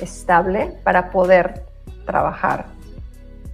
estable 0.00 0.72
para 0.82 1.10
poder 1.10 1.66
trabajar 2.04 2.66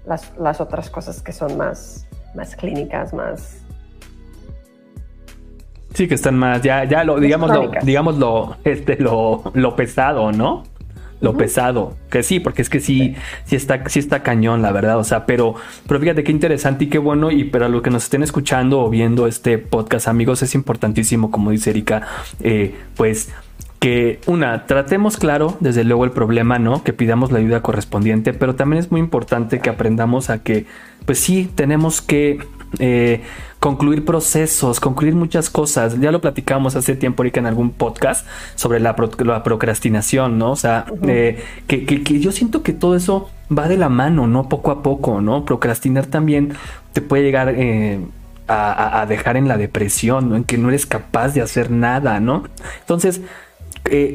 las, 0.07 0.33
las, 0.39 0.61
otras 0.61 0.89
cosas 0.89 1.23
que 1.23 1.33
son 1.33 1.57
más, 1.57 2.09
más 2.35 2.57
clínicas, 2.57 3.13
más... 3.13 3.63
Sí, 5.93 6.09
que 6.09 6.15
están 6.15 6.39
más, 6.39 6.63
ya, 6.63 6.85
ya 6.85 7.05
lo, 7.05 7.19
digamos, 7.19 7.51
lo, 7.51 7.71
digamos 7.83 8.17
lo, 8.17 8.57
este, 8.65 8.97
lo, 8.97 9.43
lo 9.55 9.77
pesado, 9.77 10.33
¿no? 10.33 10.63
Lo 11.21 11.37
pesado. 11.37 11.97
Que 12.11 12.23
sí, 12.23 12.41
porque 12.41 12.63
es 12.63 12.71
que 12.71 12.81
sí, 12.81 13.15
sí 13.45 13.57
está, 13.57 13.89
sí 13.89 13.99
está 13.99 14.23
cañón, 14.23 14.63
la 14.63 14.73
verdad. 14.73 14.99
O 14.99 15.05
sea, 15.05 15.27
pero, 15.27 15.55
pero 15.87 16.01
fíjate 16.01 16.25
qué 16.25 16.33
interesante 16.33 16.85
y 16.85 16.87
qué 16.89 16.99
bueno. 16.99 17.31
Y 17.31 17.45
para 17.45 17.69
los 17.69 17.83
que 17.83 17.91
nos 17.91 18.05
estén 18.05 18.23
escuchando 18.23 18.81
o 18.81 18.91
viendo 18.91 19.27
este 19.27 19.59
podcast, 19.59 20.09
amigos, 20.09 20.43
es 20.43 20.55
importantísimo, 20.55 21.31
como 21.31 21.51
dice 21.51 21.71
Erika, 21.71 22.07
eh, 22.41 22.75
pues 22.97 23.31
que 23.81 24.21
una, 24.27 24.67
tratemos 24.67 25.17
claro, 25.17 25.57
desde 25.61 25.85
luego, 25.85 26.05
el 26.05 26.11
problema, 26.11 26.59
¿no? 26.59 26.85
Que 26.85 26.93
pidamos 26.93 27.33
la 27.33 27.39
ayuda 27.39 27.63
correspondiente, 27.63 28.35
pero 28.35 28.55
también 28.55 28.79
es 28.79 28.91
muy 28.91 29.01
importante 29.01 29.61
que 29.61 29.71
aprendamos 29.71 30.29
a 30.29 30.43
que, 30.43 30.67
pues 31.07 31.19
sí, 31.19 31.51
tenemos 31.55 32.03
que 32.03 32.41
eh, 32.79 33.23
concluir 33.59 34.05
procesos, 34.05 34.81
concluir 34.81 35.15
muchas 35.15 35.51
cosas. 35.51 36.01
Ya 36.01 36.13
lo 36.13 36.21
platicamos 36.21 36.77
hace 36.77 36.95
tiempo, 36.97 37.23
ahorita 37.23 37.41
en 37.41 37.47
algún 37.47 37.71
podcast 37.71 38.27
sobre 38.55 38.81
la, 38.81 38.95
procrastinación, 38.95 40.39
¿no? 40.39 40.53
O 40.53 40.57
sea, 40.57 40.87
eh, 41.07 41.43
que, 41.67 42.21
yo 42.21 42.33
siento 42.33 42.63
que 42.63 42.73
todo 42.73 42.95
eso 42.95 43.29
va 43.57 43.69
de 43.69 43.77
la 43.77 43.89
mano, 43.89 44.27
¿no? 44.27 44.49
Poco 44.49 44.71
a 44.71 44.83
poco, 44.83 45.21
¿no? 45.21 45.45
Procrastinar 45.45 46.07
también 46.07 46.55
te 46.93 47.01
puede 47.01 47.23
llegar 47.25 47.53
eh, 47.57 48.01
a, 48.49 49.05
dejar 49.09 49.37
en 49.37 49.49
la 49.49 49.57
depresión, 49.57 50.31
¿no? 50.31 50.37
En 50.37 50.45
que 50.45 50.59
no 50.59 50.69
eres 50.69 50.87
capaz 50.87 51.35
de 51.35 51.43
hacer 51.43 51.71
nada, 51.71 52.21
¿no? 52.21 52.45
Entonces, 52.81 53.21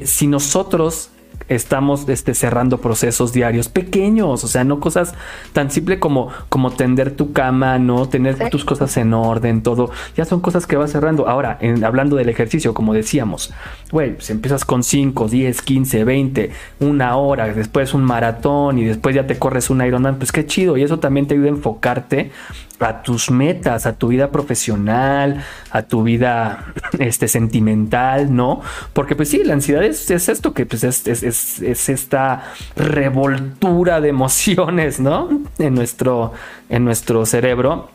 si 0.06 0.28
nosotros 0.28 1.12
estamos 1.47 2.08
este, 2.10 2.34
cerrando 2.34 2.79
procesos 2.79 3.34
diarios 3.34 3.69
pequeños, 3.69 4.43
o 4.43 4.47
sea, 4.47 4.63
no 4.63 4.79
cosas 4.79 5.13
tan 5.53 5.71
simple 5.71 5.99
como, 5.99 6.29
como 6.49 6.71
tender 6.71 7.12
tu 7.12 7.34
cama, 7.34 7.77
no 7.79 8.08
tener 8.10 8.49
tus 8.49 8.65
cosas 8.65 8.95
en 8.97 9.13
orden, 9.13 9.62
todo, 9.62 9.91
ya 10.15 10.25
son 10.25 10.41
cosas 10.41 10.67
que 10.67 10.75
vas 10.75 10.91
cerrando. 10.91 11.27
Ahora, 11.27 11.58
en, 11.62 11.84
hablando 11.84 12.15
del 12.15 12.29
ejercicio, 12.29 12.73
como 12.73 12.93
decíamos, 12.93 13.53
güey, 13.91 14.15
pues 14.15 14.29
empiezas 14.29 14.65
con 14.65 14.84
5, 14.84 15.27
10, 15.27 15.62
15, 15.62 16.03
20, 16.03 16.51
una 16.79 17.15
hora, 17.17 17.47
después 17.53 17.93
un 17.93 18.03
maratón 18.03 18.79
y 18.79 18.86
después 18.86 19.15
ya 19.15 19.27
te 19.27 19.38
corres 19.38 19.69
un 19.69 19.86
Ironman, 19.86 20.17
pues 20.17 20.31
qué 20.31 20.45
chido, 20.45 20.77
y 20.77 20.84
eso 20.84 20.99
también 20.99 21.27
te 21.27 21.36
ayuda 21.36 21.47
a 21.47 21.51
enfocarte 21.51 22.31
a 22.79 23.01
tus 23.01 23.31
metas, 23.31 23.86
a 23.86 23.93
tu 23.93 24.10
vida 24.10 24.31
profesional, 24.31 25.43
a 25.71 25.84
tu 25.84 26.03
vida 26.03 26.73
este, 26.99 27.27
sentimental, 27.27 28.36
¿no? 28.36 28.62
Porque 28.93 29.15
pues 29.15 29.29
sí, 29.29 29.43
la 29.43 29.53
ansiedad 29.53 29.84
es, 29.84 30.10
esto 30.10 30.53
que 30.53 30.65
pues 30.65 30.84
es, 30.84 31.08
es, 31.08 31.23
esta 31.62 32.43
revoltura 32.76 34.02
de 34.02 34.10
emociones, 34.10 35.00
¿no? 35.00 35.30
En 35.60 35.76
nuestro, 35.76 36.34
en 36.69 36.86
nuestro 36.86 37.26
cerebro. 37.26 37.89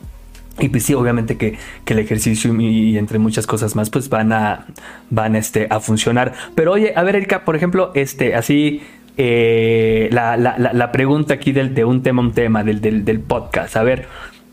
Y 0.59 0.69
pues 0.69 0.83
sí, 0.83 0.93
obviamente 0.93 1.37
que, 1.37 1.57
el 1.85 1.99
ejercicio 1.99 2.53
y, 2.59 2.97
entre 2.97 3.19
muchas 3.19 3.47
cosas 3.47 3.75
más, 3.75 3.89
pues 3.89 4.09
van 4.09 4.31
a, 4.31 4.67
van 5.09 5.35
este, 5.35 5.67
a 5.69 5.79
funcionar. 5.79 6.33
Pero 6.55 6.73
oye, 6.73 6.93
a 6.95 7.03
ver, 7.03 7.15
Erika, 7.15 7.43
por 7.45 7.55
ejemplo, 7.55 7.91
este, 7.95 8.35
así, 8.35 8.81
eh, 9.17 10.09
la, 10.11 10.37
la, 10.37 10.57
la, 10.57 10.91
pregunta 10.91 11.33
aquí 11.33 11.51
del, 11.51 11.73
de 11.73 11.83
un 11.83 12.03
tema, 12.03 12.21
un 12.21 12.31
tema 12.31 12.63
del, 12.63 12.79
del, 12.79 13.03
del 13.05 13.19
podcast. 13.19 13.75
A 13.75 13.83
ver, 13.83 14.07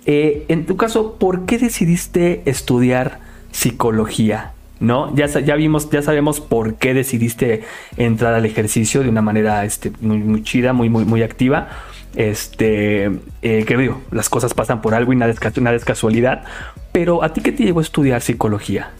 eh, 0.06 0.46
en 0.48 0.66
tu 0.66 0.76
caso, 0.76 1.16
¿por 1.18 1.46
qué 1.46 1.58
decidiste 1.58 2.42
estudiar 2.46 3.20
psicología? 3.52 4.52
¿No? 4.80 5.14
Ya, 5.14 5.26
ya 5.26 5.56
vimos, 5.56 5.90
ya 5.90 6.02
sabemos 6.02 6.40
por 6.40 6.76
qué 6.76 6.94
decidiste 6.94 7.64
entrar 7.96 8.34
al 8.34 8.44
ejercicio 8.44 9.02
de 9.02 9.08
una 9.08 9.22
manera 9.22 9.64
este, 9.64 9.90
muy, 10.00 10.42
chida, 10.42 10.72
muy, 10.72 10.88
muy, 10.88 11.04
muy 11.04 11.22
activa. 11.22 11.68
Este, 12.14 13.06
eh, 13.42 13.64
que 13.66 13.76
digo, 13.76 14.00
las 14.10 14.28
cosas 14.28 14.54
pasan 14.54 14.80
por 14.80 14.94
algo 14.94 15.12
y 15.12 15.16
nada 15.16 15.32
es, 15.32 15.84
casualidad. 15.84 16.44
Pero 16.92 17.22
¿a 17.22 17.32
ti 17.32 17.40
qué 17.40 17.52
te 17.52 17.64
llevó 17.64 17.80
a 17.80 17.82
estudiar 17.82 18.20
psicología? 18.20 18.90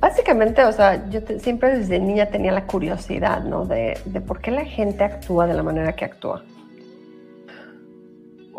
Básicamente, 0.00 0.64
o 0.64 0.72
sea, 0.72 1.08
yo 1.10 1.20
siempre 1.38 1.78
desde 1.78 1.98
niña 1.98 2.26
tenía 2.26 2.52
la 2.52 2.66
curiosidad, 2.66 3.44
¿no? 3.44 3.64
De, 3.66 3.98
de, 4.06 4.20
por 4.20 4.40
qué 4.40 4.50
la 4.50 4.64
gente 4.64 5.04
actúa 5.04 5.46
de 5.46 5.54
la 5.54 5.62
manera 5.62 5.92
que 5.92 6.04
actúa 6.06 6.42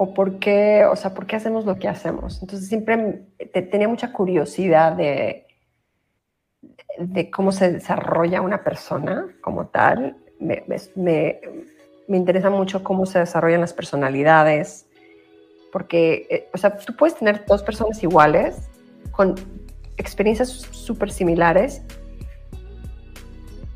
o 0.04 0.16
por 0.16 0.40
qué, 0.40 0.84
o 0.92 0.96
sea, 0.96 1.14
por 1.14 1.28
qué 1.28 1.36
hacemos 1.36 1.64
lo 1.66 1.78
que 1.78 1.88
hacemos. 1.88 2.42
Entonces 2.42 2.68
siempre 2.68 3.22
tenía 3.70 3.88
mucha 3.88 4.12
curiosidad 4.12 4.94
de, 4.94 5.46
de 6.98 7.30
cómo 7.30 7.52
se 7.52 7.72
desarrolla 7.72 8.42
una 8.42 8.64
persona 8.64 9.28
como 9.42 9.68
tal. 9.68 10.18
Me, 10.40 10.64
me, 10.66 11.40
me, 12.08 12.18
interesa 12.18 12.50
mucho 12.50 12.84
cómo 12.84 13.06
se 13.06 13.20
desarrollan 13.20 13.62
las 13.62 13.74
personalidades, 13.74 14.88
porque, 15.72 16.26
eh, 16.32 16.50
o 16.52 16.58
sea, 16.58 16.80
tú 16.80 16.96
puedes 16.96 17.16
tener 17.16 17.46
dos 17.46 17.62
personas 17.62 18.02
iguales, 18.02 18.72
con 19.12 19.36
experiencias 19.98 20.50
súper 20.50 21.12
similares, 21.12 21.84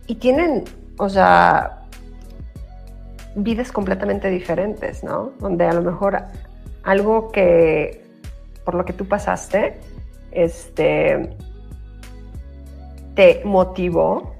y 0.07 0.15
tienen, 0.15 0.63
o 0.97 1.07
sea, 1.07 1.84
vidas 3.35 3.71
completamente 3.71 4.29
diferentes, 4.29 5.03
¿no? 5.03 5.33
Donde 5.39 5.65
a 5.65 5.73
lo 5.73 5.81
mejor 5.81 6.17
algo 6.83 7.31
que 7.31 8.05
por 8.63 8.75
lo 8.75 8.83
que 8.83 8.93
tú 8.93 9.07
pasaste, 9.07 9.79
este, 10.31 11.37
te 13.13 13.41
motivó 13.45 14.35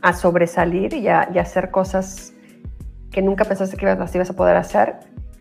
a 0.00 0.12
sobresalir 0.12 0.94
y 0.94 1.08
a, 1.08 1.20
hacer 1.20 1.70
cosas 1.70 2.32
que 3.10 3.20
nunca 3.20 3.44
pensaste 3.44 3.76
que 3.76 3.90
ibas, 3.90 4.14
ibas 4.14 4.30
a 4.30 4.34
poder 4.34 4.56
hacer 4.56 5.00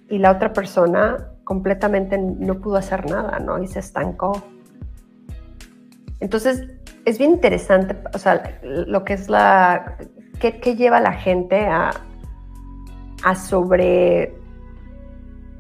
y 0.10 0.18
la 0.18 0.32
otra 0.32 0.54
persona 0.54 1.30
completamente 1.44 2.18
no 2.18 2.60
pudo 2.60 2.78
hacer 2.78 3.10
nada, 3.10 3.40
¿no? 3.40 3.62
Y 3.62 3.68
se 3.68 3.80
estancó. 3.80 4.42
Entonces, 6.20 6.70
es 7.06 7.18
bien 7.18 7.32
interesante, 7.32 7.98
o 8.14 8.18
sea, 8.18 8.60
lo 8.64 9.04
que 9.04 9.14
es 9.14 9.30
la, 9.30 9.98
qué, 10.40 10.60
qué 10.60 10.76
lleva 10.76 10.98
a 10.98 11.02
la 11.02 11.14
gente 11.14 11.66
a, 11.66 11.92
a 13.24 13.36
sobre 13.36 14.34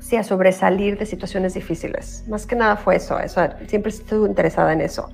sí, 0.04 0.18
a 0.18 0.24
sobresalir 0.24 0.98
de 0.98 1.06
situaciones 1.06 1.54
difíciles. 1.54 2.26
Más 2.28 2.46
que 2.46 2.56
nada 2.56 2.76
fue 2.76 2.98
eso, 2.98 3.18
eso 3.20 3.42
siempre 3.68 3.90
estuve 3.90 4.28
interesada 4.28 4.74
en 4.74 4.82
eso. 4.82 5.10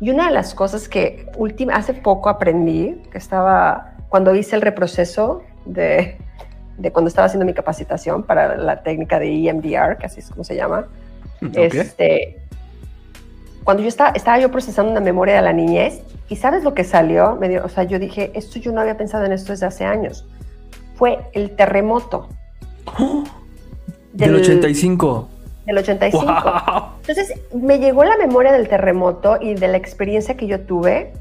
Y 0.00 0.10
una 0.10 0.26
de 0.26 0.34
las 0.34 0.54
cosas 0.54 0.88
que 0.88 1.26
última, 1.36 1.74
hace 1.74 1.94
poco 1.94 2.28
aprendí, 2.28 3.00
que 3.10 3.18
estaba 3.18 3.94
cuando 4.10 4.34
hice 4.34 4.54
el 4.56 4.62
reproceso 4.62 5.42
de, 5.64 6.18
de, 6.76 6.92
cuando 6.92 7.08
estaba 7.08 7.26
haciendo 7.26 7.46
mi 7.46 7.54
capacitación 7.54 8.22
para 8.22 8.56
la 8.56 8.82
técnica 8.82 9.18
de 9.18 9.48
EMDR, 9.48 9.96
que 9.96 10.06
así 10.06 10.20
es 10.20 10.28
como 10.28 10.44
se 10.44 10.56
llama, 10.56 10.88
mm, 11.40 11.46
este, 11.54 12.38
cuando 13.64 13.82
yo 13.82 13.88
estaba, 13.88 14.10
estaba 14.10 14.38
yo 14.38 14.50
procesando 14.50 14.90
una 14.90 15.00
memoria 15.00 15.36
de 15.36 15.42
la 15.42 15.52
niñez, 15.52 16.02
y 16.28 16.36
¿sabes 16.36 16.64
lo 16.64 16.74
que 16.74 16.84
salió? 16.84 17.36
Me 17.36 17.48
dio, 17.48 17.64
o 17.64 17.68
sea, 17.68 17.84
yo 17.84 17.98
dije, 17.98 18.32
esto 18.34 18.58
yo 18.58 18.72
no 18.72 18.80
había 18.80 18.96
pensado 18.98 19.24
en 19.24 19.32
esto 19.32 19.52
desde 19.52 19.66
hace 19.66 19.84
años 19.84 20.26
fue 20.94 21.18
el 21.32 21.50
terremoto. 21.56 22.28
Del, 24.12 24.34
85. 24.34 25.28
Del 25.66 25.78
85. 25.78 26.26
Entonces 27.00 27.32
me 27.54 27.78
llegó 27.78 28.04
la 28.04 28.16
memoria 28.16 28.52
del 28.52 28.68
terremoto 28.68 29.38
y 29.40 29.54
de 29.54 29.68
la 29.68 29.76
experiencia 29.76 30.36
que 30.36 30.46
yo 30.46 30.60
tuve. 30.60 31.12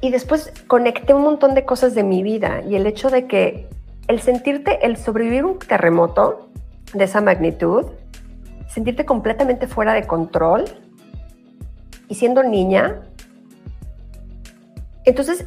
Y 0.00 0.10
después 0.10 0.52
conecté 0.66 1.14
un 1.14 1.22
montón 1.22 1.54
de 1.54 1.64
cosas 1.64 1.94
de 1.94 2.02
mi 2.02 2.22
vida 2.22 2.62
y 2.68 2.74
el 2.74 2.86
hecho 2.86 3.08
de 3.08 3.26
que 3.26 3.68
el 4.08 4.20
sentirte, 4.20 4.84
el 4.84 4.96
sobrevivir 4.96 5.44
un 5.44 5.58
terremoto 5.58 6.48
de 6.92 7.04
esa 7.04 7.20
magnitud, 7.20 7.86
sentirte 8.68 9.04
completamente 9.04 9.66
fuera 9.66 9.94
de 9.94 10.06
control 10.06 10.64
y 12.08 12.16
siendo 12.16 12.42
niña, 12.42 13.00
entonces 15.04 15.46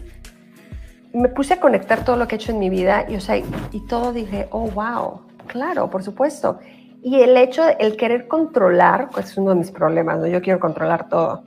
me 1.15 1.29
puse 1.29 1.53
a 1.53 1.59
conectar 1.59 2.03
todo 2.03 2.17
lo 2.17 2.27
que 2.27 2.35
he 2.35 2.37
hecho 2.37 2.51
en 2.51 2.59
mi 2.59 2.69
vida 2.69 3.05
y, 3.07 3.15
o 3.15 3.21
sea, 3.21 3.37
y, 3.37 3.79
todo 3.87 4.11
dije, 4.11 4.47
oh, 4.51 4.69
wow, 4.69 5.21
claro, 5.47 5.89
por 5.89 6.03
supuesto. 6.03 6.59
Y 7.01 7.21
el 7.21 7.37
hecho, 7.37 7.63
el 7.79 7.95
querer 7.95 8.27
controlar, 8.27 9.09
pues 9.11 9.27
es 9.27 9.37
uno 9.37 9.51
de 9.51 9.57
mis 9.57 9.71
problemas, 9.71 10.19
¿no? 10.19 10.27
Yo 10.27 10.41
quiero 10.41 10.59
controlar 10.59 11.07
todo. 11.07 11.43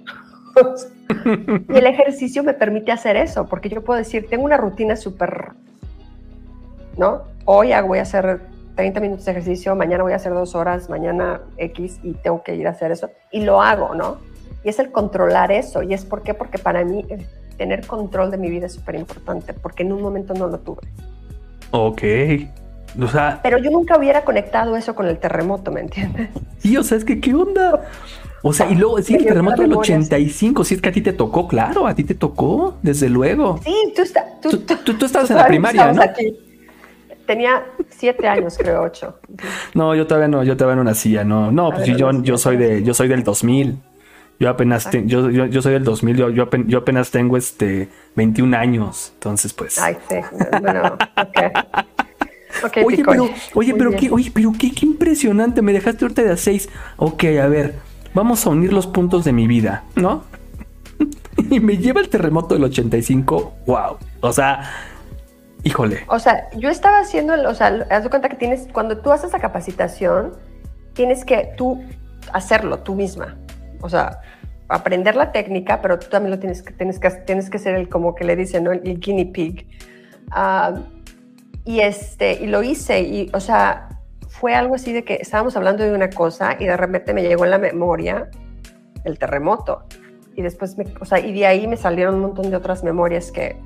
y 1.69 1.77
el 1.77 1.87
ejercicio 1.87 2.43
me 2.43 2.55
permite 2.55 2.93
hacer 2.93 3.17
eso, 3.17 3.47
porque 3.47 3.69
yo 3.69 3.83
puedo 3.83 3.99
decir, 3.99 4.27
tengo 4.31 4.45
una 4.45 4.57
rutina 4.57 4.97
súper, 4.97 5.51
¿no? 6.97 7.23
Hoy 7.45 7.73
voy 7.87 7.99
a 7.99 8.03
hacer 8.03 8.41
30 8.77 9.01
minutos 9.01 9.25
de 9.25 9.33
ejercicio, 9.33 9.75
mañana 9.75 10.03
voy 10.03 10.13
a 10.13 10.17
hacer 10.17 10.33
dos 10.33 10.55
horas, 10.55 10.89
mañana 10.89 11.41
X 11.57 11.99
y 12.03 12.15
tengo 12.15 12.43
que 12.43 12.55
ir 12.55 12.67
a 12.69 12.71
hacer 12.71 12.93
eso. 12.93 13.11
Y 13.33 13.43
lo 13.43 13.61
hago, 13.61 13.95
¿no? 13.95 14.19
Y 14.65 14.69
es 14.69 14.79
el 14.79 14.93
controlar 14.93 15.53
eso. 15.53 15.83
¿Y 15.83 15.95
es 15.95 16.05
por 16.05 16.23
qué? 16.23 16.33
Porque 16.33 16.59
para 16.59 16.85
mí 16.85 17.05
eh, 17.09 17.27
tener 17.59 17.87
control 17.87 18.31
de 18.31 18.39
mi 18.39 18.49
vida 18.49 18.67
es 18.67 18.75
súper 18.75 18.95
importante, 18.95 19.53
porque 19.53 19.83
en 19.83 19.93
un 19.93 20.01
momento 20.01 20.33
no 20.35 20.47
lo 20.49 20.59
tuve. 20.61 20.83
Ok. 21.73 22.03
O 23.03 23.07
sea, 23.09 23.41
Pero 23.43 23.59
yo 23.59 23.71
nunca 23.71 23.99
hubiera 23.99 24.25
conectado 24.25 24.75
eso 24.77 24.95
con 24.95 25.07
el 25.07 25.19
terremoto, 25.19 25.71
¿me 25.71 25.81
entiendes? 25.83 26.31
sí, 26.59 26.77
o 26.77 26.83
sea, 26.83 26.97
es 26.97 27.05
que, 27.05 27.21
¿qué 27.21 27.35
onda? 27.35 27.83
O 28.43 28.53
sea, 28.53 28.71
y 28.71 28.77
luego, 28.77 29.03
sí, 29.03 29.15
el 29.17 29.27
terremoto 29.27 29.61
del 29.61 29.71
memoria, 29.71 29.97
sí. 29.97 30.03
85, 30.05 30.65
si 30.65 30.75
es 30.77 30.81
que 30.81 30.89
a 30.89 30.93
ti 30.93 31.03
te 31.03 31.13
tocó, 31.13 31.47
claro, 31.49 31.87
a 31.87 31.95
ti 31.95 32.05
te 32.05 32.15
tocó, 32.15 32.79
desde 32.83 33.09
luego. 33.09 33.59
Sí, 33.65 33.75
tú, 33.95 34.03
está, 34.03 34.25
tú, 34.41 34.51
Tú- 34.51 34.77
tú- 34.85 34.95
tú 34.95 35.05
estabas 35.07 35.31
en 35.33 35.37
la 35.37 35.47
primaria, 35.47 35.93
¿no? 35.93 36.03
aquí. 36.03 36.39
Tenía 37.27 37.63
siete 37.91 38.27
años, 38.27 38.57
creo, 38.57 38.83
ocho. 38.83 39.19
No, 39.75 39.95
yo 39.95 40.07
todavía 40.07 40.29
no, 40.29 40.43
yo 40.45 40.57
todavía 40.57 40.77
no 40.77 40.85
nacía, 40.85 41.25
no, 41.25 41.53
no, 41.53 41.67
A 41.67 41.71
pues 41.73 41.81
ver, 41.81 41.89
sí, 41.97 42.01
yo, 42.01 42.11
yo 42.23 42.39
sí, 42.39 42.43
soy 42.45 42.57
sí. 42.57 42.63
de, 42.63 42.83
yo 42.85 42.95
soy 42.95 43.09
del 43.09 43.23
2000. 43.23 43.77
Yo 44.41 44.49
apenas, 44.49 44.89
te- 44.89 45.05
yo, 45.07 45.31
yo, 45.31 45.47
yo 45.47 45.63
soy 45.63 45.73
del 45.73 45.83
2000, 45.85 46.17
yo, 46.17 46.31
yo, 46.31 46.49
apen- 46.49 46.67
yo 46.69 46.79
apenas 46.79 47.11
tengo 47.11 47.37
este 47.37 47.89
21 48.15 48.55
años, 48.55 49.11
entonces 49.15 49.53
pues. 49.53 49.79
Ay, 49.81 49.97
sí. 50.09 50.17
Bueno, 50.61 50.95
ok. 50.95 51.39
Ok, 52.65 52.77
Oye, 52.85 52.97
Picoy. 52.99 53.05
pero, 53.05 53.25
oye, 53.55 53.71
Muy 53.73 53.79
pero 53.79 53.91
bien. 53.91 54.01
qué, 54.01 54.11
oye, 54.11 54.31
pero 54.33 54.53
qué, 54.59 54.73
qué 54.73 54.87
impresionante, 54.87 55.61
me 55.61 55.73
dejaste 55.73 56.05
ahorita 56.05 56.23
de 56.23 56.33
a 56.33 56.37
6. 56.37 56.69
Ok, 56.97 57.25
a 57.43 57.47
ver, 57.49 57.75
vamos 58.15 58.47
a 58.47 58.51
unir 58.51 58.73
los 58.73 58.87
puntos 58.87 59.25
de 59.25 59.33
mi 59.33 59.47
vida, 59.47 59.85
¿no? 59.97 60.25
y 61.51 61.61
me 61.61 61.77
lleva 61.77 62.01
el 62.01 62.09
terremoto 62.09 62.55
del 62.55 62.65
85, 62.65 63.55
wow. 63.67 63.99
O 64.21 64.33
sea, 64.33 64.71
híjole. 65.65 66.05
O 66.09 66.19
sea, 66.19 66.49
yo 66.57 66.69
estaba 66.71 67.01
haciendo, 67.01 67.35
el- 67.35 67.47
o 67.47 67.55
sea, 67.55 67.87
haz 67.91 68.05
de 68.05 68.11
cuenta 68.11 68.29
que 68.29 68.37
tienes, 68.37 68.67
cuando 68.73 68.99
tú 68.99 69.11
haces 69.13 69.33
la 69.33 69.41
capacitación, 69.41 70.33
tienes 70.95 71.25
que 71.25 71.51
tú 71.57 71.83
hacerlo 72.33 72.79
tú 72.81 72.95
misma. 72.95 73.37
O 73.81 73.89
sea, 73.89 74.21
aprender 74.69 75.17
la 75.17 75.33
técnica, 75.33 75.81
pero 75.81 75.99
tú 75.99 76.09
también 76.09 76.31
lo 76.31 76.39
tienes 76.39 76.63
que, 76.63 76.73
tienes 76.73 76.99
que, 76.99 77.11
tienes 77.11 77.51
que 77.51 77.59
ser 77.59 77.75
el, 77.75 77.89
como 77.89 78.15
que 78.15 78.25
le 78.25 78.37
dicen, 78.37 78.65
¿no? 78.65 78.73
El 78.73 79.01
guinea 79.01 79.27
pig. 79.33 79.67
Ah, 80.31 80.75
y 81.65 81.81
este, 81.81 82.33
y 82.43 82.47
lo 82.47 82.63
hice, 82.63 83.03
y, 83.03 83.31
o 83.33 83.41
sea, 83.41 83.89
fue 84.29 84.55
algo 84.55 84.75
así 84.75 84.93
de 84.93 85.05
que 85.05 85.15
estábamos 85.15 85.57
hablando 85.57 85.85
de 85.85 85.93
una 85.93 86.11
cosa 86.11 86.57
y 86.59 86.67
de 86.67 86.77
repente 86.77 87.13
me 87.13 87.23
llegó 87.23 87.45
en 87.45 87.51
la 87.51 87.59
memoria 87.59 88.31
el 89.05 89.19
terremoto. 89.19 89.85
Y 90.37 90.43
después, 90.43 90.79
me, 90.79 90.85
o 91.01 91.05
sea, 91.05 91.19
y 91.19 91.33
de 91.33 91.47
ahí 91.47 91.67
me 91.67 91.77
salieron 91.77 92.17
un 92.17 92.21
montón 92.21 92.51
de 92.51 92.57
otras 92.57 92.85
memorias 92.85 93.33
que, 93.33 93.61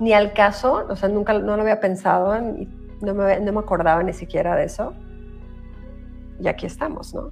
ni 0.00 0.12
al 0.12 0.32
caso, 0.32 0.86
o 0.88 0.96
sea, 0.96 1.08
nunca 1.08 1.32
no 1.34 1.56
lo 1.56 1.62
había 1.62 1.80
pensado, 1.80 2.34
no 3.00 3.14
me, 3.14 3.40
no 3.40 3.52
me 3.52 3.60
acordaba 3.60 4.02
ni 4.02 4.12
siquiera 4.12 4.56
de 4.56 4.64
eso. 4.64 4.94
Y 6.40 6.48
aquí 6.48 6.66
estamos, 6.66 7.14
¿no? 7.14 7.28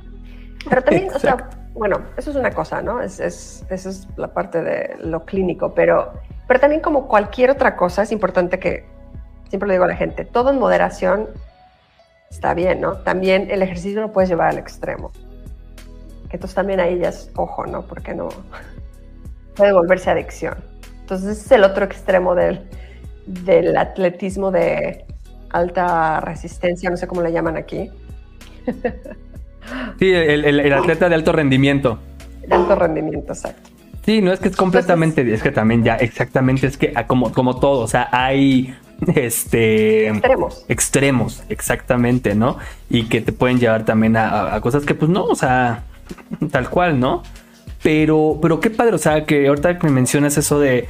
Pero 0.68 0.82
también, 0.82 1.10
o 1.14 1.18
sea, 1.18 1.32
Exacto. 1.32 1.65
Bueno, 1.76 2.00
eso 2.16 2.30
es 2.30 2.36
una 2.36 2.50
cosa, 2.50 2.80
¿no? 2.80 3.02
Es, 3.02 3.20
es, 3.20 3.64
eso 3.68 3.90
es 3.90 4.08
la 4.16 4.28
parte 4.28 4.62
de 4.62 4.96
lo 5.00 5.24
clínico, 5.24 5.74
pero, 5.74 6.12
pero 6.48 6.58
también 6.58 6.80
como 6.80 7.06
cualquier 7.06 7.50
otra 7.50 7.76
cosa, 7.76 8.02
es 8.02 8.12
importante 8.12 8.58
que, 8.58 8.86
siempre 9.48 9.68
le 9.68 9.74
digo 9.74 9.84
a 9.84 9.88
la 9.88 9.96
gente, 9.96 10.24
todo 10.24 10.50
en 10.50 10.58
moderación 10.58 11.28
está 12.30 12.54
bien, 12.54 12.80
¿no? 12.80 12.96
También 12.98 13.50
el 13.50 13.62
ejercicio 13.62 14.00
lo 14.00 14.12
puedes 14.12 14.30
llevar 14.30 14.50
al 14.50 14.58
extremo. 14.58 15.12
Entonces 16.30 16.54
también 16.54 16.80
ahí 16.80 16.98
ya 16.98 17.10
es 17.10 17.30
ojo, 17.36 17.66
¿no? 17.66 17.82
Porque 17.82 18.14
no 18.14 18.28
puede 19.54 19.72
volverse 19.72 20.10
adicción. 20.10 20.56
Entonces 21.00 21.38
es 21.44 21.52
el 21.52 21.62
otro 21.62 21.84
extremo 21.84 22.34
del, 22.34 22.68
del 23.26 23.76
atletismo 23.76 24.50
de 24.50 25.04
alta 25.50 26.20
resistencia, 26.20 26.90
no 26.90 26.96
sé 26.96 27.06
cómo 27.06 27.22
le 27.22 27.32
llaman 27.32 27.56
aquí, 27.56 27.90
Sí, 29.98 30.10
el, 30.12 30.44
el- 30.44 30.60
el 30.60 30.72
atleta 30.72 31.08
de 31.08 31.14
alto 31.14 31.32
rendimiento. 31.32 31.98
de 32.46 32.54
alto 32.54 32.74
rendimiento, 32.74 33.32
exacto. 33.32 33.70
Sí, 34.04 34.22
no 34.22 34.32
es 34.32 34.38
que 34.38 34.48
es 34.48 34.56
completamente, 34.56 35.32
es 35.34 35.42
que 35.42 35.50
también 35.50 35.82
ya, 35.82 35.96
exactamente, 35.96 36.66
es 36.68 36.76
que 36.76 36.92
ah, 36.94 37.06
como, 37.08 37.32
como 37.32 37.58
todo, 37.58 37.80
o 37.80 37.88
sea, 37.88 38.08
hay 38.12 38.72
este 39.16 40.08
Extremos. 40.08 40.64
extremos, 40.68 41.42
exactamente, 41.48 42.34
¿no? 42.36 42.56
Y 42.88 43.04
que 43.04 43.20
te 43.20 43.32
pueden 43.32 43.58
llevar 43.58 43.84
también 43.84 44.16
a, 44.16 44.28
a- 44.28 44.54
a 44.54 44.60
cosas 44.60 44.84
que, 44.84 44.94
pues 44.94 45.10
no, 45.10 45.24
o 45.24 45.34
sea, 45.34 45.82
tal 46.52 46.70
cual, 46.70 47.00
¿no? 47.00 47.22
Pero, 47.82 48.38
pero 48.40 48.60
qué 48.60 48.70
padre, 48.70 48.94
o 48.94 48.98
sea, 48.98 49.24
que 49.24 49.48
ahorita 49.48 49.78
que 49.78 49.86
me 49.88 49.92
mencionas 49.92 50.36
eso 50.38 50.60
de 50.60 50.86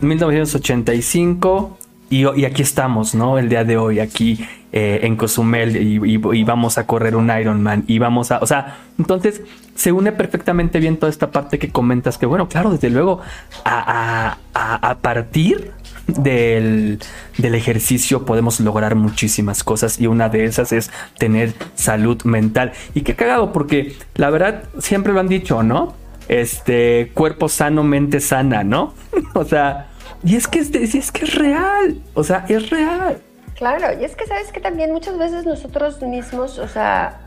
1985 0.00 1.78
y, 2.10 2.44
aquí 2.44 2.62
estamos, 2.62 3.14
¿no? 3.14 3.38
El 3.38 3.48
día 3.48 3.64
de 3.64 3.76
hoy, 3.76 4.00
aquí 4.00 4.44
eh, 4.72 5.00
en 5.02 5.16
Cozumel 5.16 5.76
y, 5.76 6.16
vamos 6.44 6.76
a 6.76 6.86
correr 6.86 7.16
un 7.16 7.30
Ironman 7.30 7.84
y 7.86 7.98
vamos 7.98 8.30
a, 8.30 8.38
o 8.38 8.46
sea, 8.46 8.78
entonces 8.98 9.42
se 9.74 9.92
une 9.92 10.12
perfectamente 10.12 10.78
bien 10.80 10.96
toda 10.98 11.08
esta 11.10 11.30
parte 11.30 11.58
que 11.58 11.70
comentas, 11.70 12.18
que 12.18 12.26
bueno, 12.26 12.48
claro, 12.48 12.70
desde 12.70 12.90
luego, 12.90 13.20
a- 13.64 14.36
a 14.54 14.98
partir 14.98 15.72
del, 16.06 16.98
del 17.38 17.54
ejercicio 17.54 18.24
podemos 18.24 18.60
lograr 18.60 18.94
muchísimas 18.94 19.64
cosas 19.64 20.00
y 20.00 20.06
una 20.06 20.28
de 20.28 20.44
esas 20.44 20.72
es 20.72 20.90
tener 21.18 21.54
salud 21.74 22.22
mental. 22.24 22.72
Y 22.94 23.02
qué 23.02 23.14
cagado, 23.14 23.52
porque 23.52 23.94
la 24.14 24.30
verdad 24.30 24.64
siempre 24.78 25.12
lo 25.12 25.20
han 25.20 25.28
dicho, 25.28 25.62
¿no? 25.62 25.94
Este 26.28 27.10
cuerpo 27.14 27.48
sano, 27.48 27.82
mente 27.82 28.20
sana, 28.20 28.62
¿no? 28.64 28.94
o 29.34 29.44
sea, 29.44 29.88
y 30.22 30.36
es 30.36 30.46
que 30.48 30.60
es, 30.60 30.74
es 30.74 31.12
que 31.12 31.24
es 31.24 31.34
real, 31.34 32.00
o 32.14 32.22
sea, 32.24 32.44
es 32.48 32.70
real. 32.70 33.20
Claro, 33.54 33.98
y 34.00 34.04
es 34.04 34.16
que 34.16 34.26
sabes 34.26 34.52
que 34.52 34.60
también 34.60 34.92
muchas 34.92 35.18
veces 35.18 35.44
nosotros 35.44 36.00
mismos, 36.02 36.58
o 36.58 36.66
sea, 36.68 37.20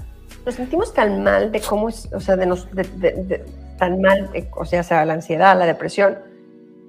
nos 0.46 0.56
sentimos 0.56 0.94
tan 0.94 1.24
mal 1.24 1.52
de 1.52 1.62
cómo 1.62 1.90
es, 1.90 2.12
o 2.14 2.20
sea, 2.20 2.36
de 2.36 2.46
nos, 2.46 2.74
de, 2.74 2.84
de- 2.84 3.12
de- 3.24 3.46
tan 3.78 4.02
mal, 4.02 4.30
o 4.56 4.66
sea, 4.66 4.82
sea 4.84 5.06
la 5.06 5.14
ansiedad, 5.14 5.58
la 5.58 5.66
depresión, 5.66 6.18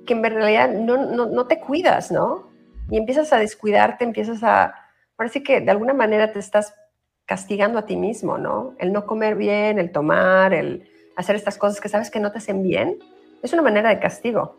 que 0.06 0.14
en 0.14 0.22
realidad 0.22 0.70
no, 0.70 0.96
no, 0.96 1.26
no 1.26 1.46
te 1.46 1.58
cuidas, 1.60 2.10
¿no? 2.10 2.48
Y 2.90 2.96
empiezas 2.96 3.32
a 3.32 3.38
descuidarte, 3.38 4.04
empiezas 4.04 4.42
a, 4.42 4.74
sí 5.30 5.42
que 5.42 5.60
de 5.60 5.70
alguna 5.70 5.94
manera 5.94 6.32
te 6.32 6.38
estás 6.38 6.74
castigando 7.26 7.78
a 7.78 7.86
ti 7.86 7.96
mismo, 7.96 8.36
¿no? 8.38 8.74
El 8.78 8.92
no 8.92 9.06
comer 9.06 9.34
bien, 9.34 9.78
el 9.78 9.92
tomar, 9.92 10.52
el 10.52 10.88
hacer 11.16 11.36
estas 11.36 11.56
cosas 11.56 11.80
que 11.80 11.88
sabes 11.88 12.10
que 12.10 12.20
no 12.20 12.32
te 12.32 12.38
hacen 12.38 12.62
bien, 12.62 12.98
es 13.42 13.52
una 13.52 13.62
manera 13.62 13.88
de 13.88 13.98
castigo. 13.98 14.58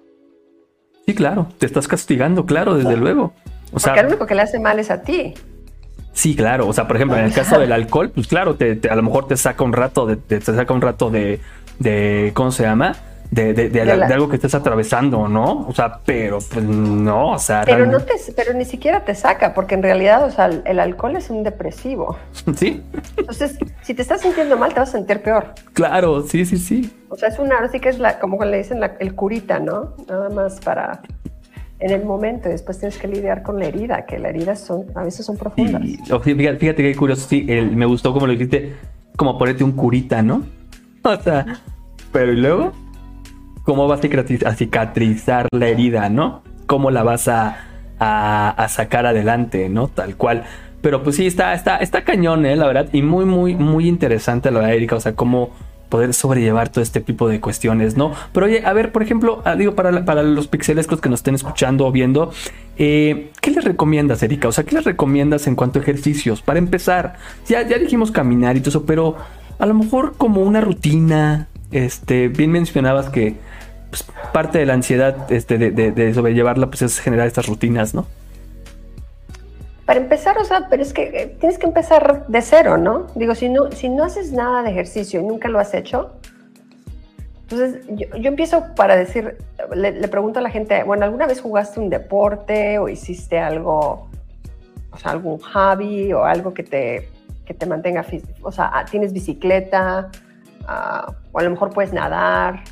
Sí, 1.06 1.14
claro, 1.14 1.48
te 1.60 1.66
estás 1.66 1.88
castigando, 1.88 2.46
claro, 2.46 2.76
desde 2.76 2.98
luego. 2.98 3.34
O 3.68 3.72
Porque 3.72 3.80
sea, 3.84 4.02
lo 4.02 4.08
único 4.10 4.26
que 4.26 4.36
le 4.36 4.42
hace 4.42 4.60
mal 4.60 4.80
es 4.80 4.90
a 4.90 5.02
ti. 5.02 5.34
Sí, 6.14 6.36
claro. 6.36 6.68
O 6.68 6.74
sea, 6.74 6.88
por 6.88 6.96
ejemplo, 6.96 7.18
en 7.18 7.26
el 7.26 7.34
caso 7.34 7.60
del 7.60 7.72
alcohol, 7.72 8.10
pues 8.10 8.28
claro, 8.28 8.56
te, 8.56 8.76
te- 8.76 8.90
a 8.90 8.96
lo 8.96 9.04
mejor 9.04 9.28
te 9.28 9.38
saca 9.38 9.64
un 9.64 9.74
rato 9.74 10.06
de, 10.06 10.16
te, 10.16 10.40
te 10.40 10.56
saca 10.56 10.74
un 10.74 10.82
rato 10.82 11.10
de, 11.12 11.40
de 11.80 12.32
¿cómo 12.34 12.52
se 12.52 12.64
llama? 12.64 12.96
De, 13.32 13.54
de- 13.54 13.70
de- 13.70 13.86
De 13.86 13.98
la- 13.98 14.08
de 14.08 14.14
algo 14.14 14.30
que 14.30 14.36
estés 14.36 14.54
atravesando, 14.56 15.28
¿no? 15.28 15.66
O 15.68 15.74
sea, 15.74 16.00
pero 16.06 16.38
pues 16.40 16.64
no, 16.64 17.32
o 17.32 17.40
sea, 17.40 17.64
Pero, 17.66 17.86
no 17.86 18.00
te, 18.00 18.14
pero 18.36 18.54
ni 18.54 18.66
siquiera 18.66 19.04
te 19.04 19.16
saca, 19.16 19.54
porque 19.54 19.76
en 19.76 19.84
realidad, 19.84 20.24
o 20.26 20.32
sea, 20.32 20.46
el, 20.46 20.80
alcohol 20.80 21.16
es 21.16 21.30
un 21.30 21.44
depresivo. 21.44 22.18
sí, 22.56 22.84
Entonces, 23.18 23.58
si 23.82 23.94
te 23.94 24.02
estás 24.04 24.22
sintiendo 24.22 24.58
mal, 24.58 24.74
te 24.74 24.80
vas 24.80 24.90
a 24.90 24.92
sentir 24.94 25.22
peor. 25.22 25.54
claro, 25.74 26.22
sí, 26.22 26.46
sí, 26.46 26.58
sí. 26.58 26.92
O 27.10 27.16
sea, 27.18 27.30
es 27.30 27.40
una, 27.40 27.56
ahora 27.56 27.70
sí 27.70 27.80
que 27.80 27.90
es 27.90 28.00
la, 28.00 28.20
como 28.20 28.44
le 28.46 28.58
dicen, 28.58 28.80
la- 28.80 28.96
el 29.00 29.16
curita, 29.16 29.60
¿no? 29.60 29.94
Nada 30.08 30.30
más 30.30 30.60
para 30.60 31.02
en 31.80 31.92
el 31.92 32.06
momento 32.06 32.48
y 32.48 32.54
después 32.54 32.80
tienes 32.80 32.98
que 32.98 33.08
lidiar 33.08 33.44
con 33.44 33.60
la 33.60 33.66
herida, 33.66 34.06
que 34.06 34.18
las 34.18 34.30
heridas 34.30 34.62
son, 34.62 34.86
a 34.96 35.04
veces 35.04 35.26
son 35.26 35.36
profundas. 35.36 35.84
Y 35.84 35.98
fíjate, 35.98 36.58
fíjate 36.58 36.84
qué 36.84 36.96
curioso, 36.96 37.28
sí, 37.28 37.46
el- 37.50 37.76
me 37.76 37.86
gustó 37.86 38.14
como 38.14 38.28
lo 38.28 38.32
dijiste, 38.34 38.76
como 39.18 39.38
ponerte 39.38 39.64
un 39.64 39.74
curita, 39.74 40.22
¿no? 40.22 40.44
O 41.04 41.16
sea, 41.22 41.46
pero 42.12 42.32
y 42.32 42.38
luego, 42.38 42.72
¿cómo 43.66 43.88
vas 43.90 44.00
a 44.00 44.04
cicatriz- 44.04 44.46
a 44.46 44.56
cicatrizar 44.56 45.48
la 45.52 45.68
herida, 45.68 46.08
¿no? 46.10 46.42
¿Cómo 46.68 46.90
la 46.92 47.04
vas 47.04 47.28
a, 47.28 47.58
a- 48.00 48.68
sacar 48.70 49.06
adelante, 49.06 49.68
¿no? 49.70 49.90
Tal 49.90 50.16
cual. 50.16 50.44
Pero 50.82 51.04
pues 51.04 51.16
sí, 51.18 51.26
está, 51.28 51.54
está, 51.54 51.78
está 51.78 52.04
cañón, 52.04 52.46
¿eh? 52.46 52.56
La 52.56 52.68
verdad, 52.68 52.88
y 52.94 53.02
muy, 53.02 53.26
muy, 53.26 53.56
muy 53.56 53.88
interesante 53.90 54.52
la 54.52 54.60
verdad, 54.60 54.76
Erika, 54.76 54.96
o 54.96 55.00
sea, 55.00 55.14
cómo 55.14 55.50
poder 55.90 56.14
sobrellevar 56.14 56.70
todo 56.70 56.82
este 56.84 57.00
tipo 57.00 57.28
de 57.30 57.40
cuestiones, 57.40 57.96
¿no? 57.96 58.12
Pero 58.34 58.48
oye, 58.48 58.64
a 58.66 58.74
ver, 58.74 58.92
por 58.92 59.02
ejemplo, 59.04 59.42
ah, 59.46 59.56
digo, 59.56 59.76
para, 59.76 60.04
para 60.06 60.24
los 60.24 60.48
pixelescos 60.48 61.00
que 61.02 61.10
nos 61.10 61.20
estén 61.20 61.36
escuchando 61.36 61.86
o 61.86 61.92
viendo, 61.92 62.32
eh, 62.78 63.32
¿qué 63.42 63.52
les 63.52 63.64
recomiendas, 63.64 64.22
Erika? 64.24 64.48
O 64.48 64.52
sea, 64.52 64.64
¿qué 64.64 64.76
les 64.76 64.84
recomiendas 64.84 65.48
en 65.48 65.56
cuanto 65.56 65.80
a 65.80 65.82
ejercicios? 65.84 66.42
Para 66.42 66.60
empezar, 66.60 67.16
ya, 67.48 67.62
ya 67.68 67.78
dijimos 67.78 68.12
caminar 68.12 68.58
y 68.58 68.60
todo 68.62 68.70
eso, 68.70 68.86
pero 68.86 69.16
a 69.60 69.66
lo 69.66 69.74
mejor 69.76 70.16
como 70.18 70.42
una 70.42 70.60
rutina, 70.60 71.48
este, 71.72 72.28
bien 72.30 72.52
mencionabas 72.52 73.10
que 73.10 73.36
pues, 73.90 74.06
parte 74.34 74.58
de 74.58 74.66
la 74.66 74.74
ansiedad 74.74 75.32
este, 75.32 75.58
de, 75.58 75.72
de- 75.72 75.92
de 75.92 76.14
sobrellevarla 76.14 76.68
pues 76.68 76.82
es 76.82 77.00
generar 77.00 77.28
estas 77.28 77.48
rutinas, 77.48 77.94
¿no? 77.94 78.06
Para 79.86 80.00
empezar, 80.00 80.38
o 80.40 80.44
sea, 80.44 80.68
pero 80.70 80.82
es 80.82 80.94
que 80.94 81.04
eh, 81.04 81.38
tienes 81.40 81.60
que 81.60 81.68
empezar 81.68 82.26
de 82.28 82.42
cero, 82.42 82.78
¿no? 82.78 83.08
Digo, 83.16 83.36
si 83.36 83.50
no, 83.50 83.72
si 83.72 83.88
no 83.90 84.04
haces 84.04 84.32
nada 84.32 84.64
de 84.64 84.72
ejercicio 84.72 85.22
y 85.22 85.24
nunca 85.24 85.48
lo 85.48 85.60
has 85.60 85.74
hecho, 85.76 86.14
entonces 87.42 87.86
yo, 87.90 88.08
yo 88.18 88.28
empiezo 88.28 88.74
para 88.76 88.96
decir, 88.96 89.38
le, 89.76 90.08
pregunto 90.08 90.40
a 90.40 90.42
la 90.42 90.50
gente, 90.50 90.82
bueno, 90.84 91.06
¿alguna 91.06 91.28
vez 91.28 91.40
jugaste 91.40 91.80
un 91.80 91.92
deporte 91.92 92.80
o 92.80 92.90
hiciste 92.90 93.38
algo, 93.38 94.10
o 94.92 94.98
sea, 94.98 95.12
algún 95.12 95.38
hobby 95.40 96.12
o 96.14 96.24
algo 96.24 96.56
que 96.56 96.64
te, 96.64 97.08
que 97.46 97.54
te 97.54 97.66
mantenga. 97.68 98.04
O 98.42 98.52
sea, 98.52 98.72
ah, 98.74 98.86
tienes 98.86 99.14
bicicleta, 99.14 100.10
uh, 100.64 101.12
o 101.32 101.40
a 101.40 101.44
lo 101.44 101.52
mejor 101.52 101.70
puedes 101.70 101.94
nadar. 101.94 102.64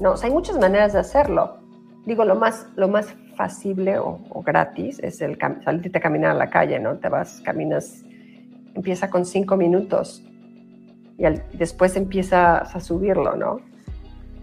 No, 0.00 0.12
o 0.12 0.16
sea, 0.16 0.28
hay 0.28 0.34
muchas 0.34 0.58
maneras 0.58 0.92
de 0.92 0.98
hacerlo. 0.98 1.58
Digo, 2.06 2.24
lo 2.24 2.34
más, 2.34 2.66
lo 2.76 2.88
más 2.88 3.14
factible 3.36 3.98
o, 3.98 4.20
o 4.30 4.42
gratis 4.42 4.98
es 5.00 5.20
el 5.20 5.38
salirte 5.64 5.98
a 5.98 6.00
caminar 6.00 6.32
a 6.32 6.34
la 6.34 6.50
calle, 6.50 6.78
¿no? 6.78 6.96
Te 6.96 7.08
vas, 7.08 7.40
caminas, 7.44 8.04
empieza 8.74 9.08
con 9.10 9.24
cinco 9.24 9.56
minutos 9.56 10.22
y 11.16 11.24
al, 11.24 11.42
después 11.52 11.96
empiezas 11.96 12.74
a 12.74 12.80
subirlo, 12.80 13.36
¿no? 13.36 13.60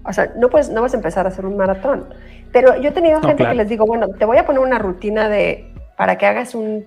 O 0.04 0.14
sea, 0.14 0.34
no, 0.38 0.49
puedes, 0.49 0.70
no 0.70 0.82
vas 0.82 0.93
a 0.93 0.97
empezar 0.97 1.26
a 1.26 1.30
hacer 1.30 1.45
un 1.45 1.58
maratón. 1.58 2.06
Pero 2.52 2.80
yo 2.82 2.89
he 2.89 2.91
tenido 2.91 3.20
No, 3.20 3.28
gente 3.28 3.43
claro. 3.43 3.52
que 3.52 3.58
les 3.58 3.70
digo, 3.70 3.86
bueno, 3.86 4.08
te 4.10 4.26
voy 4.26 4.38
a 4.38 4.45
poner 4.45 4.62
una 4.62 4.80
rutina 4.80 5.30
de 5.30 5.72
para 5.95 6.18
que 6.18 6.26
hagas 6.26 6.56
un, 6.56 6.86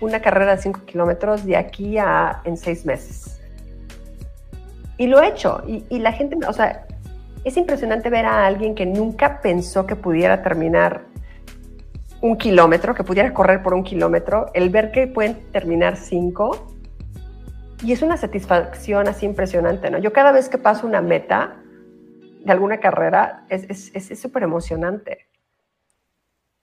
una 0.00 0.20
carrera 0.20 0.54
de 0.54 0.62
5 0.62 0.82
kilómetros 0.86 1.44
de 1.44 1.56
aquí 1.56 1.98
a 1.98 2.40
en 2.44 2.56
seis 2.56 2.86
meses. 2.86 3.40
Y 4.98 5.08
lo 5.08 5.20
he 5.20 5.28
hecho. 5.28 5.62
Y, 5.66 5.84
y 5.88 5.98
la 5.98 6.12
gente, 6.12 6.36
o 6.46 6.52
sea, 6.52 6.85
es 7.48 7.56
impresionante 7.56 8.10
ver 8.10 8.26
a 8.26 8.44
alguien 8.44 8.74
que 8.74 8.86
nunca 8.86 9.40
pensó 9.40 9.86
que 9.86 9.94
pudiera 9.94 10.42
terminar 10.42 11.04
un 12.20 12.36
kilómetro, 12.36 12.94
que 12.94 13.04
pudiera 13.04 13.32
correr 13.32 13.62
por 13.62 13.72
un 13.74 13.84
kilómetro, 13.84 14.46
el 14.52 14.70
ver 14.70 14.90
que 14.90 15.06
pueden 15.06 15.50
terminar 15.52 15.96
cinco. 15.96 16.74
Y 17.84 17.92
es 17.92 18.02
una 18.02 18.16
satisfacción 18.16 19.06
así 19.06 19.26
impresionante, 19.26 19.90
¿no? 19.90 19.98
Yo 19.98 20.12
cada 20.12 20.32
vez 20.32 20.48
que 20.48 20.58
paso 20.58 20.86
una 20.86 21.00
meta 21.02 21.56
de 22.44 22.50
alguna 22.50 22.80
carrera 22.80 23.44
es 23.48 23.62
súper 23.62 23.92
es, 23.94 24.10
es, 24.10 24.24
emocionante. 24.42 25.26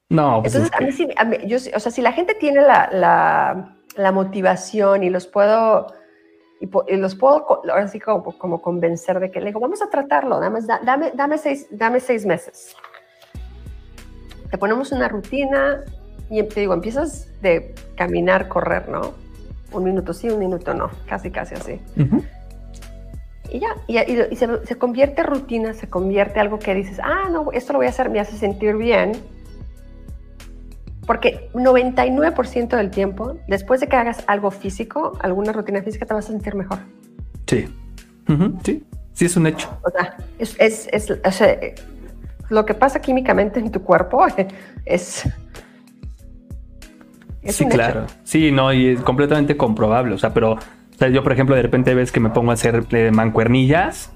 No, 0.09 0.41
pues 0.41 0.53
Entonces, 0.55 0.73
es 0.73 0.77
que- 0.77 0.83
a 0.83 0.87
mí 0.87 0.91
sí, 0.91 1.07
a 1.15 1.23
mí- 1.23 1.47
yo, 1.47 1.57
o 1.75 1.79
sea, 1.79 1.91
si 1.91 2.01
la 2.01 2.11
gente 2.11 2.35
tiene 2.35 2.61
la, 2.61 2.89
la, 2.91 3.77
la 3.95 4.11
motivación 4.11 5.03
y 5.03 5.09
los 5.09 5.27
puedo, 5.27 5.87
y, 6.63 6.93
y 6.93 6.97
los 6.97 7.15
puedo, 7.15 7.45
ahora 7.69 7.87
sí 7.87 7.99
como, 7.99 8.23
como 8.37 8.61
convencer 8.61 9.19
de 9.19 9.29
que 9.31 9.39
le 9.39 9.47
digo, 9.47 9.59
vamos 9.59 9.81
a 9.81 9.89
tratarlo, 9.89 10.39
dame, 10.39 10.61
da- 10.61 10.79
dame, 10.83 11.11
dame, 11.13 11.37
seis, 11.37 11.67
dame 11.71 11.99
seis 11.99 12.25
meses. 12.25 12.75
Te 14.49 14.57
ponemos 14.57 14.91
una 14.91 15.07
rutina 15.09 15.83
y 16.29 16.41
te 16.43 16.61
digo, 16.61 16.73
empiezas 16.73 17.27
de 17.41 17.73
caminar, 17.95 18.47
correr, 18.47 18.87
¿no? 18.87 19.13
Un 19.71 19.83
minuto 19.83 20.13
sí, 20.13 20.29
un 20.29 20.39
minuto 20.39 20.73
no, 20.73 20.89
casi, 21.07 21.31
casi 21.31 21.55
así. 21.55 21.81
Ujú. 21.99 22.23
Y 23.51 23.59
ya, 23.59 23.69
y, 23.87 23.97
y- 23.99 24.27
y 24.31 24.35
se, 24.35 24.65
se 24.65 24.75
convierte 24.77 25.23
rutina, 25.23 25.73
se 25.73 25.89
convierte 25.89 26.39
algo 26.39 26.59
que 26.59 26.73
dices, 26.75 26.99
ah, 27.03 27.27
no, 27.31 27.51
esto 27.51 27.73
lo 27.73 27.79
voy 27.79 27.87
a 27.87 27.89
hacer, 27.89 28.09
me 28.09 28.19
hace 28.19 28.37
sentir 28.37 28.75
bien. 28.77 29.11
Porque 31.05 31.49
99% 31.53 32.77
del 32.77 32.89
tiempo, 32.89 33.37
después 33.47 33.81
de 33.81 33.87
que 33.87 33.95
hagas 33.97 34.23
algo 34.27 34.51
físico, 34.51 35.17
alguna 35.21 35.51
rutina 35.51 35.81
física, 35.81 36.05
te 36.05 36.13
vas 36.13 36.25
a 36.25 36.27
sentir 36.29 36.55
mejor. 36.55 36.79
Sí. 37.47 37.67
Ujú, 38.29 38.57
Sí. 38.63 38.83
Sí, 39.13 39.25
es 39.25 39.35
un 39.37 39.45
hecho. 39.45 39.69
O 39.83 39.91
sea, 39.91 40.17
es, 40.39 40.55
es- 40.59 40.87
es- 40.91 41.41
eh, 41.41 41.75
lo 42.49 42.65
que 42.65 42.73
pasa 42.73 42.99
químicamente 42.99 43.59
en 43.59 43.71
tu 43.71 43.81
cuerpo 43.83 44.25
es... 44.85 45.23
es 47.43 47.55
sí, 47.55 47.63
un 47.63 47.69
hecho. 47.69 47.75
claro. 47.77 48.05
Sí, 48.23 48.51
no, 48.51 48.73
y 48.73 48.87
es 48.87 49.01
completamente 49.01 49.55
comprobable. 49.57 50.15
O 50.15 50.17
sea, 50.17 50.33
pero 50.33 50.53
o 50.53 50.97
sea, 50.97 51.09
yo, 51.09 51.21
por 51.23 51.31
ejemplo, 51.33 51.55
de 51.55 51.61
repente 51.61 51.93
ves 51.95 52.11
que 52.11 52.19
me 52.19 52.29
pongo 52.29 52.51
a 52.51 52.53
hacer 52.55 52.85
eh, 52.91 53.11
mancuernillas, 53.11 54.11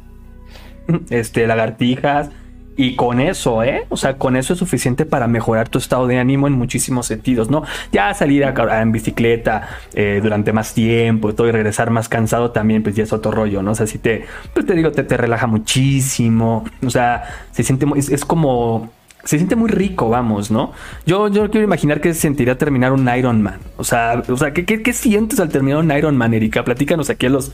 este, 1.09 1.45
lagartijas, 1.47 2.29
y 2.77 2.95
con 2.95 3.19
eso, 3.19 3.63
¿eh? 3.63 3.85
O 3.89 3.97
sea, 3.97 4.17
con 4.17 4.35
eso 4.35 4.53
es 4.53 4.59
suficiente 4.59 5.05
para 5.05 5.27
mejorar 5.27 5.67
tu 5.67 5.79
estado 5.79 6.05
de 6.05 6.19
ánimo 6.19 6.47
en 6.47 6.53
muchísimos 6.53 7.07
sentidos, 7.07 7.49
¿no? 7.49 7.63
Ya 7.91 8.13
salir 8.13 8.43
en 8.43 8.91
bicicleta 8.91 9.67
eh, 9.95 10.19
durante 10.21 10.53
más 10.53 10.75
tiempo 10.75 11.31
y 11.31 11.33
todo 11.33 11.47
y 11.47 11.51
regresar 11.51 11.89
más 11.89 12.07
cansado 12.07 12.51
también, 12.51 12.83
pues 12.83 12.95
ya 12.95 13.03
es 13.03 13.11
otro 13.11 13.31
rollo, 13.31 13.63
¿no? 13.63 13.71
O 13.71 13.75
sea, 13.75 13.87
si 13.87 13.97
te, 13.97 14.25
pues 14.53 14.67
te 14.67 14.75
digo, 14.75 14.91
te, 14.91 15.03
te 15.03 15.17
relaja 15.17 15.47
muchísimo. 15.47 16.65
O 16.85 16.89
sea, 16.91 17.23
se 17.51 17.63
siente, 17.63 17.87
es, 17.95 18.09
es 18.09 18.23
como 18.23 18.91
se 19.23 19.37
siente 19.37 19.55
muy 19.55 19.69
rico, 19.69 20.09
vamos, 20.09 20.51
¿no? 20.51 20.71
Yo, 21.05 21.27
yo 21.27 21.49
quiero 21.49 21.65
imaginar 21.65 21.99
que 21.99 22.13
se 22.13 22.21
sentiría 22.21 22.57
terminar 22.57 22.93
un 22.93 23.09
Iron 23.09 23.41
Man. 23.41 23.59
O 23.75 23.83
sea, 23.83 24.23
o 24.29 24.37
sea, 24.37 24.53
¿qué, 24.53 24.65
qué, 24.65 24.81
qué 24.81 24.93
sientes 24.93 25.39
al 25.39 25.49
terminar 25.49 25.79
un 25.79 25.91
Iron 25.91 26.15
Man, 26.15 26.33
Erika? 26.33 26.63
Platícanos 26.63 27.09
aquí 27.09 27.25
a 27.25 27.29
los 27.29 27.51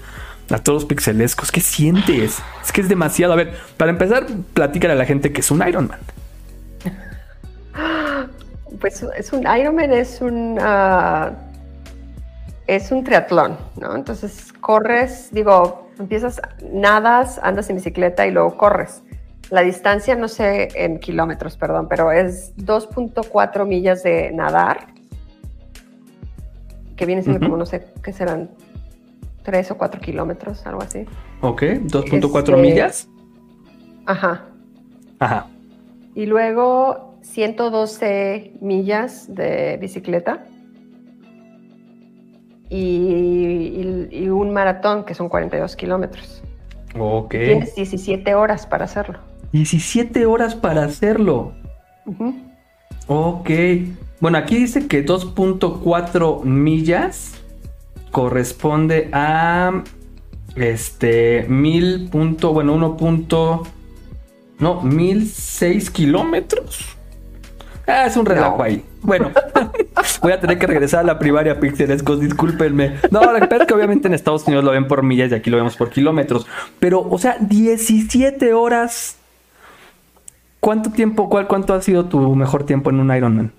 a 0.49 0.57
todos 0.59 0.83
los 0.83 0.85
pixelescos. 0.85 1.51
¿Qué 1.51 1.61
sientes? 1.61 2.41
Es 2.63 2.71
que 2.71 2.81
es 2.81 2.89
demasiado. 2.89 3.33
A 3.33 3.35
ver, 3.35 3.53
para 3.77 3.91
empezar, 3.91 4.25
platícale 4.53 4.93
a 4.93 4.95
la 4.95 5.05
gente 5.05 5.31
que 5.31 5.41
es 5.41 5.51
un 5.51 5.65
Iron 5.67 5.87
Man. 5.87 5.99
Pues 8.79 9.05
es 9.15 9.31
un 9.31 9.45
Ironman 9.47 9.93
es 9.93 10.19
un 10.19 10.57
ah, 10.59 11.31
es 12.67 12.91
un 12.91 13.03
triatlón, 13.03 13.57
¿no? 13.79 13.95
Entonces 13.95 14.51
corres, 14.59 15.29
digo, 15.31 15.89
empiezas, 15.99 16.41
nadas, 16.71 17.39
andas 17.43 17.69
en 17.69 17.77
bicicleta 17.77 18.25
y 18.25 18.31
luego 18.31 18.57
corres. 18.57 19.03
La 19.49 19.61
distancia, 19.61 20.15
no 20.15 20.27
sé 20.27 20.69
en 20.75 20.99
kilómetros, 20.99 21.57
perdón, 21.57 21.87
pero 21.87 22.11
es 22.11 22.55
2.4 22.57 23.65
millas 23.67 24.01
de 24.03 24.31
nadar, 24.31 24.87
que 26.95 27.05
viene 27.05 27.21
siendo 27.21 27.39
como, 27.41 27.57
no 27.57 27.65
sé, 27.65 27.85
¿qué 28.01 28.13
serán? 28.13 28.49
3 29.43 29.71
o 29.71 29.77
4 29.77 30.01
kilómetros, 30.01 30.65
algo 30.65 30.81
así. 30.81 31.05
Ok, 31.41 31.61
2.4 31.63 32.55
Este- 32.55 32.61
millas. 32.61 33.09
Ajá. 34.05 34.45
Ajá. 35.19 35.47
Y 36.15 36.25
luego 36.25 37.15
112 37.21 38.53
millas 38.61 39.33
de 39.33 39.77
bicicleta. 39.79 40.45
Y, 42.69 42.77
y- 42.77 44.07
y 44.11 44.29
un 44.29 44.51
maratón 44.51 45.03
que 45.05 45.13
son 45.13 45.29
42 45.29 45.75
kilómetros. 45.75 46.41
Ok. 46.97 47.31
Tienes 47.31 47.75
17 47.75 48.33
horas 48.35 48.65
para 48.65 48.85
hacerlo. 48.85 49.19
17 49.51 50.25
horas 50.25 50.55
para 50.55 50.83
hacerlo. 50.83 51.53
Ujú. 52.05 52.33
Ok. 53.07 53.49
Bueno, 54.19 54.37
aquí 54.37 54.55
dice 54.57 54.87
que 54.87 55.05
2.4 55.05 56.43
millas 56.43 57.35
corresponde 58.13 59.09
a 59.11 59.81
este 60.55 61.47
mil 61.49 62.09
punto, 62.11 62.53
bueno, 62.53 62.73
1 62.73 62.95
punto, 62.95 63.63
no, 64.59 64.81
1006 64.81 65.89
kilómetros. 65.89 66.95
Ah, 67.87 68.05
es 68.05 68.15
un 68.15 68.27
relajo 68.27 68.57
No. 68.59 68.63
ahí. 68.63 68.85
Bueno, 69.01 69.31
voy 70.21 70.31
a 70.31 70.39
tener 70.39 70.59
que 70.59 70.67
regresar 70.67 70.99
a 70.99 71.03
la 71.03 71.17
primaria, 71.17 71.59
Pixelescos, 71.59 72.19
discúlpenme. 72.19 72.97
No, 73.09 73.21
que 73.33 73.47
pasa 73.47 73.63
es 73.63 73.67
que 73.67 73.73
obviamente 73.73 74.07
en 74.07 74.13
Estados 74.13 74.45
Unidos 74.45 74.63
lo 74.63 74.71
ven 74.71 74.87
por 74.87 75.01
millas 75.01 75.31
y 75.31 75.35
aquí 75.35 75.49
lo 75.49 75.57
vemos 75.57 75.75
por 75.75 75.89
kilómetros. 75.89 76.45
Pero, 76.79 77.01
o 77.01 77.17
sea, 77.17 77.37
17 77.39 78.53
horas. 78.53 79.17
¿Cuánto 80.59 80.91
tiempo, 80.91 81.29
cuál, 81.29 81.47
cuánto 81.47 81.73
ha 81.73 81.81
sido 81.81 82.05
tu 82.05 82.35
mejor 82.35 82.63
tiempo 82.63 82.91
en 82.91 82.99
un 82.99 83.13
Ironman? 83.13 83.51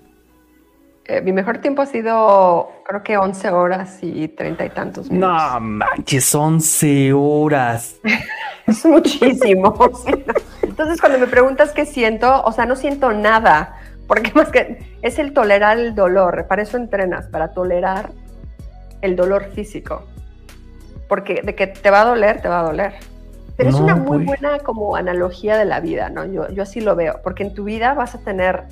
Eh, 1.07 1.21
mi 1.21 1.31
mejor 1.31 1.59
tiempo 1.59 1.83
ha 1.83 1.85
sido, 1.85 2.71
creo 2.83 3.03
que 3.03 3.17
11 3.17 3.49
horas 3.51 3.99
y 4.01 4.27
30 4.27 4.65
y 4.65 4.69
tantos 4.69 5.11
minutos. 5.11 5.53
No 5.53 5.59
manches, 5.59 6.33
11 6.33 7.13
horas. 7.13 7.95
Es 8.67 8.83
muchísimo. 8.83 9.75
Entonces, 10.63 10.99
cuando 10.99 11.19
me 11.19 11.27
preguntas 11.27 11.71
qué 11.71 11.85
siento, 11.85 12.41
o 12.41 12.51
sea, 12.51 12.65
no 12.65 12.75
siento 12.75 13.11
nada, 13.13 13.75
porque 14.07 14.31
más 14.33 14.49
que 14.49 14.97
es 15.03 15.19
el 15.19 15.33
tolerar 15.33 15.77
el 15.77 15.93
dolor. 15.93 16.47
Para 16.47 16.63
eso 16.63 16.77
entrenas, 16.77 17.27
para 17.27 17.53
tolerar 17.53 18.09
el 19.01 19.15
dolor 19.15 19.51
físico. 19.53 20.07
Porque 21.07 21.41
de 21.43 21.53
que 21.53 21.67
te 21.67 21.91
va 21.91 22.01
a 22.01 22.05
doler, 22.05 22.41
te 22.41 22.47
va 22.47 22.61
a 22.61 22.63
doler. 22.63 22.93
Pero 23.55 23.69
es 23.69 23.75
una 23.75 23.95
muy 23.95 24.25
pues. 24.25 24.39
buena 24.41 24.59
como 24.59 24.95
analogía 24.95 25.57
de 25.57 25.65
la 25.65 25.79
vida, 25.79 26.09
¿no? 26.09 26.25
Yo, 26.25 26.49
yo 26.49 26.63
así 26.63 26.81
lo 26.81 26.95
veo, 26.95 27.21
porque 27.23 27.43
en 27.43 27.53
tu 27.53 27.63
vida 27.63 27.93
vas 27.93 28.15
a 28.15 28.19
tener, 28.19 28.63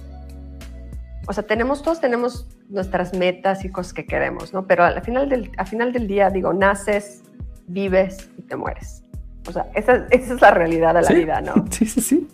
o 1.28 1.34
sea, 1.34 1.46
tenemos, 1.46 1.82
todos 1.82 2.02
tenemos 2.02 2.48
nuestras 2.70 3.14
metas 3.14 3.64
y 3.64 3.70
cosas 3.70 3.94
que 3.94 4.06
queremos, 4.06 4.54
¿no? 4.54 4.68
Pero 4.68 4.84
al 4.84 5.02
final 5.02 5.30
del, 5.30 5.52
al 5.58 5.68
final 5.68 5.94
del 5.94 6.08
día, 6.08 6.30
digo, 6.30 6.54
naces, 6.54 7.24
vives 7.68 8.30
y 8.38 8.42
te 8.42 8.56
mueres. 8.56 9.04
O 9.48 9.52
sea, 9.52 9.68
esa, 9.74 10.06
esa 10.10 10.34
es 10.34 10.42
la 10.42 10.52
realidad 10.52 10.94
de 10.94 11.02
la 11.02 11.08
¿Sí? 11.08 11.16
vida, 11.16 11.42
¿no? 11.42 11.66
Sí, 11.72 11.86
sí, 11.86 12.02
sí. 12.02 12.28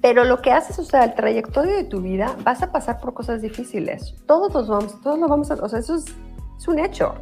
Pero 0.00 0.24
lo 0.24 0.42
que 0.42 0.52
haces, 0.52 0.78
o 0.78 0.84
sea, 0.84 1.04
el 1.04 1.14
trayectorio 1.14 1.74
de 1.76 1.84
tu 1.84 2.00
vida, 2.02 2.36
vas 2.44 2.62
a 2.62 2.70
pasar 2.70 3.00
por 3.00 3.14
cosas 3.14 3.40
difíciles. 3.40 4.14
Todos 4.26 4.52
los 4.52 4.68
vamos, 4.68 5.00
todos 5.00 5.18
lo 5.18 5.28
vamos 5.28 5.50
a, 5.50 5.54
o 5.54 5.68
sea, 5.68 5.78
eso 5.78 5.96
es, 5.96 6.04
es 6.58 6.68
un 6.68 6.78
hecho. 6.78 7.14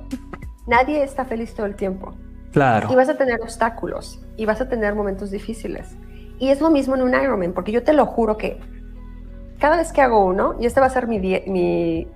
Nadie 0.66 1.02
está 1.02 1.24
feliz 1.24 1.54
todo 1.54 1.66
el 1.66 1.76
tiempo. 1.76 2.12
Claro. 2.50 2.88
Y 2.90 2.96
vas 2.96 3.08
a 3.08 3.16
tener 3.16 3.40
obstáculos 3.40 4.20
y 4.36 4.44
vas 4.46 4.60
a 4.60 4.68
tener 4.68 4.94
momentos 4.94 5.30
difíciles. 5.30 5.96
Y 6.38 6.48
es 6.48 6.60
lo 6.60 6.70
mismo 6.70 6.96
en 6.96 7.02
un 7.02 7.14
Ironman, 7.14 7.52
porque 7.52 7.72
yo 7.72 7.84
te 7.84 7.92
lo 7.92 8.04
juro 8.04 8.36
que 8.36 8.58
cada 9.62 9.76
vez 9.76 9.92
que 9.92 10.00
hago 10.02 10.24
uno, 10.24 10.56
y 10.58 10.66
este 10.66 10.80
va 10.80 10.86
a 10.86 10.90
ser 10.90 11.06
mi, 11.06 11.20
die- 11.20 11.44
mi 11.46 12.08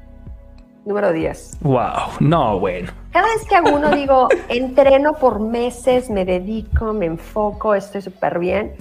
número 0.84 1.12
10, 1.12 1.59
Wow. 1.62 2.11
No, 2.18 2.59
bueno. 2.59 2.90
cada 3.12 3.26
vez 3.28 3.47
que 3.49 3.55
hago 3.55 3.70
uno 3.72 3.92
digo, 3.92 4.26
entreno 4.49 5.12
por 5.14 5.38
meses, 5.38 6.11
me 6.11 6.24
dedico, 6.24 6.92
me 6.92 7.07
enfoco, 7.07 7.76
estoy 7.76 8.03
súper 8.03 8.40
bien. 8.40 8.72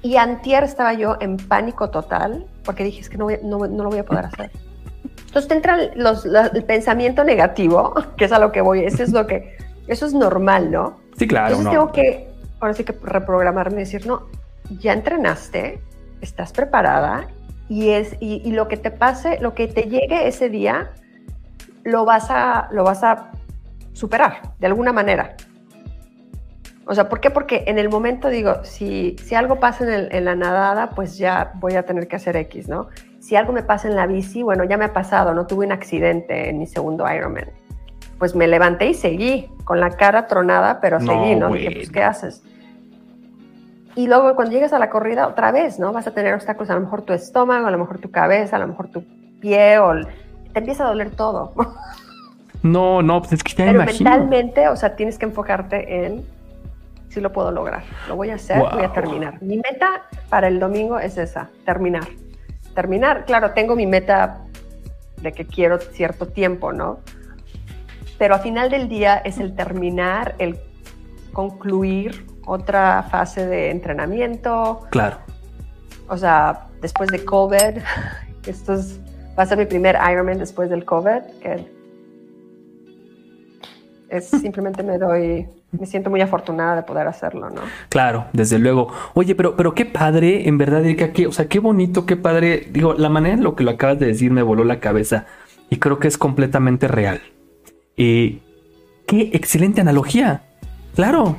Y 0.00 0.16
antier 0.16 0.64
estaba 0.64 0.94
yo 0.94 1.16
en 1.20 1.36
pánico 1.36 1.90
total 1.90 2.46
porque 2.64 2.84
dije, 2.84 3.02
es 3.02 3.10
que 3.10 3.18
no, 3.18 3.24
voy- 3.26 3.38
no- 3.42 3.66
no 3.66 3.82
lo 3.84 3.90
voy 3.90 3.98
a 3.98 4.04
poder 4.06 4.24
hacer. 4.32 4.50
Entonces 5.26 5.48
te 5.48 5.54
entra 5.54 5.76
el 5.82 6.64
pensamiento 6.64 7.22
negativo, 7.22 7.92
que 8.16 8.24
es 8.24 8.32
a 8.32 8.38
lo 8.38 8.50
que 8.50 8.62
voy, 8.62 8.80
eso 8.84 9.02
es 9.02 9.12
lo 9.12 9.26
que, 9.26 9.58
eso 9.88 10.06
es 10.06 10.14
normal, 10.14 10.70
¿no? 10.70 10.96
Sí, 11.18 11.26
claro. 11.28 11.48
Entonces 11.48 11.70
tengo 11.70 11.92
que, 11.92 12.30
ahora 12.60 12.72
sí 12.72 12.82
que 12.82 12.92
reprogramarme 13.02 13.76
y 13.76 13.84
decir, 13.84 14.06
no, 14.06 14.22
ya 14.80 14.94
entrenaste, 14.94 15.82
estás 16.22 16.52
preparada 16.52 17.28
y, 17.68 17.90
es, 17.90 18.16
y, 18.20 18.50
lo 18.52 18.68
que 18.68 18.76
te 18.76 18.90
pase, 18.90 19.38
lo 19.40 19.54
que 19.54 19.66
te 19.66 19.82
llegue 19.82 20.28
ese 20.28 20.48
día, 20.48 20.92
lo 21.84 22.04
vas 22.04 22.26
a, 22.30 22.68
lo 22.70 22.84
vas 22.84 23.02
a 23.02 23.32
superar 23.92 24.54
de 24.58 24.66
alguna 24.66 24.92
manera. 24.92 25.36
O 26.86 26.94
sea, 26.94 27.08
¿por 27.08 27.20
qué? 27.20 27.30
Porque 27.30 27.64
en 27.66 27.78
el 27.78 27.88
momento 27.88 28.28
digo, 28.28 28.62
si, 28.62 29.16
si 29.24 29.34
algo 29.34 29.58
pasa 29.58 29.84
en, 29.84 30.14
en, 30.14 30.24
la 30.24 30.36
nadada, 30.36 30.90
pues 30.90 31.18
ya 31.18 31.52
voy 31.54 31.74
a 31.74 31.84
tener 31.84 32.06
que 32.06 32.14
hacer 32.14 32.36
X, 32.36 32.68
¿no? 32.68 32.88
Si 33.18 33.34
algo 33.34 33.52
me 33.52 33.64
pasa 33.64 33.88
en 33.88 33.96
la 33.96 34.06
bici, 34.06 34.42
bueno, 34.42 34.62
ya 34.62 34.76
me 34.76 34.84
ha 34.84 34.92
pasado, 34.92 35.34
no 35.34 35.48
tuve 35.48 35.66
un 35.66 35.72
accidente 35.72 36.48
en 36.48 36.60
mi 36.60 36.66
segundo 36.66 37.04
Ironman. 37.12 37.50
Pues 38.18 38.36
me 38.36 38.46
levanté 38.46 38.86
y 38.86 38.94
seguí, 38.94 39.50
con 39.64 39.80
la 39.80 39.90
cara 39.90 40.28
tronada, 40.28 40.80
pero 40.80 41.00
seguí, 41.00 41.34
¿no? 41.34 41.50
Dije, 41.50 41.72
pues, 41.72 41.90
¿qué 41.90 42.02
haces? 42.04 42.44
Y 43.96 44.06
luego 44.06 44.36
cuando 44.36 44.52
llegas 44.52 44.74
a 44.74 44.78
la 44.78 44.90
corrida, 44.90 45.26
otra 45.26 45.50
vez, 45.50 45.78
¿no? 45.78 45.90
Vas 45.90 46.06
a 46.06 46.12
tener 46.12 46.34
obstáculos, 46.34 46.68
a 46.68 46.74
lo 46.74 46.82
mejor 46.82 47.02
tu 47.02 47.14
estómago, 47.14 47.66
a 47.66 47.70
lo 47.70 47.78
mejor 47.78 47.98
tu 47.98 48.10
cabeza, 48.10 48.56
a 48.56 48.58
lo 48.58 48.68
mejor 48.68 48.88
tu 48.88 49.02
pie, 49.40 49.78
o 49.78 49.94
te 50.52 50.58
empieza 50.58 50.84
a 50.84 50.88
doler 50.88 51.10
todo. 51.10 51.52
No, 52.62 53.00
no, 53.00 53.20
pues 53.20 53.34
es 53.34 53.44
que 53.44 53.52
ya 53.52 53.66
Pero 53.66 53.84
mentalmente, 53.84 54.66
o 54.66 54.74
sea, 54.74 54.96
tienes 54.96 55.18
que 55.18 55.26
enfocarte 55.26 56.04
en 56.04 56.24
si 57.10 57.20
lo 57.20 57.30
puedo 57.30 57.52
lograr, 57.52 57.84
lo 58.08 58.16
voy 58.16 58.30
a 58.30 58.34
hacer, 58.34 58.58
voy 58.58 58.82
a 58.82 58.92
terminar. 58.92 59.40
Mi 59.40 59.56
meta 59.56 60.02
para 60.28 60.48
el 60.48 60.58
domingo 60.58 60.98
es 60.98 61.16
esa, 61.16 61.48
terminar. 61.64 62.08
Terminar, 62.74 63.24
claro, 63.24 63.52
tengo 63.52 63.76
mi 63.76 63.86
meta 63.86 64.38
de 65.22 65.32
que 65.32 65.46
quiero 65.46 65.78
cierto 65.78 66.26
tiempo, 66.26 66.72
¿no? 66.72 66.98
Pero 68.18 68.34
al 68.34 68.40
final 68.40 68.68
del 68.68 68.88
día 68.88 69.16
es 69.18 69.38
el 69.38 69.54
terminar, 69.54 70.34
el 70.38 70.58
concluir 71.32 72.26
otra 72.46 73.02
fase 73.10 73.46
de 73.46 73.70
entrenamiento. 73.70 74.80
Claro. 74.90 75.18
O 76.08 76.16
sea, 76.16 76.68
después 76.80 77.10
de 77.10 77.24
COVID, 77.24 77.82
esto 78.46 78.74
es, 78.74 78.98
va 79.38 79.42
a 79.42 79.46
ser 79.46 79.58
mi 79.58 79.66
primer 79.66 79.98
Ironman 80.10 80.38
después 80.38 80.70
del 80.70 80.84
COVID, 80.84 81.22
que 81.42 81.66
es 84.08 84.28
simplemente 84.40 84.82
me 84.82 84.98
doy 84.98 85.46
me 85.72 85.86
siento 85.86 86.10
muy 86.10 86.20
afortunada 86.20 86.76
de 86.76 86.82
poder 86.82 87.06
hacerlo, 87.06 87.50
¿no? 87.50 87.60
Claro, 87.88 88.26
desde 88.32 88.58
luego. 88.58 88.88
Oye, 89.14 89.34
pero, 89.34 89.56
pero 89.56 89.74
qué 89.74 89.84
padre, 89.84 90.48
en 90.48 90.58
verdad, 90.58 90.84
Erika, 90.84 91.10
o 91.28 91.32
sea, 91.32 91.48
qué 91.48 91.58
bonito, 91.58 92.06
qué 92.06 92.16
padre. 92.16 92.68
Digo, 92.70 92.94
la 92.94 93.08
manera 93.08 93.34
en 93.34 93.42
lo 93.42 93.54
que 93.54 93.64
lo 93.64 93.72
acabas 93.72 93.98
de 93.98 94.06
decir 94.06 94.30
me 94.30 94.42
voló 94.42 94.64
la 94.64 94.80
cabeza 94.80 95.26
y 95.68 95.76
creo 95.76 95.98
que 95.98 96.08
es 96.08 96.18
completamente 96.18 96.88
real. 96.88 97.20
Y 97.96 98.42
qué 99.06 99.30
excelente 99.32 99.80
analogía. 99.80 100.42
Claro, 100.94 101.36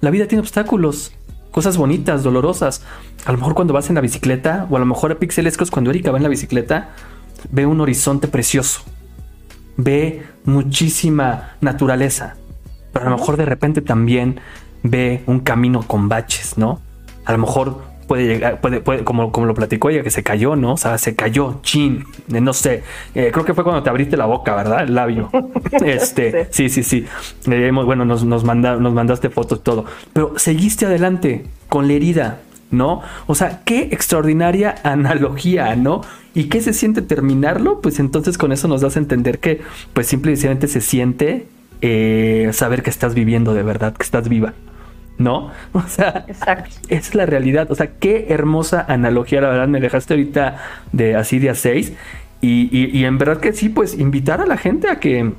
la 0.00 0.10
vida 0.10 0.26
tiene 0.26 0.40
obstáculos, 0.40 1.12
cosas 1.50 1.76
bonitas, 1.76 2.22
dolorosas. 2.22 2.82
A 3.24 3.32
lo 3.32 3.38
mejor 3.38 3.54
cuando 3.54 3.74
vas 3.74 3.88
en 3.88 3.94
la 3.94 4.00
bicicleta, 4.00 4.66
o 4.70 4.76
a 4.76 4.80
lo 4.80 4.86
mejor 4.86 5.12
a 5.12 5.18
Pixelescos, 5.18 5.70
cuando 5.70 5.90
Erika 5.90 6.10
va 6.10 6.18
en 6.18 6.22
la 6.22 6.28
bicicleta, 6.28 6.90
ve 7.50 7.66
un 7.66 7.80
horizonte 7.80 8.28
precioso. 8.28 8.82
Ve 9.76 10.24
muchísima 10.44 11.54
naturaleza 11.60 12.36
pero 12.92 13.06
a 13.06 13.10
lo 13.10 13.16
mejor 13.16 13.36
de 13.36 13.44
repente 13.44 13.82
también 13.82 14.40
ve 14.82 15.22
un 15.26 15.40
camino 15.40 15.82
con 15.82 16.08
baches, 16.08 16.58
¿no? 16.58 16.80
A 17.24 17.32
lo 17.32 17.38
mejor 17.38 17.82
puede 18.10 18.26
llegar, 18.26 18.60
puede, 18.60 18.80
puede 18.80 19.04
como, 19.04 19.30
como 19.30 19.46
lo 19.46 19.54
platicó 19.54 19.88
ella, 19.88 20.02
que 20.02 20.10
se 20.10 20.24
cayó, 20.24 20.56
¿no? 20.56 20.72
O 20.72 20.76
sea, 20.76 20.98
se 20.98 21.14
cayó, 21.14 21.60
chin, 21.62 22.06
no 22.26 22.52
sé, 22.52 22.82
eh, 23.14 23.30
creo 23.32 23.44
que 23.44 23.54
fue 23.54 23.62
cuando 23.62 23.84
te 23.84 23.88
abriste 23.88 24.16
la 24.16 24.26
boca, 24.26 24.56
¿verdad? 24.56 24.82
El 24.82 24.96
labio. 24.96 25.30
este, 25.84 26.48
sí, 26.50 26.68
sí, 26.68 26.82
sí. 26.82 27.06
Eh, 27.48 27.70
bueno, 27.72 28.04
nos, 28.04 28.24
nos, 28.24 28.42
nos 28.42 28.92
mandaste 28.92 29.30
fotos, 29.30 29.62
todo. 29.62 29.84
Pero 30.12 30.36
seguiste 30.36 30.86
adelante 30.86 31.46
con 31.68 31.86
la 31.86 31.92
herida, 31.92 32.40
¿no? 32.72 33.00
O 33.28 33.36
sea, 33.36 33.62
qué 33.64 33.82
extraordinaria 33.92 34.74
analogía, 34.82 35.76
¿no? 35.76 36.00
¿Y 36.34 36.48
qué 36.48 36.60
se 36.62 36.72
siente 36.72 37.02
terminarlo? 37.02 37.80
Pues 37.80 38.00
entonces 38.00 38.38
con 38.38 38.50
eso 38.50 38.66
nos 38.66 38.80
das 38.80 38.96
a 38.96 38.98
entender 38.98 39.38
que, 39.38 39.60
pues 39.92 40.08
simplemente 40.08 40.66
se 40.66 40.80
siente 40.80 41.46
eh, 41.80 42.50
saber 42.54 42.82
que 42.82 42.90
estás 42.90 43.14
viviendo 43.14 43.54
de 43.54 43.62
verdad, 43.62 43.94
que 43.94 44.02
estás 44.02 44.28
viva. 44.28 44.52
¿No? 45.20 45.52
O 45.72 45.82
sea, 45.86 46.26
es 46.88 47.14
la 47.14 47.26
realidad. 47.26 47.70
O 47.70 47.76
sea, 47.76 47.90
qué 48.00 48.26
hermosa 48.30 48.84
analogía, 48.88 49.40
la 49.40 49.50
verdad, 49.50 49.68
me 49.68 49.80
dejaste 49.80 50.14
ahorita 50.14 50.56
de 50.90 51.14
así 51.14 51.38
de 51.38 51.50
a 51.50 51.54
seis. 51.54 51.92
Y, 52.42 53.04
en 53.04 53.18
verdad 53.18 53.38
que 53.38 53.52
sí, 53.52 53.68
pues 53.68 53.98
invitar 53.98 54.40
a 54.40 54.46
la 54.46 54.56
gente 54.56 54.88
a 54.88 54.98
que, 54.98 55.32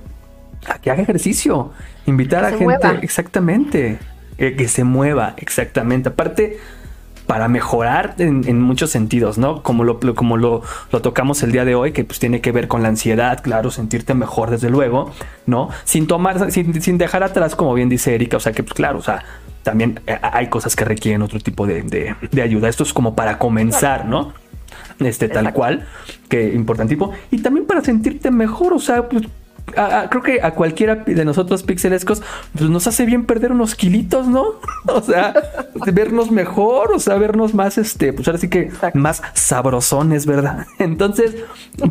a 0.67 0.77
que 0.79 0.91
haga 0.91 1.01
ejercicio. 1.01 1.71
Invitar 2.05 2.45
a 2.45 2.51
la 2.51 2.57
gente, 2.57 2.87
exactamente. 3.01 3.97
Eh, 4.37 4.55
que 4.55 4.67
se 4.67 4.83
mueva, 4.83 5.33
exactamente. 5.37 6.09
Aparte, 6.09 6.57
para 7.31 7.47
mejorar 7.47 8.15
en, 8.17 8.59
muchos 8.59 8.89
sentidos, 8.89 9.37
¿no? 9.37 9.63
Como 9.63 9.85
lo, 9.85 10.01
como 10.13 10.35
lo, 10.35 10.63
tocamos 11.01 11.41
el 11.43 11.53
día 11.53 11.63
de 11.63 11.75
hoy, 11.75 11.93
que 11.93 12.03
pues 12.03 12.19
tiene 12.19 12.41
que 12.41 12.51
ver 12.51 12.67
con 12.67 12.83
la 12.83 12.89
ansiedad, 12.89 13.41
claro, 13.41 13.71
sentirte 13.71 14.13
mejor 14.13 14.49
desde 14.49 14.69
luego, 14.69 15.13
¿no? 15.45 15.69
Sin 15.85 16.07
tomar, 16.07 16.51
sin, 16.51 16.97
dejar 16.97 17.23
atrás, 17.23 17.55
como 17.55 17.73
bien 17.73 17.87
dice 17.87 18.15
Erika, 18.15 18.35
o 18.35 18.41
sea 18.41 18.51
que 18.51 18.63
pues 18.63 18.73
claro, 18.73 18.99
o 18.99 19.01
sea, 19.01 19.23
también 19.63 20.01
eh, 20.07 20.17
hay 20.21 20.47
cosas 20.47 20.75
que 20.75 20.83
requieren 20.83 21.21
otro 21.21 21.39
tipo 21.39 21.65
de, 21.65 22.17
ayuda. 22.43 22.67
Esto 22.67 22.83
es 22.83 22.91
como 22.91 23.15
para 23.15 23.37
comenzar, 23.37 24.05
¿no? 24.05 24.33
Este, 24.99 25.29
tal 25.29 25.53
cual, 25.53 25.87
que 26.27 26.53
importantísimo. 26.53 27.13
Y 27.31 27.37
también 27.37 27.65
para 27.65 27.79
sentirte 27.79 28.29
mejor, 28.29 28.73
o 28.73 28.79
sea, 28.79 29.07
pues 29.07 29.23
creo 29.65 30.23
que 30.23 30.41
a 30.41 30.51
cualquiera 30.51 30.95
de 30.95 31.25
nosotros 31.25 31.63
pixelescos 31.63 32.21
pues 32.57 32.69
nos 32.69 32.87
hace 32.87 33.05
bien 33.05 33.25
perder 33.25 33.51
unos 33.51 33.75
kilitos, 33.75 34.27
¿no? 34.27 34.45
O 34.87 35.01
sea, 35.01 35.33
vernos 35.93 36.31
mejor, 36.31 36.91
o 36.93 36.99
sea, 36.99 37.15
vernos 37.15 37.53
más, 37.53 37.77
este, 37.77 38.13
pues 38.13 38.27
ahora 38.27 38.39
sí 38.39 38.49
que 38.49 38.71
más 38.93 39.21
sabrosones, 39.33 40.25
¿verdad? 40.25 40.65
Entonces, 40.79 41.35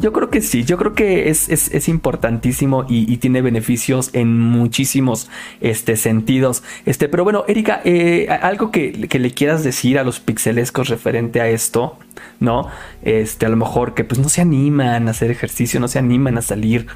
yo 0.01 0.13
creo 0.13 0.29
que 0.29 0.41
sí, 0.41 0.65
yo 0.65 0.77
creo 0.77 0.95
que 0.95 1.29
es, 1.31 1.49
es, 1.49 1.89
importantísimo 1.89 2.85
y, 2.89 3.17
tiene 3.19 3.43
beneficios 3.43 4.11
en 4.13 4.39
muchísimos 4.39 5.29
este, 5.61 5.97
sentidos. 5.97 6.63
Este, 6.85 7.09
pero 7.09 7.25
bueno, 7.25 7.45
Erika, 7.49 7.81
eh, 7.85 8.29
algo 8.43 8.71
que, 8.71 9.09
que, 9.09 9.19
le 9.19 9.33
quieras 9.33 9.65
decir 9.65 9.99
a 9.99 10.05
los 10.05 10.21
pixelescos 10.21 10.89
referente 10.89 11.41
a 11.41 11.49
esto, 11.49 11.99
¿no? 12.39 12.69
Este, 13.03 13.47
a 13.47 13.49
lo 13.49 13.57
mejor 13.57 13.95
que 13.95 14.05
pues 14.05 14.21
no 14.21 14.29
se 14.29 14.41
animan 14.41 15.09
a 15.09 15.11
hacer 15.13 15.31
ejercicio, 15.31 15.81
no 15.81 15.89
se 15.89 15.99
animan 15.99 16.39
a 16.39 16.43
salir 16.43 16.87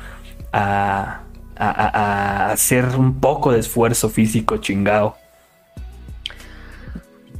a, 0.55 1.21
hacer 2.51 2.85
un 2.97 3.21
poco 3.21 3.53
de 3.53 3.61
esfuerzo 3.61 4.09
físico 4.09 4.57
chingado? 4.59 5.17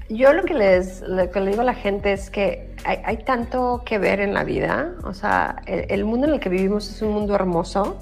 Yo 0.09 0.33
lo 0.33 0.45
que, 0.45 0.55
les, 0.55 1.03
que 1.33 1.41
le 1.41 1.51
digo 1.51 1.63
a 1.63 1.65
la 1.65 1.75
gente 1.75 2.13
es 2.13 2.31
que 2.31 2.75
hay, 2.85 3.17
tanto 3.19 3.83
que 3.85 3.99
ver 3.99 4.21
en 4.21 4.35
la 4.35 4.45
vida. 4.45 4.93
O 5.05 5.15
sea, 5.15 5.57
el, 5.67 6.05
mundo 6.05 6.27
en 6.27 6.35
el 6.35 6.41
que 6.41 6.49
vivimos 6.49 6.89
es 6.91 7.03
un 7.03 7.13
mundo 7.13 7.35
hermoso. 7.35 7.99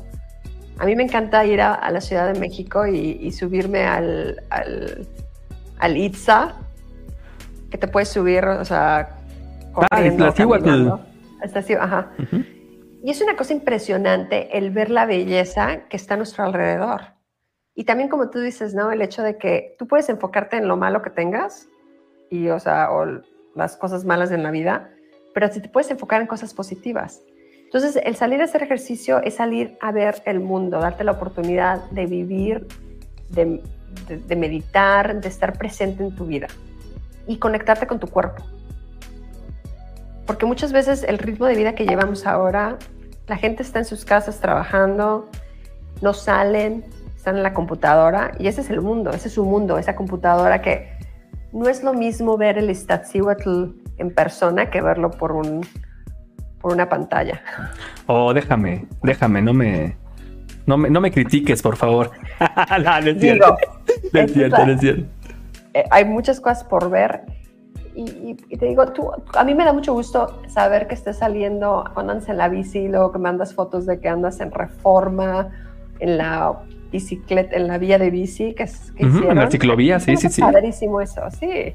A 0.78 0.84
mí 0.84 0.96
me 0.96 1.04
encanta 1.04 1.44
ir 1.46 1.60
a, 1.60 1.88
la 1.90 2.00
Ciudad 2.00 2.32
de 2.32 2.38
México 2.38 2.86
y, 2.86 3.30
subirme 3.32 3.84
al, 3.84 4.42
al, 4.50 5.06
al, 5.78 5.96
Itza, 5.96 6.56
que 7.70 7.78
te 7.78 7.86
puedes 7.86 8.08
subir, 8.08 8.44
o 8.44 8.64
sea, 8.64 9.16
ah, 9.90 10.02
es 10.02 10.18
la 10.18 10.28
Estación, 11.42 11.80
ajá. 11.80 12.10
Y 13.02 13.10
es 13.10 13.20
una 13.20 13.36
cosa 13.36 13.52
impresionante 13.52 14.56
el 14.56 14.70
ver 14.70 14.90
la 14.90 15.06
belleza 15.06 15.88
que 15.88 15.96
está 15.96 16.14
a 16.14 16.16
nuestro 16.16 16.44
alrededor. 16.44 17.00
Y 17.74 17.84
también 17.84 18.08
como 18.08 18.30
tú 18.30 18.38
dices, 18.38 18.74
¿no? 18.74 18.92
El 18.92 19.02
hecho 19.02 19.22
de 19.22 19.38
que 19.38 19.74
tú 19.78 19.88
puedes 19.88 20.08
enfocarte 20.08 20.56
en 20.56 20.68
lo 20.68 20.76
malo 20.76 21.02
que 21.02 21.10
tengas 21.10 21.68
y, 22.30 22.48
o 22.48 22.60
sea, 22.60 22.92
o 22.92 23.20
las 23.54 23.76
cosas 23.76 24.04
malas 24.04 24.30
en 24.30 24.42
la 24.42 24.50
vida, 24.50 24.90
pero 25.34 25.52
si 25.52 25.60
te 25.60 25.68
puedes 25.68 25.90
enfocar 25.90 26.20
en 26.20 26.26
cosas 26.26 26.54
positivas. 26.54 27.22
Entonces, 27.64 28.00
el 28.04 28.14
salir 28.16 28.40
a 28.40 28.44
hacer 28.44 28.62
ejercicio 28.62 29.22
es 29.22 29.36
salir 29.36 29.76
a 29.80 29.92
ver 29.92 30.22
el 30.26 30.40
mundo, 30.40 30.78
darte 30.78 31.04
la 31.04 31.12
oportunidad 31.12 31.82
de 31.90 32.06
vivir, 32.06 32.66
de, 33.30 33.62
de 34.06 34.36
meditar, 34.36 35.20
de 35.20 35.28
estar 35.28 35.56
presente 35.58 36.04
en 36.04 36.14
tu 36.14 36.26
vida 36.26 36.48
y 37.26 37.38
conectarte 37.38 37.86
con 37.86 37.98
tu 37.98 38.06
cuerpo. 38.06 38.44
Porque 40.26 40.46
muchas 40.46 40.72
veces 40.72 41.02
el 41.02 41.18
ritmo 41.18 41.46
de 41.46 41.56
vida 41.56 41.74
que 41.74 41.84
llevamos 41.84 42.26
ahora, 42.26 42.78
la 43.26 43.36
gente 43.36 43.62
está 43.62 43.80
en 43.80 43.84
sus 43.84 44.04
casas 44.04 44.40
trabajando, 44.40 45.28
no 46.00 46.12
salen, 46.14 46.84
están 47.16 47.36
en 47.36 47.42
la 47.42 47.54
computadora 47.54 48.32
y 48.38 48.48
ese 48.48 48.62
es 48.62 48.70
el 48.70 48.80
mundo, 48.80 49.10
ese 49.10 49.28
es 49.28 49.34
su 49.34 49.44
mundo, 49.44 49.78
esa 49.78 49.94
computadora 49.94 50.60
que 50.60 50.92
no 51.52 51.68
es 51.68 51.84
lo 51.84 51.94
mismo 51.94 52.36
ver 52.36 52.58
el 52.58 52.70
Iztaccíhuatl 52.70 53.66
en 53.98 54.14
persona 54.14 54.70
que 54.70 54.80
verlo 54.80 55.10
por 55.10 55.32
un 55.32 55.66
por 56.60 56.72
una 56.72 56.88
pantalla. 56.88 57.42
Oh, 58.06 58.32
déjame, 58.32 58.86
déjame, 59.02 59.42
no 59.42 59.52
me 59.52 59.96
no 60.66 60.76
me, 60.76 60.90
no 60.90 61.00
me 61.00 61.10
critiques, 61.10 61.60
por 61.60 61.76
favor. 61.76 62.10
no, 62.84 62.98
es 62.98 63.20
cierto, 63.20 63.56
es 64.14 64.32
cierto. 64.32 65.06
Eh, 65.74 65.84
hay 65.90 66.04
muchas 66.04 66.40
cosas 66.40 66.64
por 66.64 66.90
ver 66.90 67.22
y, 67.94 68.34
te 68.56 68.66
digo, 68.66 68.86
tú, 68.88 69.10
a 69.34 69.44
mí 69.44 69.54
me 69.54 69.64
da 69.64 69.72
mucho 69.72 69.92
gusto 69.92 70.40
saber 70.48 70.86
que 70.88 70.94
estés 70.94 71.18
saliendo 71.18 71.84
andas 71.94 72.28
en 72.28 72.38
la 72.38 72.48
bici, 72.48 72.88
luego 72.88 73.12
que 73.12 73.18
mandas 73.18 73.54
fotos 73.54 73.86
de 73.86 74.00
que 74.00 74.08
andas 74.08 74.40
en 74.40 74.50
reforma, 74.50 75.50
en 76.00 76.18
la 76.18 76.60
bicicleta, 76.90 77.56
en 77.56 77.68
la 77.68 77.78
vía 77.78 77.98
de 77.98 78.10
bici 78.10 78.54
que, 78.54 78.64
que 78.96 79.04
En 79.04 79.36
la 79.36 79.50
ciclovía, 79.50 80.00
sí, 80.00 80.16
sí, 80.16 80.28
sí. 80.28 80.40
Padrísimo 80.40 81.00
eso, 81.00 81.22
sí. 81.38 81.74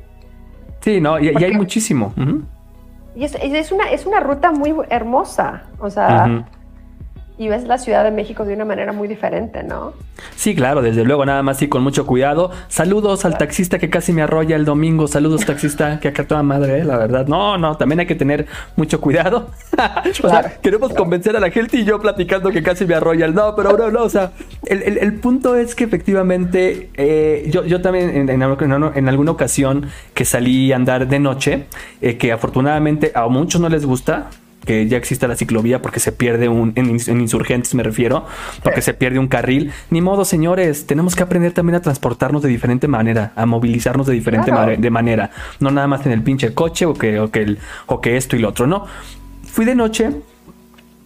Sí, 0.82 1.02
no, 1.02 1.20
y, 1.20 1.30
hay 1.30 1.54
muchísimo. 1.54 2.14
Y 3.16 3.24
es, 3.24 3.36
es, 3.42 3.72
una, 3.72 3.90
es 3.90 4.06
una 4.06 4.20
ruta 4.20 4.52
muy 4.52 4.74
hermosa, 4.90 5.64
o 5.80 5.90
sea, 5.90 6.46
y 7.38 7.50
ves 7.50 7.66
la 7.66 7.78
Ciudad 7.78 8.04
de 8.04 8.12
México 8.12 8.46
de 8.46 8.54
una 8.56 8.66
manera 8.66 8.94
muy 8.94 9.08
diferente, 9.08 9.64
¿no? 9.64 9.94
Sí, 10.36 10.56
claro, 10.56 10.82
desde 10.82 11.04
luego, 11.04 11.26
nada 11.26 11.44
más 11.44 11.62
y 11.62 11.68
con 11.68 11.84
mucho 11.84 12.08
cuidado. 12.08 12.50
Saludos 12.68 13.26
al 13.26 13.38
taxista 13.38 13.78
que 13.78 13.90
casi 13.90 14.12
me 14.12 14.24
arrolla 14.24 14.56
el 14.56 14.66
domingo. 14.66 15.08
Saludos, 15.08 15.46
taxista, 15.46 16.00
que 16.02 16.08
acá 16.08 16.26
toda 16.26 16.42
madre, 16.42 16.80
¿eh? 16.80 16.84
la 16.84 16.98
verdad. 16.98 17.28
No, 17.28 17.58
no, 17.58 17.78
también 17.78 18.00
hay 18.00 18.08
que 18.08 18.16
tener 18.16 18.48
mucho 18.76 19.00
cuidado. 19.00 19.52
o 20.24 20.30
sea, 20.30 20.58
queremos 20.62 20.94
convencer 20.94 21.36
a 21.36 21.40
la 21.40 21.52
gente 21.52 21.78
y 21.78 21.86
yo 21.86 22.00
platicando 22.02 22.50
que 22.50 22.64
casi 22.64 22.86
me 22.86 22.96
arrolla 22.96 23.26
el. 23.26 23.36
No, 23.36 23.56
pero 23.56 23.78
no, 23.78 23.92
no, 23.92 24.04
o 24.04 24.10
sea, 24.10 24.32
el, 24.66 25.14
punto 25.20 25.56
es 25.56 25.76
que 25.76 25.84
efectivamente 25.84 26.90
eh, 26.96 27.48
yo, 27.52 27.66
yo 27.66 27.82
también 27.82 28.30
en, 28.30 28.30
en, 28.30 29.10
alguna 29.10 29.32
ocasión 29.32 29.88
que 30.14 30.26
salí 30.26 30.72
a 30.72 30.76
andar 30.76 31.08
de 31.08 31.20
noche, 31.20 31.66
eh, 32.02 32.18
que 32.18 32.32
afortunadamente 32.32 33.12
a 33.14 33.28
muchos 33.28 33.62
no 33.62 33.70
les 33.70 33.86
gusta 33.86 34.30
que 34.68 34.88
ya 34.88 34.98
exista 34.98 35.28
la 35.28 35.36
ciclovía 35.36 35.82
porque 35.82 36.00
se 36.00 36.12
pierde 36.12 36.50
un, 36.50 36.74
en, 36.76 36.90
insurgentes 36.90 37.74
me 37.74 37.82
refiero, 37.82 38.26
porque 38.62 38.82
se 38.84 38.94
pierde 38.94 39.18
un 39.18 39.28
carril. 39.28 39.72
Ni 39.90 40.02
modo, 40.02 40.26
señores, 40.26 40.86
tenemos 40.86 41.16
que 41.16 41.24
aprender 41.24 41.54
también 41.54 41.76
a 41.76 41.82
transportarnos 41.82 42.44
de 42.44 42.50
diferente 42.50 42.88
manera, 42.88 43.32
a 43.36 43.46
movilizarnos 43.46 44.06
de 44.06 44.14
diferente 44.14 44.52
de 44.78 44.90
manera, 44.92 45.32
no 45.60 45.72
nada 45.72 45.88
más 45.88 46.06
en 46.06 46.12
el 46.12 46.22
pinche 46.22 46.54
coche 46.54 46.86
o 46.86 46.94
que, 46.94 47.20
o 47.20 47.32
que, 47.32 47.42
el, 47.42 47.60
o 47.88 48.02
que 48.02 48.18
esto 48.18 48.36
y 48.36 48.40
lo 48.40 48.50
otro, 48.50 48.68
no. 48.68 48.86
Fui 49.46 49.66
de 49.66 49.74
noche, 49.74 50.12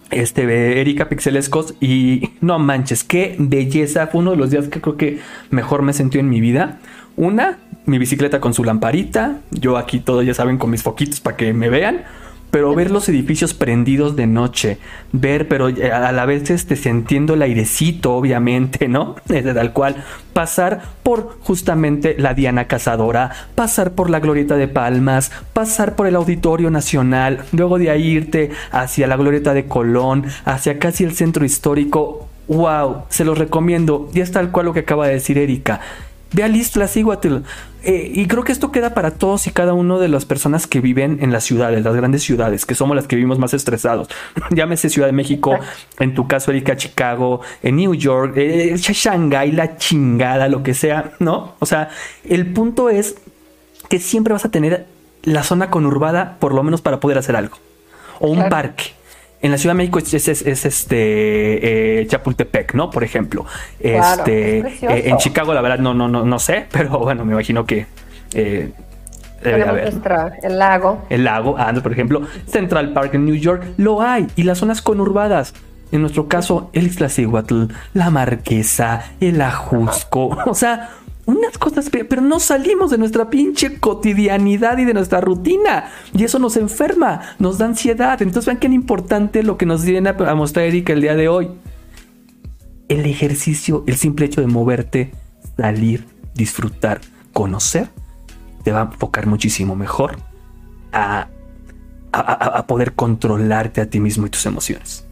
este, 0.09 0.82
Erika 0.82 1.07
Pixelescos 1.07 1.76
y 1.80 2.32
no 2.41 2.57
manches, 2.57 3.03
qué 3.03 3.36
belleza, 3.38 4.07
fue 4.07 4.22
uno 4.22 4.32
de 4.32 4.38
los 4.38 4.49
días 4.49 4.68
que 4.68 4.82
creo 4.82 4.97
que 4.97 5.20
mejor 5.51 5.84
me 5.84 5.93
sentí 5.93 6.18
en 6.18 6.30
mi 6.30 6.41
vida. 6.41 6.80
Una, 7.16 7.59
mi 7.86 7.99
bicicleta 7.99 8.41
con 8.41 8.55
su 8.55 8.64
lamparita, 8.64 9.38
yo 9.51 9.78
aquí 9.78 9.99
todo 9.99 10.24
ya 10.24 10.34
saben 10.34 10.57
con 10.57 10.72
mis 10.72 10.82
foquitos 10.82 11.20
para 11.20 11.38
que 11.38 11.53
me 11.53 11.70
vean 11.70 12.05
pero 12.52 12.76
ver 12.76 12.91
los 12.91 13.08
edificios 13.10 13.54
prendidos 13.54 14.16
de 14.16 14.28
noche, 14.28 14.78
ver, 15.14 15.47
pero 15.47 15.70
eh, 15.70 15.91
a 15.91 16.12
la 16.12 16.26
vez 16.26 16.49
este, 16.49 16.76
sintiendo 16.76 17.34
el 17.34 17.41
airecito, 17.41 18.14
obviamente, 18.14 18.88
¿no? 18.88 19.16
Desde 19.26 19.54
tal 19.54 19.74
cual, 19.74 20.04
pasar 20.34 20.82
por 21.02 21.38
justamente 21.39 22.16
la 22.18 22.34
Diana 22.34 22.68
Cazadora, 22.68 23.32
pasar 23.56 23.93
por 23.93 24.10
la 24.10 24.20
Glorieta 24.20 24.58
de 24.58 24.68
Palmas, 24.68 25.32
pasar 25.54 25.95
por 25.95 26.08
el 26.08 26.16
Auditorio 26.16 26.70
Nacional, 26.70 27.45
luego 27.54 27.80
de 27.80 27.89
ahí 27.89 28.06
irte 28.06 28.52
hacia 28.72 29.08
la 29.08 29.16
Glorieta 29.16 29.54
de 29.54 29.66
Colón, 29.66 30.26
hacia 30.45 30.78
casi 30.78 31.06
el 31.06 31.14
centro 31.14 31.45
histórico. 31.45 32.28
¡Wow! 32.47 33.04
Se 33.08 33.24
los 33.24 33.38
recomiendo. 33.38 34.10
Y 34.14 34.20
es 34.20 34.32
tal 34.32 34.52
cual 34.52 34.66
lo 34.66 34.74
que 34.74 34.82
acaba 34.82 35.08
de 35.08 35.14
decir 35.14 35.38
Erika. 35.38 35.80
Ve 36.34 36.44
a 36.44 36.48
Listla, 36.48 36.90
eh, 37.84 38.12
y 38.14 38.28
creo 38.28 38.44
que 38.44 38.52
esto 38.52 38.72
queda 38.72 38.94
para 38.94 39.12
todos 39.12 39.48
y 39.48 39.52
cada 39.52 39.74
uno 39.74 40.00
de 40.00 40.08
las 40.08 40.26
personas 40.26 40.68
que 40.68 40.80
viven 40.80 41.18
en 41.22 41.32
las 41.32 41.44
ciudades, 41.44 41.84
las 41.84 41.96
grandes 41.96 42.22
ciudades, 42.22 42.66
que 42.66 42.76
somos 42.76 42.96
las 42.96 43.08
que 43.08 43.16
vivimos 43.16 43.40
más 43.40 43.54
estresados. 43.54 44.08
Llámese 44.52 44.90
Ciudad 44.90 45.08
de 45.08 45.14
México, 45.14 45.58
en 46.00 46.14
tu 46.14 46.28
caso, 46.28 46.52
Erika, 46.52 46.78
Chicago, 46.78 47.42
en 47.64 47.78
New 47.78 47.96
York, 47.96 48.34
eh, 48.38 48.76
Shanghai, 48.78 49.52
la 49.52 49.78
chingada, 49.78 50.48
lo 50.48 50.64
que 50.64 50.74
sea, 50.74 51.14
¿no? 51.20 51.56
O 51.60 51.66
sea, 51.66 51.90
el 52.24 52.54
punto 52.54 52.90
es 52.90 53.16
que 53.90 54.00
siempre 54.00 54.32
vas 54.32 54.46
a 54.46 54.52
tener 54.52 54.86
la 55.24 55.44
zona 55.44 55.70
conurbada, 55.70 56.38
por 56.40 56.54
lo 56.54 56.64
menos 56.64 56.82
para 56.82 57.00
poder 57.00 57.18
hacer 57.18 57.36
algo. 57.36 57.58
O 58.20 58.30
un 58.30 58.48
parque 58.48 58.94
en 59.42 59.52
la 59.52 59.58
Ciudad 59.58 59.74
de 59.74 59.78
México 59.78 60.00
es, 60.00 60.14
este 60.14 62.02
eh, 62.02 62.08
Chapultepec, 62.08 62.74
¿no? 62.76 62.89
Por 62.89 63.04
ejemplo. 63.04 63.46
este, 63.80 64.60
eh, 64.60 65.10
en 65.10 65.18
Chicago, 65.18 65.54
la 65.54 65.62
verdad, 65.62 65.80
no, 65.80 65.94
no, 65.94 66.08
no, 66.08 66.24
no 66.24 66.39
sé, 66.39 66.68
pero 66.72 67.00
bueno, 67.00 67.26
me 67.26 67.34
imagino 67.34 67.66
que. 67.66 67.88
Eh, 68.34 68.72
el 69.44 70.60
lago. 70.60 71.04
El 71.10 71.24
lago, 71.24 71.56
ah, 71.58 71.74
por 71.82 71.92
ejemplo, 71.92 72.22
Central 72.46 72.94
Park 72.94 73.16
en 73.16 73.26
New 73.26 73.36
York, 73.36 73.64
lo 73.78 74.02
hay. 74.02 74.28
Y 74.36 74.44
las 74.44 74.60
zonas 74.60 74.84
conurbadas. 74.84 75.56
En 75.92 76.02
nuestro 76.02 76.28
caso, 76.28 76.70
el 76.74 76.86
Iztaccíhuatl, 76.86 77.66
la 77.94 78.12
Marquesa, 78.12 79.04
el 79.20 79.42
Ajusco. 79.42 80.38
O 80.46 80.54
sea, 80.54 80.92
unas 81.32 81.58
cosas, 81.58 81.90
pero 81.90 82.22
no 82.22 82.40
salimos 82.40 82.92
de 82.92 82.98
nuestra 82.98 83.30
pinche 83.30 83.80
cotidianidad 83.80 84.78
y 84.78 84.86
de 84.86 84.94
nuestra 84.94 85.22
rutina. 85.22 85.90
Y 86.14 86.24
eso 86.24 86.40
nos 86.40 86.58
enferma, 86.58 87.22
nos 87.40 87.58
da 87.58 87.66
ansiedad. 87.66 88.22
Entonces 88.22 88.46
vean 88.48 88.58
qué 88.58 88.68
importante 88.68 89.44
lo 89.44 89.58
que 89.58 89.66
nos 89.66 89.84
viene 89.84 90.10
a 90.10 90.36
mostrar 90.36 90.66
Erika 90.66 90.94
el 90.94 91.02
día 91.02 91.16
de 91.16 91.28
hoy. 91.28 91.50
El 92.88 93.06
ejercicio, 93.06 93.84
el 93.88 93.96
simple 93.96 94.26
hecho 94.26 94.42
de 94.42 94.48
moverte, 94.48 95.12
salir, 95.58 96.06
disfrutar, 96.34 97.02
conocer, 97.34 97.90
te 98.64 98.72
va 98.72 98.82
a 98.82 98.84
enfocar 98.86 99.28
muchísimo 99.28 99.76
mejor 99.76 100.18
a, 100.92 101.28
a, 102.12 102.68
poder 102.68 102.94
controlarte 102.94 103.82
a 103.82 103.90
ti 103.90 104.00
mismo 104.00 104.28
y 104.28 104.30
tus 104.30 104.46
emociones. 104.46 105.08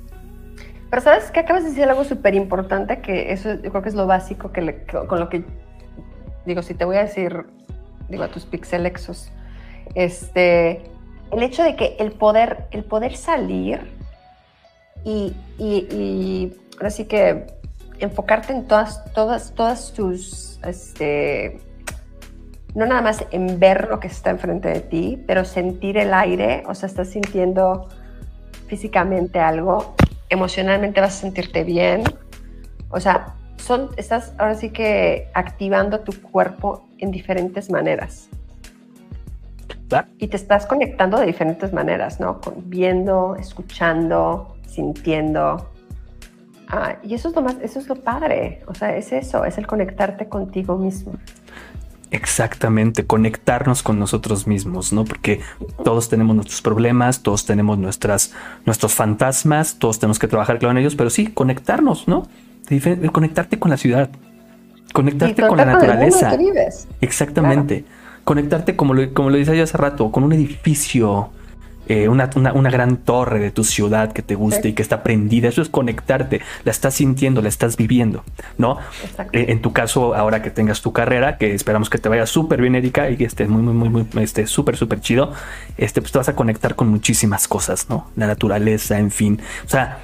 Pero 0.89 1.01
sabes 1.01 1.31
que 1.31 1.39
acabas 1.39 1.63
de 1.63 1.69
decir 1.69 1.83
algo 1.83 2.03
súper 2.03 2.33
importante, 2.33 2.99
que 3.01 3.31
eso 3.31 3.53
yo 3.55 3.69
creo 3.69 3.81
que 3.81 3.89
es 3.89 3.95
lo 3.95 4.07
básico 4.07 4.51
que 4.51 4.85
con 5.07 5.19
lo 5.19 5.29
que 5.29 5.43
digo, 6.49 6.63
si 6.63 6.73
te 6.73 6.83
voy 6.83 6.97
a 6.97 7.01
decir, 7.01 7.45
digo, 8.09 8.23
a 8.23 8.27
tus 8.29 8.45
pixelexos, 8.45 9.31
este, 9.93 10.81
el 11.31 11.43
hecho 11.43 11.63
de 11.63 11.75
que 11.75 11.95
el 11.99 12.11
poder, 12.11 12.65
el 12.71 12.83
poder 12.83 13.15
salir 13.15 13.81
y, 15.03 15.35
y, 15.59 16.53
así 16.81 17.05
que 17.05 17.45
enfocarte 17.99 18.51
en 18.51 18.67
todas, 18.67 19.13
todas, 19.13 19.53
todas 19.53 19.93
tus, 19.93 20.59
este, 20.65 21.59
no 22.73 22.87
nada 22.87 23.01
más 23.01 23.23
en 23.31 23.59
ver 23.59 23.87
lo 23.89 23.99
que 23.99 24.07
está 24.07 24.31
enfrente 24.31 24.69
de 24.69 24.81
ti, 24.81 25.23
pero 25.27 25.45
sentir 25.45 25.97
el 25.97 26.13
aire, 26.15 26.63
o 26.67 26.73
sea, 26.73 26.87
estás 26.87 27.09
sintiendo 27.09 27.89
físicamente 28.67 29.39
algo, 29.39 29.95
emocionalmente 30.29 30.99
vas 30.99 31.17
a 31.17 31.21
sentirte 31.21 31.63
bien, 31.63 32.03
o 32.89 32.99
sea, 32.99 33.35
son, 33.59 33.89
estás 33.97 34.33
ahora 34.37 34.55
sí 34.55 34.71
que 34.71 35.29
activando 35.33 35.99
tu 35.99 36.13
cuerpo 36.21 36.87
en 36.97 37.11
diferentes 37.11 37.69
maneras. 37.69 38.29
Y 40.19 40.27
te 40.27 40.37
estás 40.37 40.67
conectando 40.67 41.17
de 41.17 41.25
diferentes 41.25 41.73
maneras, 41.73 42.19
¿no? 42.19 42.39
viendo, 42.65 43.35
escuchando, 43.35 44.55
sintiendo. 44.67 45.67
Ah, 46.67 46.97
y 47.01 47.15
eso 47.15 47.29
es 47.29 47.35
lo 47.35 47.41
más, 47.41 47.57
eso 47.61 47.79
es 47.79 47.87
lo 47.87 47.95
padre. 47.95 48.61
O 48.67 48.75
sea, 48.75 48.95
es 48.95 49.11
eso, 49.11 49.45
es 49.45 49.57
el 49.57 49.65
conectarte 49.65 50.29
contigo 50.29 50.77
mismo. 50.77 51.13
Exactamente, 52.11 53.05
conectarnos 53.05 53.83
con 53.83 53.99
nosotros 53.99 54.47
mismos, 54.47 54.93
¿no? 54.93 55.05
Porque 55.05 55.41
todos 55.83 56.09
tenemos 56.09 56.35
nuestros 56.35 56.61
problemas, 56.61 57.21
todos 57.21 57.45
tenemos 57.45 57.77
nuestras, 57.77 58.33
nuestros 58.65 58.93
fantasmas, 58.93 59.77
todos 59.77 59.99
tenemos 59.99 60.17
que 60.17 60.27
trabajar 60.27 60.59
con 60.59 60.77
ellos, 60.77 60.95
pero 60.95 61.09
sí, 61.09 61.27
conectarnos, 61.27 62.07
¿no? 62.07 62.27
Conectarte 63.11 63.59
con 63.59 63.71
la 63.71 63.77
ciudad, 63.77 64.09
conectarte 64.93 65.47
con 65.47 65.57
la 65.57 65.65
naturaleza. 65.65 66.37
Exactamente. 67.01 67.85
Conectarte, 68.23 68.75
como 68.75 68.93
lo, 68.93 69.13
como 69.13 69.29
lo 69.29 69.37
decía 69.37 69.55
yo 69.55 69.63
hace 69.63 69.77
rato, 69.77 70.11
con 70.11 70.23
un 70.23 70.33
edificio, 70.33 71.31
eh, 71.89 72.07
una, 72.07 72.27
gran 72.69 72.97
torre 72.97 73.39
de 73.39 73.49
tu 73.49 73.63
ciudad 73.63 74.11
que 74.11 74.21
te 74.21 74.35
guste 74.35 74.69
y 74.69 74.73
que 74.73 74.83
está 74.83 75.01
prendida. 75.01 75.49
Eso 75.49 75.63
es 75.63 75.69
conectarte, 75.69 76.39
la 76.63 76.69
estás 76.69 76.93
sintiendo, 76.93 77.41
la 77.41 77.49
estás 77.49 77.77
viviendo, 77.77 78.23
¿no? 78.59 78.77
Eh, 79.31 79.47
en 79.49 79.61
tu 79.63 79.73
caso, 79.73 80.13
ahora 80.13 80.43
que 80.43 80.51
tengas 80.51 80.81
tu 80.81 80.93
carrera, 80.93 81.37
que 81.39 81.55
esperamos 81.55 81.89
que 81.89 81.97
te 81.97 82.07
vaya 82.07 82.27
súper 82.27 82.61
bien, 82.61 82.75
Erika, 82.75 83.09
y 83.09 83.17
que 83.17 83.25
estés 83.25 83.49
muy, 83.49 83.63
muy, 83.63 83.89
muy, 83.89 84.05
muy, 84.13 84.23
esté 84.23 84.45
súper, 84.45 84.77
súper 84.77 85.01
chido, 85.01 85.33
este, 85.77 86.01
pues 86.01 86.11
te 86.11 86.19
vas 86.19 86.29
a 86.29 86.35
conectar 86.35 86.75
con 86.75 86.89
muchísimas 86.89 87.47
cosas, 87.47 87.89
¿no? 87.89 88.05
La 88.15 88.27
naturaleza, 88.27 88.99
en 88.99 89.09
fin. 89.09 89.41
O 89.65 89.69
sea, 89.69 89.97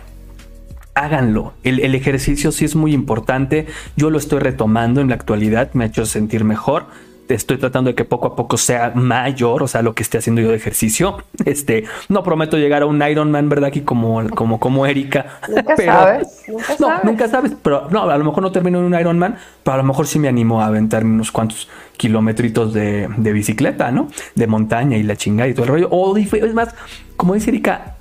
háganlo. 0.96 1.54
El, 1.64 1.94
ejercicio 1.94 2.52
sí 2.52 2.66
es 2.66 2.76
muy 2.76 2.94
importante. 2.94 3.68
Yo 3.96 4.10
lo 4.10 4.18
estoy 4.18 4.40
retomando 4.40 5.02
en 5.02 5.10
la 5.10 5.16
actualidad, 5.16 5.72
me 5.74 5.84
ha 5.84 5.88
hecho 5.88 6.06
sentir 6.06 6.44
mejor. 6.44 6.86
Estoy 7.28 7.58
tratando 7.58 7.90
de 7.90 7.96
que 7.96 8.06
poco 8.06 8.28
a 8.28 8.36
poco 8.36 8.56
sea 8.56 8.92
mayor, 8.94 9.64
o 9.64 9.68
sea, 9.68 9.82
lo 9.82 9.96
que 9.96 10.04
esté 10.04 10.20
haciendo 10.20 10.42
yo 10.42 10.50
de 10.50 10.56
ejercicio. 10.56 11.18
Este, 11.46 11.84
no 12.08 12.24
prometo 12.24 12.58
llegar 12.58 12.82
a 12.82 12.86
un 12.86 13.02
Ironman, 13.02 13.50
¿verdad? 13.50 13.68
Aquí 13.68 13.82
como, 13.82 14.28
como, 14.30 14.60
como 14.60 14.86
Erika. 14.86 15.40
Nunca 15.50 15.76
sabes. 15.86 16.44
Nunca 16.48 16.76
no, 16.80 17.00
nunca 17.04 17.28
sabes. 17.28 17.52
Pero 17.62 17.88
no, 17.92 18.10
a 18.10 18.18
lo 18.18 18.24
mejor 18.24 18.42
no 18.42 18.52
termino 18.52 18.80
en 18.80 18.86
un 18.86 19.00
Ironman, 19.00 19.38
pero 19.64 19.74
a 19.76 19.78
lo 19.78 19.84
mejor 19.84 20.08
sí 20.08 20.18
me 20.18 20.28
animo 20.28 20.62
a 20.62 20.68
aventarme 20.68 21.14
unos 21.14 21.32
cuantos 21.32 21.68
kilómetros 21.98 22.74
de, 22.74 23.10
de 23.18 23.34
bicicleta, 23.34 23.92
¿no? 23.92 24.08
De 24.36 24.48
montaña 24.48 24.98
y 24.98 25.04
la 25.04 25.16
chingada 25.16 25.50
y 25.50 25.54
todo 25.54 25.66
el 25.66 25.72
rollo. 25.72 25.90
O 25.92 26.16
es 26.16 26.54
más, 26.54 26.74
como 27.18 27.34
dice 27.34 27.50
Erika, 27.50 27.95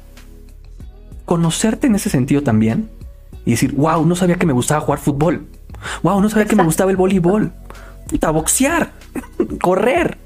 conocerte 1.24 1.86
en 1.86 1.94
ese 1.94 2.10
sentido 2.10 2.42
también 2.42 2.90
y 3.44 3.52
decir, 3.52 3.74
wow, 3.74 4.04
no 4.06 4.16
sabía 4.16 4.36
que 4.36 4.46
me 4.46 4.52
gustaba 4.52 4.80
jugar 4.80 4.98
fútbol. 4.98 5.46
Wow, 6.02 6.20
no 6.20 6.28
sabía 6.28 6.46
que 6.46 6.56
me 6.56 6.64
gustaba 6.64 6.90
el 6.90 6.96
voleibol. 6.96 7.52
Puta, 8.08 8.30
boxear, 8.30 8.92
correr. 9.60 10.18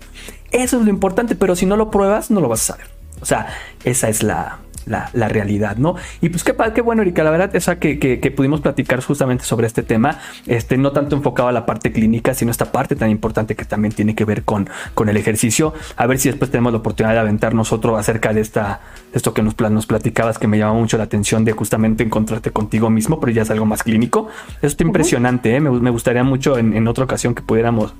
Eso 0.51 0.79
es 0.79 0.85
lo 0.85 0.91
importante, 0.91 1.35
pero 1.35 1.57
si 1.57 1.67
no 1.67 1.77
lo 1.77 1.91
pruebas, 1.91 2.31
no 2.31 2.41
lo 2.41 2.49
vas 2.49 2.63
a 2.63 2.75
saber. 2.75 2.87
O 3.21 3.25
sea, 3.25 3.49
esa 3.85 4.09
es 4.09 4.23
la, 4.23 4.59
la, 4.89 5.29
realidad, 5.29 5.77
¿no? 5.77 5.97
Y 6.21 6.31
pues 6.31 6.45
qué, 6.45 6.55
qué 6.75 6.81
bueno, 6.81 7.03
Erika, 7.03 7.23
la 7.23 7.31
verdad, 7.31 7.55
esa 7.55 7.79
que, 7.79 7.99
que, 7.99 8.31
pudimos 8.31 8.61
platicar 8.61 9.03
justamente 9.03 9.45
sobre 9.45 9.67
este 9.67 9.83
tema, 9.83 10.19
este, 10.47 10.77
no 10.77 10.93
tanto 10.93 11.17
enfocado 11.17 11.49
a 11.49 11.53
la 11.53 11.67
parte 11.67 11.93
clínica, 11.93 12.35
sino 12.35 12.51
esta 12.51 12.73
parte 12.73 12.97
tan 12.97 13.11
importante 13.11 13.55
que 13.57 13.65
también 13.65 13.93
tiene 13.93 14.15
que 14.15 14.25
ver 14.25 14.45
con, 14.45 14.69
con 14.95 15.09
el 15.09 15.17
ejercicio. 15.17 15.75
A 15.97 16.07
ver 16.07 16.19
si 16.19 16.29
después 16.29 16.51
tenemos 16.51 16.73
la 16.73 16.79
oportunidad 16.79 17.15
de 17.15 17.21
aventarnos 17.21 17.73
otro 17.73 17.97
acerca 17.97 18.33
de 18.33 18.41
esta, 18.41 18.81
de 19.13 19.17
esto 19.17 19.35
que 19.35 19.43
nos, 19.43 19.59
nos 19.59 19.87
platicabas, 19.87 20.39
que 20.39 20.47
me 20.47 20.59
llama 20.59 20.75
mucho 20.75 20.97
la 20.99 21.05
atención 21.05 21.45
de 21.45 21.53
justamente 21.53 22.05
encontrarte 22.05 22.51
contigo 22.51 22.91
mismo, 22.91 23.21
pero 23.21 23.33
ya 23.33 23.43
es 23.43 23.51
algo 23.51 23.67
más 23.67 23.83
clínico. 23.83 24.29
Eso 24.59 24.67
está 24.69 24.85
impresionante, 24.85 25.55
¿eh? 25.55 25.61
me, 25.61 25.71
me, 25.71 25.91
gustaría 25.91 26.25
mucho 26.25 26.59
en, 26.59 26.75
en, 26.75 26.89
otra 26.89 27.05
ocasión 27.05 27.35
que 27.35 27.43
pudiéramos 27.43 27.95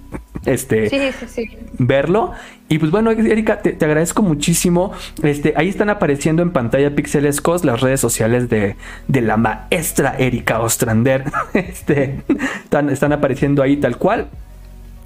este, 0.45 0.89
sí, 0.89 0.99
sí, 1.19 1.27
sí. 1.29 1.59
verlo. 1.79 2.33
Y 2.69 2.79
pues 2.79 2.91
bueno, 2.91 3.11
Erika, 3.11 3.63
te, 3.63 3.83
agradezco 3.83 4.23
muchísimo. 4.23 4.93
Este, 5.23 5.55
ahí 5.57 5.69
están 5.69 5.89
apareciendo 5.89 6.43
en 6.43 6.51
pantalla 6.51 6.95
Pixelescos 6.95 7.65
las 7.65 7.81
redes 7.81 8.01
sociales 8.01 8.51
de, 8.51 8.77
de 9.07 9.21
la 9.23 9.37
maestra 9.37 10.15
Erika 10.19 10.61
Ostrander. 10.61 11.25
Este, 11.55 12.21
están, 12.63 12.91
están 12.91 13.13
apareciendo 13.13 13.63
ahí 13.63 13.79
tal 13.79 13.97
cual. 13.97 14.29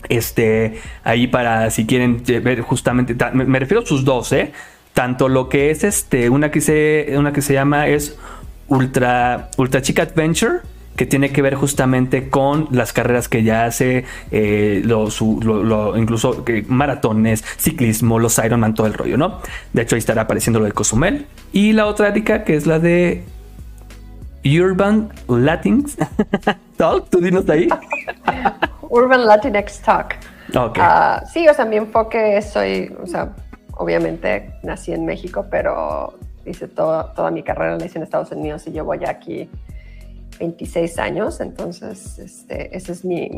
Este, 0.08 0.80
ahí 1.04 1.28
para 1.28 1.70
si 1.70 1.86
quieren 1.86 2.22
ver 2.42 2.60
justamente, 2.60 3.16
me, 3.32 3.58
refiero 3.58 3.82
a 3.82 3.86
sus 3.86 4.04
dos, 4.04 4.32
¿eh? 4.32 4.52
Tanto 4.92 5.28
lo 5.28 5.48
que 5.48 5.70
es 5.70 5.84
este, 5.84 6.28
una 6.28 6.50
que 6.50 6.60
se, 6.60 7.14
una 7.16 7.32
que 7.32 7.40
se 7.42 7.54
llama 7.54 7.86
es 7.86 8.18
Ultra, 8.66 9.50
Ultra 9.56 9.80
Chic 9.80 10.00
Adventure 10.00 10.60
que 10.97 11.07
tiene 11.07 11.30
que 11.30 11.43
ver 11.43 11.55
justamente 11.55 12.28
con 12.28 12.68
las 12.70 12.93
carreras 12.93 13.28
que 13.28 13.43
ya 13.43 13.64
hace, 13.64 14.05
eh, 14.30 14.82
lo, 14.84 15.97
incluso 15.97 16.45
maratones, 16.68 17.45
ciclismo, 17.59 18.18
los 18.18 18.38
Ironman, 18.38 18.74
todo 18.74 18.86
el 18.86 18.95
rollo, 18.95 19.16
¿no? 19.16 19.38
De 19.72 19.82
hecho, 19.82 19.97
ahí 19.97 20.01
estará 20.01 20.22
apareciendo 20.22 20.61
lo 20.61 20.66
de 20.66 20.72
Cozumel. 20.72 21.26
Y 21.53 21.72
la 21.72 21.86
otra 21.86 22.09
Erika, 22.09 22.45
que 22.45 22.57
es 22.57 22.66
la 22.66 22.78
de 22.78 23.24
Urban 24.45 25.11
Latinx 25.28 25.97
Talk, 26.76 27.09
tú 27.09 27.20
dinos 27.20 27.49
ahí. 27.49 27.68
Urban 28.82 29.26
Latinx 29.26 29.80
Talk. 29.80 30.16
Okay. 30.55 30.82
Ah, 30.84 31.22
sí, 31.32 31.49
o 31.49 31.55
sea, 31.55 31.64
mi 31.64 31.76
enfoque 31.76 32.43
soy, 32.43 32.95
o 33.03 33.07
sea, 33.07 33.34
obviamente 33.74 34.53
nací 34.62 34.93
en 34.93 35.07
México, 35.07 35.47
pero 35.51 36.18
hice 36.45 36.68
toda 36.68 37.30
mi 37.30 37.43
carrera 37.43 37.78
la 37.78 37.86
hice 37.86 37.99
en 37.99 38.05
Estados 38.05 38.32
Unidos 38.32 38.66
y 38.66 38.72
llevo 38.72 38.95
ya 38.95 39.11
aquí 39.11 39.49
26 40.39 40.99
años, 40.99 41.41
entonces 41.41 42.18
este, 42.18 42.76
ese 42.76 42.93
es 42.93 43.05
mi, 43.05 43.30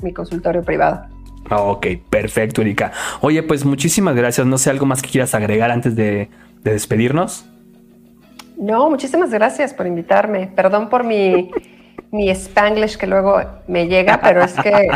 mi, 0.00 0.12
consultorio 0.12 0.62
privado. 0.62 1.06
Ah, 1.50 1.62
ok, 1.62 1.86
perfecto, 2.08 2.60
Erika. 2.60 2.92
Oye, 3.20 3.42
pues 3.42 3.64
muchísimas 3.64 4.14
gracias. 4.14 4.46
No 4.46 4.58
sé, 4.58 4.70
algo 4.70 4.86
más 4.86 5.02
que 5.02 5.10
quieras 5.10 5.34
agregar 5.34 5.70
antes 5.70 5.96
de, 5.96 6.28
despedirnos. 6.62 7.44
No, 8.56 8.88
muchísimas 8.88 9.30
gracias 9.30 9.74
por 9.74 9.86
invitarme. 9.86 10.46
Perdón 10.54 10.88
por 10.88 11.02
mi, 11.02 11.50
mi 12.12 12.30
spanglish 12.30 12.96
que 12.96 13.06
luego 13.06 13.40
me 13.66 13.88
llega, 13.88 14.20
pero 14.22 14.44
es 14.44 14.52
que 14.54 14.88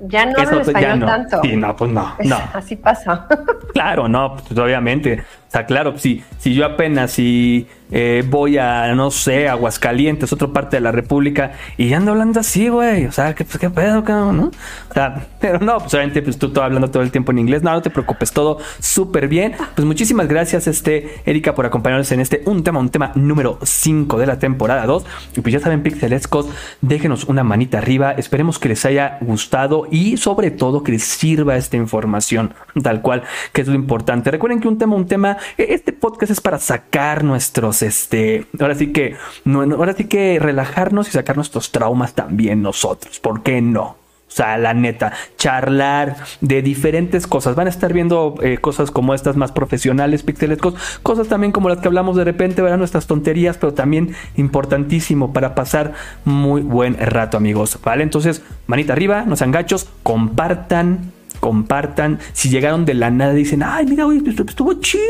ya 0.00 0.26
no 0.26 0.38
hablo 0.38 0.60
español 0.60 1.00
tanto. 1.00 1.40
Sí, 1.42 1.56
no, 1.56 1.74
pues 1.74 1.90
no, 1.90 2.14
no. 2.24 2.38
Así 2.52 2.76
pasa. 2.76 3.26
Claro, 3.72 4.08
no, 4.08 4.36
pues 4.36 4.58
obviamente. 4.58 5.24
Sea, 5.52 5.66
claro, 5.66 5.98
si, 5.98 6.24
si 6.38 6.54
yo 6.54 6.64
apenas 6.64 7.12
si 7.12 7.66
eh, 7.94 8.24
voy 8.26 8.56
a, 8.56 8.94
no 8.94 9.10
sé, 9.10 9.48
Aguascalientes, 9.48 10.32
otra 10.32 10.48
parte 10.48 10.78
de 10.78 10.80
la 10.80 10.92
República, 10.92 11.52
y 11.76 11.92
ando 11.92 12.12
hablando 12.12 12.40
así, 12.40 12.68
güey. 12.68 13.04
O 13.04 13.12
sea, 13.12 13.34
¿qué, 13.34 13.44
pues, 13.44 13.58
qué 13.58 13.68
pedo, 13.68 14.02
cabrón, 14.02 14.36
¿no? 14.38 14.44
O 14.46 14.94
sea, 14.94 15.26
pero 15.40 15.58
no, 15.58 15.78
pues 15.78 15.92
obviamente 15.92 16.22
pues, 16.22 16.38
tú 16.38 16.50
todo 16.50 16.64
hablando 16.64 16.90
todo 16.90 17.02
el 17.02 17.10
tiempo 17.10 17.32
en 17.32 17.40
inglés. 17.40 17.62
No, 17.62 17.70
no 17.70 17.82
te 17.82 17.90
preocupes, 17.90 18.32
todo 18.32 18.58
súper 18.80 19.28
bien. 19.28 19.54
Pues 19.74 19.84
muchísimas 19.84 20.26
gracias, 20.26 20.66
este, 20.66 21.20
Erika, 21.26 21.54
por 21.54 21.66
acompañarnos 21.66 22.10
en 22.12 22.20
este 22.20 22.42
un 22.46 22.64
tema, 22.64 22.80
un 22.80 22.88
tema 22.88 23.12
número 23.14 23.58
5 23.62 24.18
de 24.18 24.26
la 24.26 24.38
temporada 24.38 24.86
2. 24.86 25.04
Y 25.36 25.40
pues 25.42 25.52
ya 25.52 25.60
saben, 25.60 25.82
Pixelescos, 25.82 26.48
déjenos 26.80 27.24
una 27.24 27.44
manita 27.44 27.76
arriba. 27.76 28.12
Esperemos 28.12 28.58
que 28.58 28.70
les 28.70 28.86
haya 28.86 29.18
gustado 29.20 29.86
y 29.90 30.16
sobre 30.16 30.50
todo 30.50 30.82
que 30.82 30.92
les 30.92 31.04
sirva 31.04 31.58
esta 31.58 31.76
información, 31.76 32.54
tal 32.82 33.02
cual, 33.02 33.22
que 33.52 33.60
es 33.60 33.68
lo 33.68 33.74
importante. 33.74 34.30
Recuerden 34.30 34.60
que 34.60 34.68
un 34.68 34.78
tema, 34.78 34.96
un 34.96 35.06
tema, 35.06 35.36
este 35.56 35.92
podcast 35.92 36.32
es 36.32 36.40
para 36.40 36.58
sacar 36.58 37.24
nuestros 37.24 37.82
este, 37.82 38.46
ahora 38.60 38.74
sí 38.74 38.92
que, 38.92 39.16
ahora 39.46 39.94
sí 39.94 40.04
que 40.04 40.38
relajarnos 40.40 41.08
y 41.08 41.12
sacar 41.12 41.36
nuestros 41.36 41.72
traumas 41.72 42.14
también 42.14 42.62
nosotros. 42.62 43.20
¿Por 43.20 43.42
qué 43.42 43.60
no? 43.60 44.02
O 44.32 44.34
sea, 44.34 44.56
la 44.56 44.72
neta, 44.72 45.12
charlar 45.36 46.16
de 46.40 46.62
diferentes 46.62 47.26
cosas. 47.26 47.54
Van 47.54 47.66
a 47.66 47.70
estar 47.70 47.92
viendo 47.92 48.36
eh, 48.40 48.56
cosas 48.56 48.90
como 48.90 49.12
estas 49.12 49.36
más 49.36 49.52
profesionales, 49.52 50.22
pixelescos, 50.22 50.74
cosas 51.02 51.28
también 51.28 51.52
como 51.52 51.68
las 51.68 51.80
que 51.80 51.88
hablamos 51.88 52.16
de 52.16 52.24
repente, 52.24 52.62
verán 52.62 52.78
nuestras 52.78 53.06
tonterías, 53.06 53.58
pero 53.58 53.74
también 53.74 54.14
importantísimo 54.36 55.34
para 55.34 55.54
pasar 55.54 55.92
muy 56.24 56.62
buen 56.62 56.96
rato, 56.96 57.36
amigos. 57.36 57.78
¿Vale? 57.84 58.04
Entonces, 58.04 58.40
manita 58.66 58.94
arriba, 58.94 59.24
no 59.26 59.36
sean 59.36 59.50
gachos, 59.50 59.86
compartan 60.02 61.12
compartan. 61.42 62.20
Si 62.34 62.50
llegaron 62.50 62.84
de 62.84 62.94
la 62.94 63.10
nada 63.10 63.32
y 63.32 63.38
dicen, 63.38 63.64
ay, 63.64 63.84
mira, 63.84 64.06
estuvo 64.48 64.74
chido, 64.74 65.02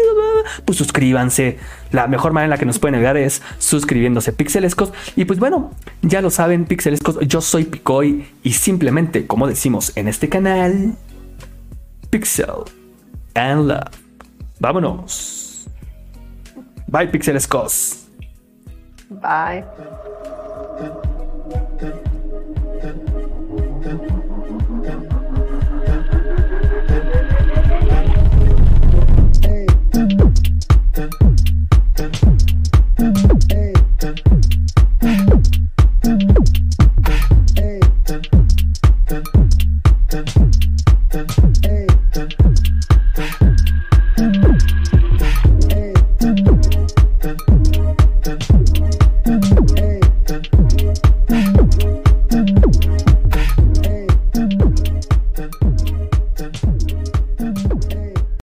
pues 0.65 0.79
suscríbanse. 0.79 1.59
La 1.91 2.07
mejor 2.07 2.33
manera 2.33 2.47
en 2.47 2.51
la 2.51 2.57
que 2.57 2.65
nos 2.65 2.79
pueden 2.79 2.95
ayudar 2.95 3.19
es 3.19 3.43
suscribiéndose 3.59 4.33
Pixelescos. 4.33 4.95
Y 5.15 5.27
pues 5.27 5.39
bueno, 5.39 5.73
ya 6.01 6.23
lo 6.23 6.31
saben, 6.31 6.65
Pixelescos, 6.65 7.19
yo 7.29 7.43
soy 7.43 7.65
Picoy 7.65 8.25
y 8.43 8.55
simplemente, 8.55 9.27
como 9.27 9.47
decimos 9.47 9.93
en 9.95 10.09
este 10.09 10.31
canal, 10.31 10.95
Pixel 12.09 12.65
and 13.35 13.69
Love. 13.69 13.93
Vámonos. 14.59 15.69
Bye, 16.87 17.09
Pixelescos. 17.09 18.07
Bye. 19.11 19.65